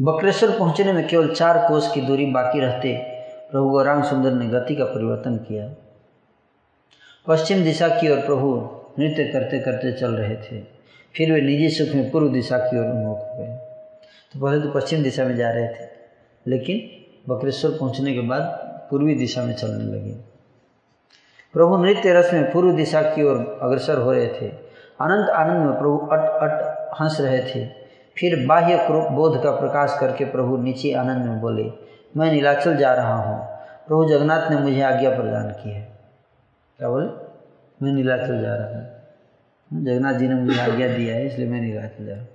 बक्रेश्वर 0.00 0.58
पहुँचने 0.58 0.92
में 0.92 1.08
केवल 1.08 1.34
चार 1.34 1.68
कोस 1.68 1.90
की 1.94 2.00
दूरी 2.00 2.26
बाकी 2.26 2.60
रहते 2.60 2.94
प्रभु 3.50 3.70
गौरांग 3.70 4.04
सुंदर 4.04 4.32
ने 4.32 4.46
गति 4.46 4.76
का 4.76 4.84
परिवर्तन 4.84 5.36
किया। 5.36 5.74
पश्चिम 7.26 7.64
दिशा 7.64 7.88
की 7.88 8.10
ओर 8.10 8.20
प्रभु 8.20 8.79
नृत्य 9.00 9.24
करते 9.24 9.58
करते 9.60 9.92
चल 9.92 10.14
रहे 10.14 10.36
थे। 10.36 10.60
फिर 11.14 11.32
वे 11.32 11.40
निजी 11.40 11.68
सुख 11.70 11.94
में 11.94 12.10
पूर्व 12.10 12.28
दिशा 12.28 12.58
की 12.58 12.78
ओर 12.78 12.86
उन्मुख 12.86 13.18
हो 13.18 13.36
गए। 13.36 13.56
तो 14.34 14.40
पहले 14.40 14.60
तो 14.62 14.70
पश्चिम 14.70 15.02
दिशा 15.02 15.24
में 15.24 15.36
जा 15.36 15.50
रहे 15.50 15.68
थे, 15.68 15.88
लेकिन 16.46 16.80
बकरेश्वर 17.28 17.70
पहुँचने 17.70 18.14
के 18.14 18.20
बाद 18.28 18.42
पूर्वी 18.90 19.14
दिशा 19.14 19.42
में 19.42 19.54
चलने 19.54 19.84
लगे। 19.86 20.12
प्रभु 21.54 21.76
नृत्य 21.76 22.12
रस 22.12 22.32
में 22.32 22.50
पूर्व 22.52 22.72
दिशा 22.76 23.02
की 23.04 23.22
ओर 23.22 23.36
अग्रसर 23.62 23.98
हो 23.98 24.12
रहे 24.12 24.26
थे। 24.30 24.48
अनंत 25.00 25.30
आनंद 25.30 25.66
में 25.66 25.78
प्रभु 25.78 25.96
अट 26.12 26.20
अट 26.42 26.90
हंस 27.00 27.16
रहे 27.20 27.38
थे। 27.44 27.64
फिर 28.16 28.46
बाह्य 28.46 28.76
बोध 28.88 29.42
का 29.42 29.50
प्रकाश 29.50 29.96
करके 30.00 30.24
प्रभु 30.24 30.56
नीचे 30.56 30.92
आनंद 30.94 31.26
में 31.26 31.40
बोले, 31.40 31.64
मैं 32.16 32.30
नीलाचल 32.32 32.76
जा 32.76 32.92
रहा 32.94 33.16
हूँ। 33.16 33.38
प्रभु 33.86 34.08
जगन्नाथ 34.08 34.50
ने 34.50 34.56
मुझे 34.58 34.80
आज्ञा 34.82 35.10
प्रदान 35.10 35.50
की 35.52 35.70
है। 35.70 35.82
क्या 36.78 36.88
बोले? 36.88 37.06
मैं 37.82 37.92
नीलाचल 37.92 38.42
जा 38.42 38.54
रहा 38.54 38.66
हूँ। 38.66 39.84
जगन्नाथ 39.84 40.14
जी 40.14 40.28
ने 40.28 40.34
मुझे 40.34 40.60
आज्ञा 40.60 40.88
दिया 40.88 41.14
है, 41.14 41.26
इसलिए 41.26 41.48
मैं 41.48 41.60
नीलाचल 41.60 42.06
जा 42.06 42.12
रहा 42.12 42.20
हूँ। 42.20 42.28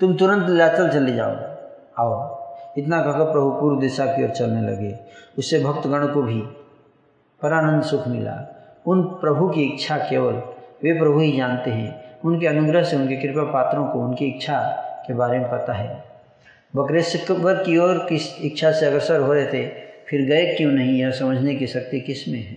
तुम 0.00 0.16
तुरंत 0.16 0.48
नीलाचल 0.48 0.88
चले 0.88 1.12
जाओ। 1.12 1.54
आओ। 1.98 2.34
इतना 2.78 3.02
कहकर 3.02 3.32
प्रभु 3.32 3.50
पूर्व 3.50 3.80
दिशा 3.80 4.06
की 4.06 4.24
ओर 4.24 4.30
चलने 4.30 4.70
लगे। 4.70 4.98
उससे 5.38 5.64
भक्तगण 5.64 6.06
को 6.06 6.22
भी 6.22 6.40
परानंद 7.42 7.82
सुख 7.82 8.08
मिला। 8.08 8.50
उन 8.86 9.02
प्रभु 9.02 9.48
की 9.48 9.62
इच्छा 9.62 9.98
केवल 9.98 10.34
वे 10.84 10.98
प्रभु 10.98 11.18
ही 11.18 11.36
जानते 11.36 11.70
हैं। 11.70 12.20
उनके 12.20 12.46
अनुग्रह 12.46 12.82
से, 12.82 12.96
उनके 12.96 13.16
कृपा 13.16 13.42
पात्रों 13.42 13.88
को, 13.88 13.98
उनकी 13.98 14.26
इच्छा 14.26 14.60
के 15.06 15.14
बारे 15.14 15.38
में 15.38 15.50
पता 15.50 15.72
है। 15.72 16.04
बकरेश्वर 16.76 17.54
की 17.54 17.78
ओर 17.78 18.06
किस 18.08 18.40
इच्छा 18.40 18.72
से 18.72 18.86
अग्रसर 18.86 19.20
हो 19.20 19.32
रहे 19.32 19.46
थे, 19.46 19.68
फिर 20.08 20.20
गए 20.20 20.54
क्यों 20.54 20.72
नहीं? 20.72 21.00
यह 21.00 21.10
समझने 21.10 21.54
की 21.54 21.66
शक्ति 21.66 22.00
किसमें 22.00 22.40
है? 22.40 22.56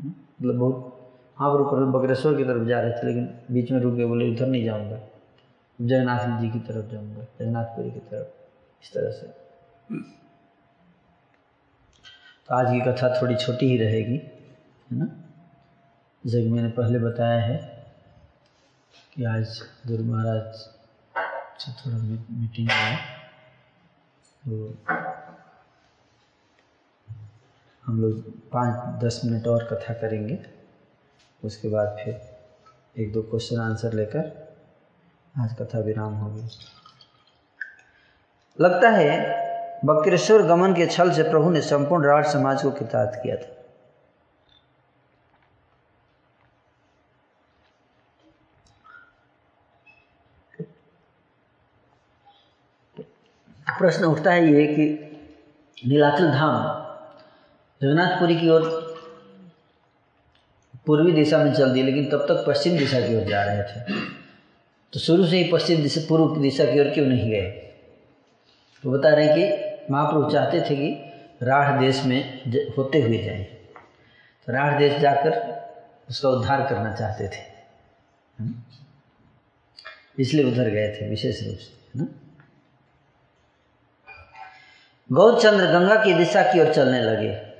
मतलब 0.00 0.54
बहुत 0.54 0.91
हाँ 1.42 1.50
पर 1.50 1.84
बकरेश्वर 1.84 2.36
की 2.36 2.44
तरफ़ 2.44 2.64
जा 2.64 2.80
रहे 2.80 2.92
थे, 2.92 3.06
लेकिन 3.06 3.24
बीच 3.50 3.70
में 3.70 3.80
रुक 3.80 3.94
गए, 3.94 4.04
बोले, 4.04 4.30
उधर 4.30 4.46
नहीं 4.46 4.64
जाऊँगा। 4.64 4.98
जगन्नाथ 5.80 6.40
जी 6.40 6.50
की 6.50 6.58
तरफ़ 6.58 6.86
जाऊँगा 6.86 7.22
जगन्नाथपुरी 7.22 7.90
की 7.90 8.00
तरफ़। 8.00 8.82
इस 8.82 8.92
तरह 8.92 9.10
से। 9.10 9.26
तो 12.46 12.54
आज 12.54 12.66
की 12.72 12.80
कथा 12.80 13.22
थोड़ी 13.22 13.36
छोटी 13.36 13.66
ही 13.66 13.76
रहेगी, 13.78 14.16
है 14.90 14.98
ना? 14.98 15.06
जैसे 16.26 16.50
मैंने 16.50 16.68
पहले 16.68 16.98
बताया 16.98 17.40
है 17.40 17.56
कि 19.14 19.24
आज 19.24 19.60
गुरु 19.86 20.04
महाराज 20.04 20.54
से 21.58 21.72
थोड़ा 21.72 21.98
मीटिंग 21.98 22.70
है 22.70 22.96
तो 24.42 24.76
हम 27.84 28.00
लोग 28.02 28.30
पाँच, 28.50 29.02
दस 29.04 29.20
मिनट 29.24 29.46
और 29.46 29.64
कथा 29.64 29.94
करेंगे। 29.94 30.51
उसके 31.44 31.68
बाद 31.68 31.96
फिर 32.04 33.02
एक 33.02 33.12
दो 33.12 33.22
क्वेश्चन 33.22 33.60
आंसर 33.60 33.92
लेकर 33.92 34.30
आज 35.34 35.54
कथा 35.60 35.78
विराम 35.78 36.14
होगी 36.14 36.48
लगता 38.58 38.88
है, 38.90 39.80
बक्रेश्वर 39.84 40.42
गमन 40.42 40.74
के 40.74 40.86
छल 40.86 41.10
से 41.12 41.22
प्रभु 41.22 41.50
ने 41.50 41.60
संपूर्ण 41.60 42.06
राज 42.06 42.26
समाज 42.32 42.62
को 42.62 42.70
किताब 42.70 43.08
किया 43.08 43.36
था। 43.36 43.50
प्रश्न 53.78 54.04
उठता 54.04 54.30
है 54.30 54.52
ये 54.52 54.66
कि 54.66 54.84
नीलाचल 55.88 56.30
धाम 56.30 56.54
जगन्नाथपुरी 57.80 58.40
की 58.40 58.48
ओर 58.50 58.91
पूर्वी 60.86 61.12
दिशा 61.12 61.38
में 61.38 61.52
चल 61.54 61.72
दिए 61.72 61.82
लेकिन 61.82 62.04
तब 62.10 62.26
तक 62.28 62.44
पश्चिम 62.48 62.78
दिशा 62.78 63.00
की 63.00 63.16
ओर 63.16 63.24
जा 63.24 63.42
रहे 63.44 63.62
थे। 63.62 64.00
तो 64.92 65.00
शुरू 65.00 65.26
से 65.26 65.36
ही 65.36 65.50
पश्चिम 65.52 65.82
दिशा, 65.82 66.00
पूर्व 66.08 66.40
दिशा 66.42 66.64
की 66.64 66.80
ओर 66.80 66.90
क्यों 66.90 67.06
नहीं 67.06 67.30
गए? 67.30 67.50
तो 68.84 68.90
बता 68.90 69.08
रहे 69.08 69.26
हैं 69.26 69.34
कि 69.36 69.92
महाप्रभु 69.92 70.30
चाहते 70.30 70.60
थे 70.60 70.76
कि 70.76 70.88
राढ़ 71.42 71.80
देश 71.80 72.02
में 72.04 72.40
होते 72.78 73.02
हुए 73.02 73.18
जाए। 73.18 73.42
तो 74.46 74.52
राढ़ 74.52 74.78
देश 74.78 74.98
जाकर 75.00 75.38
उसका 76.10 76.28
उद्धार 76.28 76.66
करना 76.68 76.94
चाहते 76.94 77.28
थे। 77.28 77.50
इसलिए 80.18 80.44
उधर 80.44 80.68
गए 80.68 80.88
थे, 80.88 81.08
विशेष 81.08 81.42
रूप 81.42 81.58
से, 81.58 81.98
है 81.98 82.04
ना? 82.04 82.06
गौरचंद्र 85.12 85.66
गंगा 85.66 86.04
की 86.04 86.14
दिशा 86.14 86.42
की 86.42 86.60
ओर 86.60 86.72
चलने 86.74 87.02
लगे। 87.02 87.51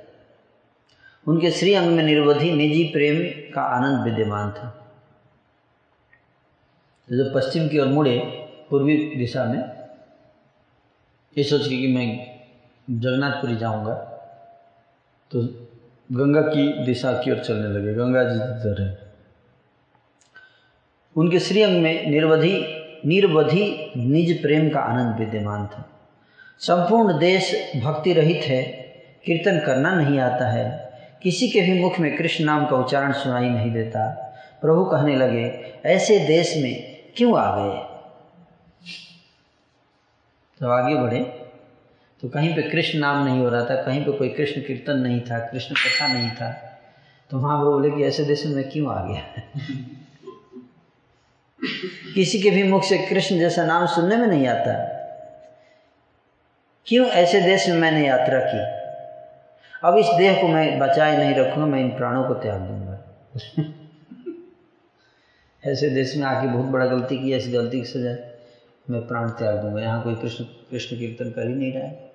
उनके 1.27 1.51
श्री 1.51 1.73
अंग 1.73 1.87
में 1.87 2.03
निर्वधि 2.03 2.51
निजी 2.51 2.83
प्रेम 2.83 3.19
का 3.53 3.61
आनंद 3.61 4.03
विद्यमान 4.03 4.51
था। 4.51 4.95
जब 7.09 7.33
पश्चिम 7.33 7.67
की 7.67 7.79
ओर 7.79 7.87
मुड़े, 7.87 8.17
पूर्वी 8.69 8.97
दिशा 9.15 9.45
में, 9.45 9.59
ये 11.37 11.43
सोच 11.43 11.67
के 11.67 11.77
कि 11.77 11.87
मैं 11.87 12.07
जगन्नाथपुरी 12.89 13.55
जाऊँगा 13.55 13.93
तो 15.31 15.41
गंगा 16.11 16.41
की 16.41 16.85
दिशा 16.85 17.13
की 17.13 17.31
ओर 17.31 17.39
चलने 17.39 17.67
लगे। 17.69 17.93
गंगा 17.93 18.23
जी 18.23 18.35
इधर 18.35 18.81
है। 18.81 19.13
उनके 21.15 21.39
श्रीअंग 21.39 21.81
में 21.83 22.09
निर्वधि 22.09 22.53
निर्वधि 23.05 23.93
निज 23.97 24.41
प्रेम 24.41 24.69
का 24.69 24.79
आनंद 24.79 25.19
विद्यमान 25.19 25.67
था। 25.67 25.89
संपूर्ण 26.59 27.19
देश 27.19 27.53
भक्ति 27.83 28.13
रहित 28.13 28.43
है, 28.43 28.63
कीर्तन 29.25 29.59
करना 29.65 29.93
नहीं 29.95 30.19
आता 30.19 30.47
है। 30.47 30.82
किसी 31.23 31.49
के 31.49 31.61
भी 31.61 31.79
मुख 31.79 31.99
में 31.99 32.17
कृष्ण 32.17 32.45
नाम 32.45 32.65
का 32.65 32.75
उच्चारण 32.75 33.11
सुनाई 33.11 33.49
नहीं 33.49 33.71
देता। 33.71 34.29
प्रभु 34.61 34.85
कहने 34.85 35.15
लगे, 35.15 35.73
ऐसे 35.85 36.19
देश 36.19 36.57
में 36.57 37.03
क्यों 37.15 37.39
आ 37.39 37.57
गए? 37.57 37.79
तो 40.59 40.69
आगे 40.69 40.95
बढ़े। 40.95 41.19
तो 42.21 42.29
कहीं 42.29 42.55
पे 42.55 42.61
कृष्ण 42.61 42.99
नाम 42.99 43.25
नहीं 43.25 43.39
हो 43.39 43.49
रहा 43.49 43.65
था, 43.65 43.81
कहीं 43.81 44.05
पे 44.05 44.11
कोई 44.11 44.29
कृष्ण 44.29 44.61
कीर्तन 44.61 44.97
नहीं 44.97 45.21
था, 45.21 45.39
कृष्ण 45.39 45.75
कथा 45.75 46.07
नहीं 46.07 46.31
था 46.31 46.69
तो 47.29 47.37
महाप्रभु 47.39 47.71
बोले 47.71 47.89
कि 47.89 48.03
ऐसे 48.03 48.23
देश 48.23 48.45
में 48.45 48.69
क्यों 48.69 48.95
आ 48.95 49.03
गया? 49.03 49.41
किसी 52.13 52.41
के 52.41 52.49
भी 52.49 52.63
मुख 52.63 52.83
से 52.83 52.97
कृष्ण 52.97 53.39
जैसा 53.39 53.65
नाम 53.65 53.85
सुनने 53.85 54.17
में 54.17 54.27
नहीं 54.27 54.47
आता। 54.47 54.73
क्यों 56.85 57.07
ऐसे 57.07 57.41
देश 57.41 57.69
में 57.69 57.77
मैंने 57.77 58.07
यात्रा 58.07 58.39
की? 58.39 58.82
अब 59.83 59.97
इस 59.97 60.05
देह 60.17 60.41
को 60.41 60.47
मैं 60.47 60.79
बचाए 60.79 61.17
नहीं 61.17 61.35
रखूँगा, 61.35 61.65
मैं 61.65 61.79
इन 61.79 61.89
प्राणों 61.89 62.23
को 62.23 62.33
त्याग 62.33 62.61
दूँगा। 62.61 62.99
ऐसे 65.71 65.89
देश 65.89 66.15
में 66.17 66.23
आके 66.23 66.47
बहुत 66.47 66.65
बड़ा 66.65 66.85
गलती 66.85 67.17
किया 67.17 67.37
ऐसी 67.37 67.51
गलती 67.51 67.79
की 67.79 67.85
सजा, 67.85 68.15
मैं 68.89 69.07
प्राण 69.07 69.29
त्याग 69.29 69.55
दूँगा। 69.61 69.81
यहाँ 69.81 70.03
कोई 70.03 70.15
कृष्ण 70.15 70.43
कृष्ण 70.43 70.97
कीर्तन 70.97 71.31
कर 71.31 71.47
ही 71.47 71.55
नहीं 71.55 71.73
रहा 71.73 71.83
है। 71.83 72.11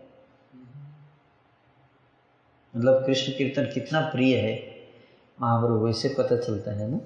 मतलब 2.76 3.06
कृष्ण 3.06 3.32
कीर्तन 3.32 3.64
कितना 3.64 4.00
प्रिय 4.00 4.36
है, 4.36 4.76
महाप्रभु, 5.40 5.74
वैसे 5.74 6.08
पता 6.08 6.36
चलता 6.36 6.70
है 6.70 6.90
ना? 6.90 7.00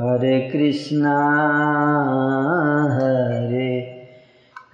हरे 0.00 0.50
कृष्णा 0.50 1.14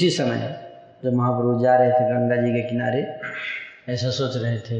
उसी 0.00 0.08
समय 0.10 0.38
जब 1.04 1.14
महाप्रभु 1.14 1.62
जा 1.62 1.74
रहे 1.76 1.90
थे 1.92 2.04
गंगा 2.08 2.36
जी 2.36 2.52
के 2.52 2.60
किनारे, 2.68 3.00
ऐसा 3.88 4.10
सोच 4.10 4.36
रहे 4.36 4.58
थे 4.60 4.78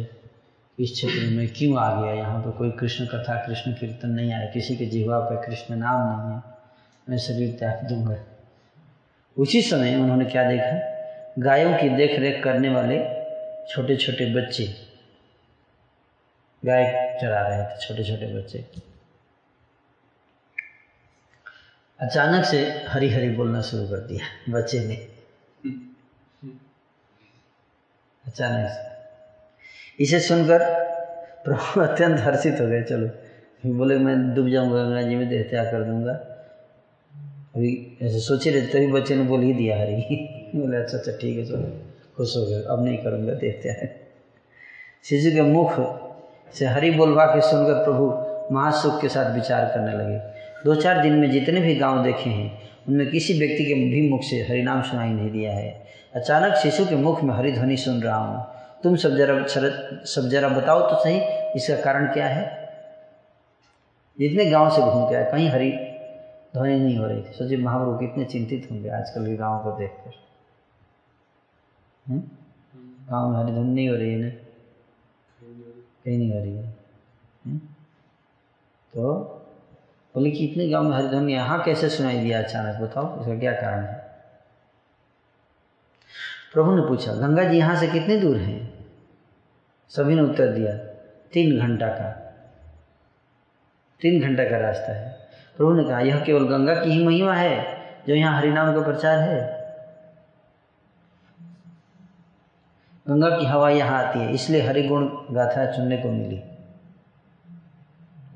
इस 0.78 0.92
क्षेत्र 0.92 1.26
में 1.30 1.48
क्यों 1.48 1.76
आ 1.78 1.88
गया? 1.94 2.12
यहाँ 2.12 2.38
पर 2.42 2.50
कोई 2.50 2.70
कृष्ण 2.70 3.06
कथा, 3.06 3.34
कृष्ण 3.46 3.72
कीर्तन 3.72 4.10
नहीं 4.10 4.32
आया 4.32 4.46
किसी 4.50 4.76
के 4.76 4.86
जीवा 4.86 5.18
पर 5.20 5.44
कृष्ण 5.46 5.76
नाम 5.76 6.00
नहीं 6.08 6.32
है। 6.32 6.42
मैं 7.08 7.18
शरीर 7.18 7.54
त्याग 7.58 7.86
दूँगा। 7.88 8.16
उसी 9.36 9.62
समय 9.62 9.96
उन्होंने 9.96 10.24
क्या 10.24 10.48
देखा? 10.50 10.72
गायों 11.38 11.76
की 11.78 11.88
देख 11.96 12.18
रेख 12.20 12.42
करने 12.44 12.68
वाले 12.68 12.98
छोटे 13.68 13.96
छोटे 13.96 14.34
बच्चे, 14.34 14.64
गाय 16.62 17.18
चरा 17.20 17.46
रहे 17.48 17.64
थे 17.64 17.76
छोटे 17.80 18.04
छोटे 18.04 18.34
बच्चे। 18.36 18.64
अचानक 22.00 22.44
से 22.44 22.84
हरी 22.88 23.10
हरी 23.10 23.28
बोलना 23.28 23.62
शुरू 23.62 23.86
कर 23.86 23.96
दिया 23.96 24.52
बच्चे 24.52 24.80
ने। 24.80 24.94
अचानक 28.26 28.68
से। 28.68 28.90
इसे 30.04 30.20
सुनकर 30.20 30.58
प्रभु 31.44 31.80
अत्यंत 31.80 32.20
हर्षित 32.20 32.60
हो 32.60 32.66
गए, 32.66 32.82
चलो। 32.82 33.10
बोले, 33.74 33.98
मैं 33.98 34.34
डूब 34.34 34.48
जाऊँगा, 34.48 34.84
गंगा 34.84 35.02
जी 35.02 35.14
में 35.14 35.28
देह 35.28 35.42
त्याग 35.42 35.66
कर 35.66 35.84
दूँगा। 35.84 36.12
अभी 37.56 37.98
ऐसे 38.02 38.20
सोचे 38.20 38.50
रहे 38.50 38.60
तभी 38.60 38.86
बच्चे 38.86 39.14
ने 39.14 39.22
बोल 39.22 39.40
ही 39.40 39.52
दिया 39.52 39.80
हरी। 39.80 39.96
बोले 40.56 40.76
अच्छा 40.76 40.98
अच्छा 40.98 41.12
ठीक 41.12 41.38
है, 41.38 41.44
चलो। 41.44 41.92
खुश 42.16 42.36
हो 42.36 42.46
गए, 42.46 42.62
अब 42.62 42.84
नहीं 42.84 42.98
करूँगा 42.98 43.34
त्याग। 43.34 43.88
शिशु 45.04 45.30
के 45.30 45.42
मुख 45.42 45.72
से 46.54 46.66
हरी 46.66 46.90
बोलवा 46.90 47.26
के 47.26 47.40
सुनकर 47.40 47.84
प्रभु 47.84 48.30
महासुख 48.54 49.00
के 49.00 49.08
साथ 49.08 49.34
विचार 49.34 49.64
करने 49.64 49.92
लगे। 49.92 50.39
दो 50.64 50.74
चार 50.74 51.02
दिन 51.02 51.12
में 51.12 51.30
जितने 51.30 51.60
भी 51.60 51.74
गाँव 51.74 52.04
देखे 52.04 52.30
हैं, 52.30 52.58
उनमें 52.88 53.10
किसी 53.10 53.38
व्यक्ति 53.38 53.64
के 53.64 53.74
भी 53.74 54.10
मुख 54.10 54.20
से 54.22 54.36
हरिनाम 54.36 54.82
सुनाई 54.82 55.08
नहीं 55.08 55.30
दिया 55.30 55.52
है। 55.52 55.86
अचानक 56.14 56.54
शिशु 56.54 56.86
के 56.86 56.96
मुख 56.96 57.22
में 57.22 57.34
हरी 57.34 57.52
ध्वनि 57.52 57.76
सुन 57.76 58.02
रहा 58.02 58.16
हूँ। 58.16 58.46
तुम 58.82 58.96
सब 58.96 59.16
जरा, 59.16 59.46
शरद, 59.46 60.02
सब 60.04 60.28
जरा 60.28 60.48
बताओ 60.48 60.90
तो 60.90 60.96
सही, 60.96 61.20
इसका 61.56 61.80
कारण 61.80 62.12
क्या 62.12 62.26
है? 62.26 62.60
जितने 64.18 64.50
गाँव 64.50 64.70
से 64.70 64.82
घूम 64.82 65.08
के 65.08 65.14
आए, 65.14 65.32
कहीं 65.32 65.48
हरी 65.48 65.72
ध्वनि 66.54 66.78
नहीं 66.78 66.96
हो 66.96 67.06
रही 67.06 67.22
थी। 67.22 67.32
सोचिए, 67.32 67.58
महाप्रभु 67.58 67.98
कितने 67.98 68.24
चिंतित 68.24 68.68
होंगे 68.70 68.88
आजकल 68.88 69.26
के 69.26 69.36
गाँव 69.36 69.64
को 69.64 69.78
देखकर। 69.78 70.10
हम्म? 72.08 72.22
गाँव 73.10 73.30
में 73.30 73.44
हरी 73.44 73.52
ध्वनि 73.52 73.74
नहीं 73.74 73.88
हो 73.88 73.96
रही 73.96 74.12
है 74.12 74.18
ना? 74.18 74.28
कहीं 76.04 76.18
नहीं 76.18 76.32
हो 76.32 76.38
रही 76.38 76.56
है। 76.56 76.64
हम्म? 77.46 77.58
तो 78.94 79.36
बोले 80.14 80.30
कि 80.30 80.44
इतने 80.44 80.68
गाँव 80.68 80.84
में 80.84 80.96
हरी 80.96 81.08
ध्वनि 81.08 81.32
यहाँ 81.32 81.62
कैसे 81.64 81.88
सुनाई 81.88 82.18
दिया 82.18 82.42
अचानक? 82.42 82.80
बताओ, 82.80 83.20
इसका 83.20 83.38
क्या 83.38 83.52
कारण 83.52 83.84
है? 83.84 83.94
प्रभु 86.52 86.74
ने 86.74 86.82
पूछा, 86.82 87.12
गंगा 87.12 87.44
जी 87.44 87.58
यहाँ 87.58 87.76
से 87.76 87.86
कितने 87.86 88.16
दूर 88.16 88.36
हैं? 88.36 88.72
सभी 89.90 90.14
ने 90.14 90.22
उत्तर 90.22 90.48
दिया, 90.48 90.76
तीन 91.32 91.58
घंटा 91.60 91.88
का, 91.88 92.10
तीन 94.00 94.20
घंटा 94.22 94.44
का 94.44 94.58
रास्ता 94.58 94.92
है। 94.92 95.08
प्रभु 95.56 95.72
ने 95.72 95.84
कहा, 95.84 96.00
यह 96.00 96.24
केवल 96.24 96.48
गंगा 96.48 96.74
की 96.74 96.90
ही 96.90 97.06
महिमा 97.06 97.34
है, 97.34 97.78
जो 98.08 98.14
यहाँ 98.14 98.36
हरिनाम 98.38 98.74
का 98.74 98.82
प्रचार 98.82 99.18
है? 99.18 99.40
गंगा 103.08 103.28
की 103.38 103.46
हवा 103.46 103.70
यहाँ 103.70 104.04
आती 104.04 104.18
है, 104.18 104.32
इसलिए 104.34 104.62
हरिगुण 104.62 105.08
गाथा 105.30 105.70
चुनने 105.72 105.96
को 105.96 106.08
मिली। 106.08 106.42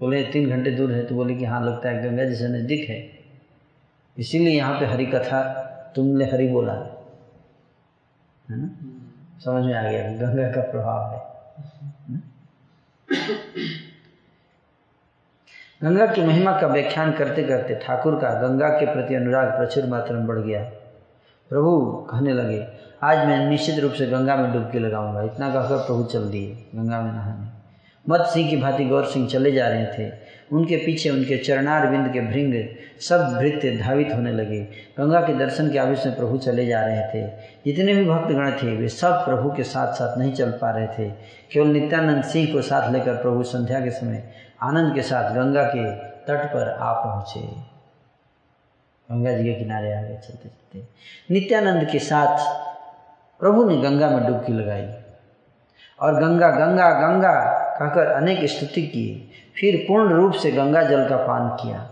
बोले, 0.01 0.23
तीन 0.25 0.51
घंटे 0.51 0.71
दूर 0.71 0.93
है। 0.93 1.05
तो 1.07 1.15
बोले 1.15 1.35
कि 1.35 1.45
हाँ 1.45 1.65
लगता 1.65 1.89
है 1.89 2.11
गंगा 2.11 2.25
जी 2.25 2.35
से 2.35 2.49
नज़दीक 2.49 2.89
है। 2.91 3.11
इसीलिए 4.19 4.57
यहाँ 4.57 4.81
पे 4.81 4.87
हरी 4.87 5.07
कथा 5.07 5.43
तुमने 5.97 6.25
हरी 6.25 6.49
बोला 6.49 6.73
है। 6.73 6.91
ना? 8.51 8.71
समझ 9.45 9.65
में 9.65 9.75
आ 9.75 9.91
गया, 9.91 10.03
गंगा 10.13 10.51
का 10.51 10.61
प्रभाव 10.61 11.15
है। 11.15 11.35
गंगा 15.83 16.07
की 16.07 16.23
महिमा 16.23 16.61
का 16.61 16.67
व्याख्यान 16.67 17.13
करते 17.13 17.43
करते 17.43 17.75
ठाकुर 17.75 18.15
का 18.15 18.49
गंगा 18.49 18.69
के 18.69 18.87
प्रति 18.87 19.15
अनुराग 19.15 19.49
प्रचुर 19.49 19.87
मात्रा 19.87 20.19
में 20.19 20.27
बढ़ 20.27 20.39
गया। 20.39 20.65
प्रभु 21.49 21.93
कहने 22.11 22.33
लगे, 22.33 22.67
आज 23.03 23.27
मैं 23.27 23.51
निश्चित 23.51 23.79
रूप 23.79 23.93
से 23.93 24.07
गंगा 24.07 24.37
में 24.37 24.53
डुबकी 24.53 24.79
लगाऊँगा। 24.79 25.23
इतना 25.23 25.49
कहकर 25.55 25.77
प्रभु 25.77 26.05
चल 26.05 26.29
दिए, 26.29 26.55
गंगा 26.75 27.01
में 27.01 27.13
नहाने। 27.13 27.54
मत 28.09 28.21
सिंह 28.21 28.51
की 28.51 28.57
भांति 28.57 28.85
गौर 28.85 29.05
सिंह 29.05 29.29
चले 29.29 29.53
जा 29.53 29.69
रहे 29.69 29.87
थे। 29.87 30.13
उनके 30.53 30.77
पीछे 30.77 31.11
उनके 31.11 31.39
चरणार 31.39 31.87
बिंद 31.87 32.13
के 32.13 32.21
भृंग 32.21 32.69
सब 33.01 33.35
भृत्य 33.39 33.77
धावित 33.77 34.09
होने 34.15 34.33
लगे। 34.33 34.61
गंगा 34.99 35.21
के 35.21 35.39
दर्शन 35.39 35.71
के 35.73 35.79
आवेश 35.79 36.07
में 36.07 36.17
प्रभु 36.17 36.39
चले 36.39 36.67
जा 36.67 36.87
रहे 36.87 37.03
थे। 37.03 37.27
जितने 37.67 37.95
भी 37.95 38.05
भक्तगण 38.05 38.53
थे, 38.53 38.77
वे 38.77 38.89
सब 38.89 39.13
प्रभु 39.13 39.53
के 39.53 39.63
साथ 39.63 39.93
साथ 39.93 40.19
नहीं 40.19 40.33
चल 40.33 40.51
पा 40.51 40.71
रहे 40.71 40.87
थे। 40.87 41.11
केवल 41.53 41.69
नित्यानंद 41.69 42.25
सिंह 42.25 42.53
को 42.53 42.63
साथ 42.63 42.93
लेकर 42.93 43.15
प्रभु 43.15 43.43
संध्या 43.43 43.81
के 43.81 43.91
समय 43.91 44.31
आनंद 44.63 44.95
के 44.95 45.03
साथ 45.03 45.35
गंगा 45.35 45.63
के 45.63 45.91
तट 45.97 46.53
पर 46.55 46.69
आ 46.69 46.93
पहुँचे। 46.93 47.41
गंगा 49.11 49.33
जी 49.33 49.45
के 49.45 49.55
किनारे 49.55 49.95
आ 49.95 50.03
गए, 50.03 50.17
चलते 50.17 50.49
चलते। 50.49 50.83
नित्यानंद 51.31 51.89
के 51.91 51.99
साथ 51.99 52.39
प्रभु 53.41 53.65
ने 53.65 53.77
गंगा 53.77 54.11
में 54.11 54.27
डुबकी 54.27 54.53
लगाई। 54.53 54.89
और 56.01 56.15
गंगा 56.15 56.51
गंगा 56.51 56.91
गंगा 56.91 57.54
कहकर 57.81 58.07
अनेक 58.07 58.45
स्तुति 58.45 58.83
किए 58.83 59.29
फिर 59.61 59.85
पूर्ण 59.89 60.15
रूप 60.15 60.33
से 60.33 60.51
गंगा 60.53 60.83
जल 60.83 61.09
का 61.09 61.17
पान 61.17 61.49
किया। 61.49 61.91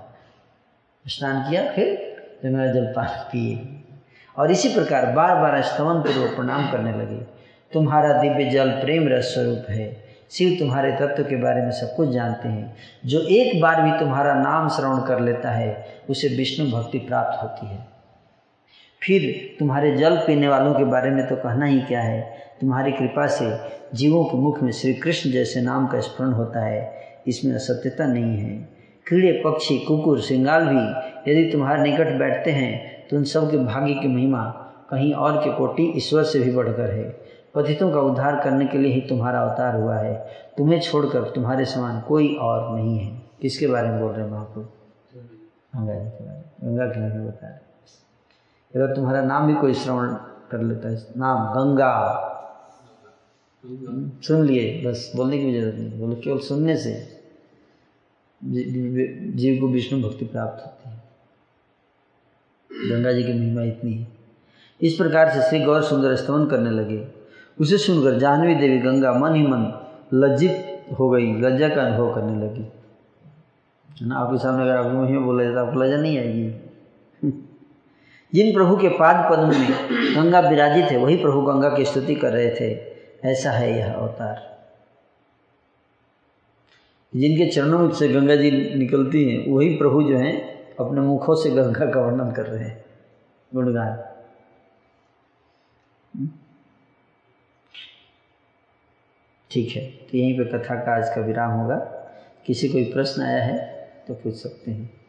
स्नान 1.07 1.51
किया, 1.51 1.73
फिर 1.73 2.17
गंगा 2.45 2.67
जल 2.67 2.93
पान 2.97 3.07
पिए 3.07 3.83
और 4.37 4.51
इसी 4.51 4.69
प्रकार 4.75 5.07
बार 5.07 5.35
बार 5.41 5.63
स्तवन 5.63 6.01
पूर्वक 6.01 6.37
प्रणाम 6.37 6.71
करने 6.71 6.93
लगे। 6.93 7.21
तुम्हारा 7.73 8.23
दिव्य 8.23 8.45
जल 8.45 8.71
प्रेम 8.71 9.09
रस 9.09 9.25
स्वरूप 9.25 9.67
है। 9.71 10.05
शिव 10.31 10.57
तुम्हारे 10.59 10.93
तत्व 10.93 11.23
के 11.23 11.37
बारे 11.37 11.63
में 11.63 11.71
सब 11.71 11.97
कुछ 11.97 12.09
जानते 12.09 12.49
हैं। 12.49 12.77
जो 13.07 13.21
एक 13.21 13.61
बार 13.61 13.83
भी 13.83 13.99
तुम्हारा 13.99 14.35
नाम 14.35 14.69
श्रवण 14.69 15.07
कर 15.07 15.21
लेता 15.21 15.51
है, 15.51 15.87
उसे 16.11 16.29
विष्णु 16.29 16.71
भक्ति 16.71 16.99
प्राप्त 16.99 17.43
होती 17.43 17.67
है। 17.67 17.87
फिर 19.03 19.57
तुम्हारे 19.59 19.97
जल 19.97 20.17
पीने 20.17 20.49
वालों 20.49 20.75
के 20.75 20.85
बारे 20.85 21.11
में 21.11 21.27
तो 21.27 21.37
कहना 21.37 21.67
ही 21.67 21.81
क्या 21.81 22.01
है? 22.01 22.52
तुम्हारी 22.63 22.93
कृपा 22.93 23.27
से 23.27 23.47
जीवों 23.95 24.25
के 24.25 24.37
मुख 24.37 24.63
में 24.63 24.71
श्री 24.73 24.93
कृष्ण 24.95 25.31
जैसे 25.31 25.61
नाम 25.61 25.87
का 25.87 26.01
स्मरण 26.01 26.33
होता 26.33 26.61
है। 26.61 26.81
इसमें 27.27 27.55
असत्यता 27.55 28.07
नहीं 28.07 28.39
है। 28.39 28.57
कीड़े 29.07 29.33
पक्षी, 29.45 29.79
कुकुर, 29.79 30.21
सिंगाल 30.21 30.67
भी 30.67 31.31
यदि 31.31 31.51
तुम्हारे 31.53 31.83
निकट 31.83 32.19
बैठते 32.19 32.51
हैं 32.51 33.07
तो 33.09 33.17
उन 33.17 33.25
सब 33.25 33.51
के 33.51 33.59
भाग्य 33.59 33.95
की 33.95 34.09
महिमा 34.09 34.43
कहीं 34.91 35.13
और 35.15 35.37
के 35.37 35.53
कोटि 35.53 35.93
ईश्वर 35.97 36.23
से 36.23 36.39
भी 36.39 36.53
बढ़कर 36.53 36.91
है। 36.91 37.05
पतितों 37.55 37.91
का 37.93 38.01
उद्धार 38.01 38.41
करने 38.41 38.67
के 38.67 38.79
लिए 38.79 38.93
ही 38.93 39.01
तुम्हारा 39.01 39.41
अवतार 39.41 39.81
हुआ 39.81 39.97
है। 39.97 40.15
तुम्हें 40.59 40.81
छोड़कर 40.81 41.23
तुम्हारे 41.25 41.65
समान 41.65 42.01
कोई 42.01 42.35
और 42.35 42.75
नहीं 42.77 42.99
है। 42.99 43.23
किसके 43.43 43.67
बारे 43.67 43.89
में 43.89 44.01
बोल 44.01 44.13
रहे 44.13 44.25
हैं 44.25 44.33
महाप्रभु? 44.33 44.67
गंगा 45.77 45.95
जी 45.95 46.11
के 46.11 46.25
बारे 46.25 46.39
में। 46.39 46.77
गंगा 46.77 46.87
के 46.87 47.01
नहीं 47.01 47.29
बता 47.29 47.49
रहे 47.49 47.59
अगर 48.75 48.95
तुम्हारा 48.95 49.23
नाम 49.23 49.47
भी 49.47 49.55
कोई 49.55 49.75
श्रवण 49.75 50.13
कर 50.51 50.61
लेता 50.61 50.89
है, 50.89 50.95
नाम 51.17 51.53
गंगा। 51.55 52.29
सुन 54.23 54.47
लिए 54.47 54.85
बस 54.87 55.13
बोलने 55.17 55.39
की 55.39 55.47
भी 55.47 55.61
ज़रूरत 55.61 55.75
नहीं। 55.75 56.01
बोले, 56.01 56.15
केवल 56.15 56.39
सुनने 56.39 56.77
से 56.77 57.21
जीव 59.35 59.61
को 59.61 59.69
विष्णु 59.69 60.03
भक्ति 60.03 60.25
प्राप्त 60.25 60.67
होती 60.67 60.91
है। 60.91 61.03
गंगा 62.91 63.13
जी 63.13 63.23
की 63.23 63.33
महिमा 63.33 63.63
इतनी 63.63 63.93
है। 63.93 64.09
इस 64.81 64.95
प्रकार 64.95 65.31
से 65.31 65.49
श्री 65.49 65.61
गौर 65.61 65.83
सुंदर 65.83 66.17
स्तवन 66.17 66.47
करने 66.47 66.71
लगे। 66.71 67.07
उसे 67.61 67.79
सुनकर 67.79 68.19
जाह्नवी 68.19 68.55
देवी 68.55 68.79
गंगा 68.79 69.13
मन 69.13 69.35
ही 69.35 69.43
मन 69.43 69.89
लज्जित 70.15 70.85
हो 70.99 71.11
गई, 71.11 71.33
लज्जा 71.33 71.69
का 71.69 71.83
अनुभव 71.83 72.15
करने 72.15 72.47
लगी। 72.47 72.73
है 74.01 74.09
ना, 74.09 74.17
आपके 74.17 74.39
सामने 74.39 74.63
अगर 74.63 74.77
आपकी 74.77 74.97
महिमा 74.97 75.21
बोला 75.21 75.45
जाए 75.45 75.53
तो 75.53 75.59
आपको 75.59 75.81
लज्जा 75.81 75.97
नहीं 75.97 76.19
आएगी। 76.19 76.51
जिन 78.35 78.53
प्रभु 78.55 78.77
के 78.77 78.89
पाद 78.89 79.33
पद्म 79.33 79.61
में 79.61 79.71
गंगा 80.15 80.41
विराजित 80.41 80.85
है, 80.85 80.99
वही 80.99 81.17
प्रभु 81.17 81.43
गंगा 81.43 81.77
की 81.77 81.85
स्तुति 81.85 82.15
कर 82.15 82.33
रहे 82.33 82.51
थे। 82.51 82.92
ऐसा 83.25 83.51
है 83.51 83.79
यह 83.79 83.93
अवतार। 83.95 84.51
जिनके 87.17 87.47
चरणों 87.47 87.91
से 87.91 88.09
गंगा 88.09 88.37
जी 88.37 88.75
निकलती 88.75 89.25
हैं, 89.25 89.53
वही 89.53 89.77
प्रभु 89.77 90.03
जो 90.03 90.19
हैं, 90.19 90.67
अपने 90.77 91.01
मुखों 91.01 91.35
से 91.35 91.51
गंगा 91.51 91.91
का 91.91 92.01
वर्णन 92.01 92.33
कर 92.33 92.47
रहे 92.47 92.65
हैं। 92.65 92.85
गुणगान। 93.55 94.03
ठीक 99.51 99.77
है 99.77 99.87
तो 99.87 100.19
यहीं 100.19 100.39
पे 100.39 100.45
कथा 100.45 100.75
का 100.75 100.97
आज 100.97 101.15
का 101.15 101.21
विराम 101.21 101.51
होगा। 101.51 101.77
किसी 102.47 102.69
कोई 102.69 102.85
प्रश्न 102.93 103.23
आया 103.23 103.43
है 103.45 103.59
तो 104.09 104.15
पूछ 104.15 104.35
सकते 104.35 104.71
हैं। 104.71 105.02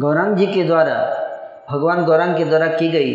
गौरांग 0.00 0.36
जी 0.36 0.46
के 0.46 0.64
द्वारा, 0.64 1.22
भगवान 1.70 2.04
गौरांग 2.04 2.36
के 2.36 2.44
द्वारा 2.44 2.66
की 2.66 2.88
गई 2.88 3.12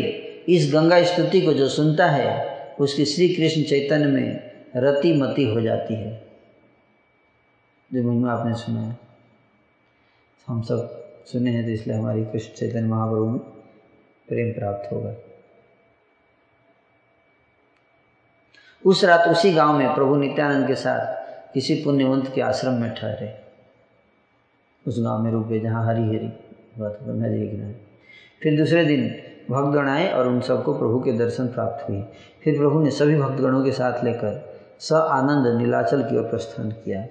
इस 0.55 0.73
गंगा 0.73 1.03
स्तुति 1.03 1.41
को 1.41 1.53
जो 1.53 1.69
सुनता 1.69 2.05
है, 2.05 2.57
उसकी 2.79 3.05
श्री 3.05 3.29
कृष्ण 3.29 3.63
चैतन्य 3.63 4.05
में 4.05 4.51
रति 4.75 5.13
मति 5.13 5.43
हो 5.43 5.61
जाती 5.61 5.93
है। 5.93 6.27
जो, 7.93 8.03
महिमा 8.03 8.33
आपने 8.33 8.53
सुना 8.53 8.81
है। 8.81 8.97
हम 10.47 10.61
सब 10.61 11.07
सुने 11.25 11.51
हैं 11.51 11.65
तो 11.65 11.71
इसलिए 11.71 11.97
हमारी 11.97 12.25
कृष्ण 12.25 12.53
चैतन्य 12.53 12.87
महाप्रभु 12.87 13.25
में 13.25 13.39
प्रेम 14.27 14.59
प्राप्त 14.59 14.91
होगा। 14.91 15.13
उस 18.85 19.03
रात 19.03 19.27
उसी 19.29 19.53
गाँव 19.53 19.77
में 19.77 19.95
प्रभु 19.95 20.15
नित्यानंद 20.15 20.67
के 20.67 20.75
साथ 20.75 21.15
किसी 21.53 21.75
पुण्यवंत 21.75 22.31
के 22.35 22.41
आश्रम 22.41 22.73
में 22.73 22.95
ठहरे। 22.95 23.41
उस 24.87 24.99
गाँव 24.99 25.23
में 25.23 25.31
रुके 25.31 25.59
जहाँ 25.59 25.87
हरी 25.87 26.03
हरी 26.03 26.46
बात 26.79 26.99
गंगा 27.03 27.27
जी 27.27 27.39
के 27.39 27.47
किनारे 27.47 27.87
फिर 28.41 28.57
दूसरे 28.57 28.85
दिन 28.85 29.09
भक्तगण 29.49 29.89
आए 29.89 30.11
और 30.11 30.27
उन 30.27 30.41
सबको 30.41 30.77
प्रभु 30.79 30.99
के 30.99 31.11
दर्शन 31.11 31.47
प्राप्त 31.47 31.89
हुए। 31.89 32.01
फिर 32.43 32.57
प्रभु 32.57 32.81
ने 32.81 32.91
सभी 32.91 33.15
भक्तगणों 33.19 33.63
के 33.63 33.71
साथ 33.71 34.03
लेकर 34.03 34.59
स 34.79 34.91
आनंद 34.91 35.61
नीलाचल 35.61 36.09
की 36.09 36.17
ओर 36.17 36.23
प्रस्थान 36.23 36.71
किया। 36.71 37.05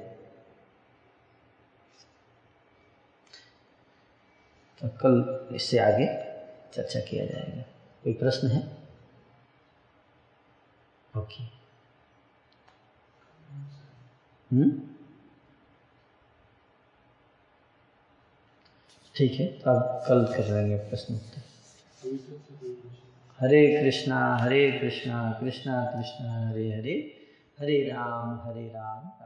तो 4.81 4.89
कल 4.89 5.47
इससे 5.57 5.79
आगे 5.79 6.07
चर्चा 6.73 7.01
किया 7.01 7.27
जाएगा। 7.27 7.63
कोई 8.05 8.13
प्रश्न 8.13 8.49
है? 8.49 8.77
ओके। 11.17 11.45
हम्म? 14.53 14.96
ठीक 19.17 19.41
है 19.41 19.47
तो 19.47 19.71
अब 19.71 20.03
कल 20.09 20.25
कर 20.33 20.53
लेंगे 20.55 20.77
प्रश्न 20.77 21.15
उत्तर। 21.15 21.43
हरे 23.41 23.61
कृष्णा 23.83 24.19
हरे 24.37 24.71
कृष्णा 24.73 25.21
कृष्णा 25.41 25.85
कृष्णा, 25.85 26.49
हरे 26.49 26.67
हरे 26.73 26.97
हरे 27.61 27.79
राम 27.83 28.35
हरे 28.45 28.67
राम। 28.69 29.26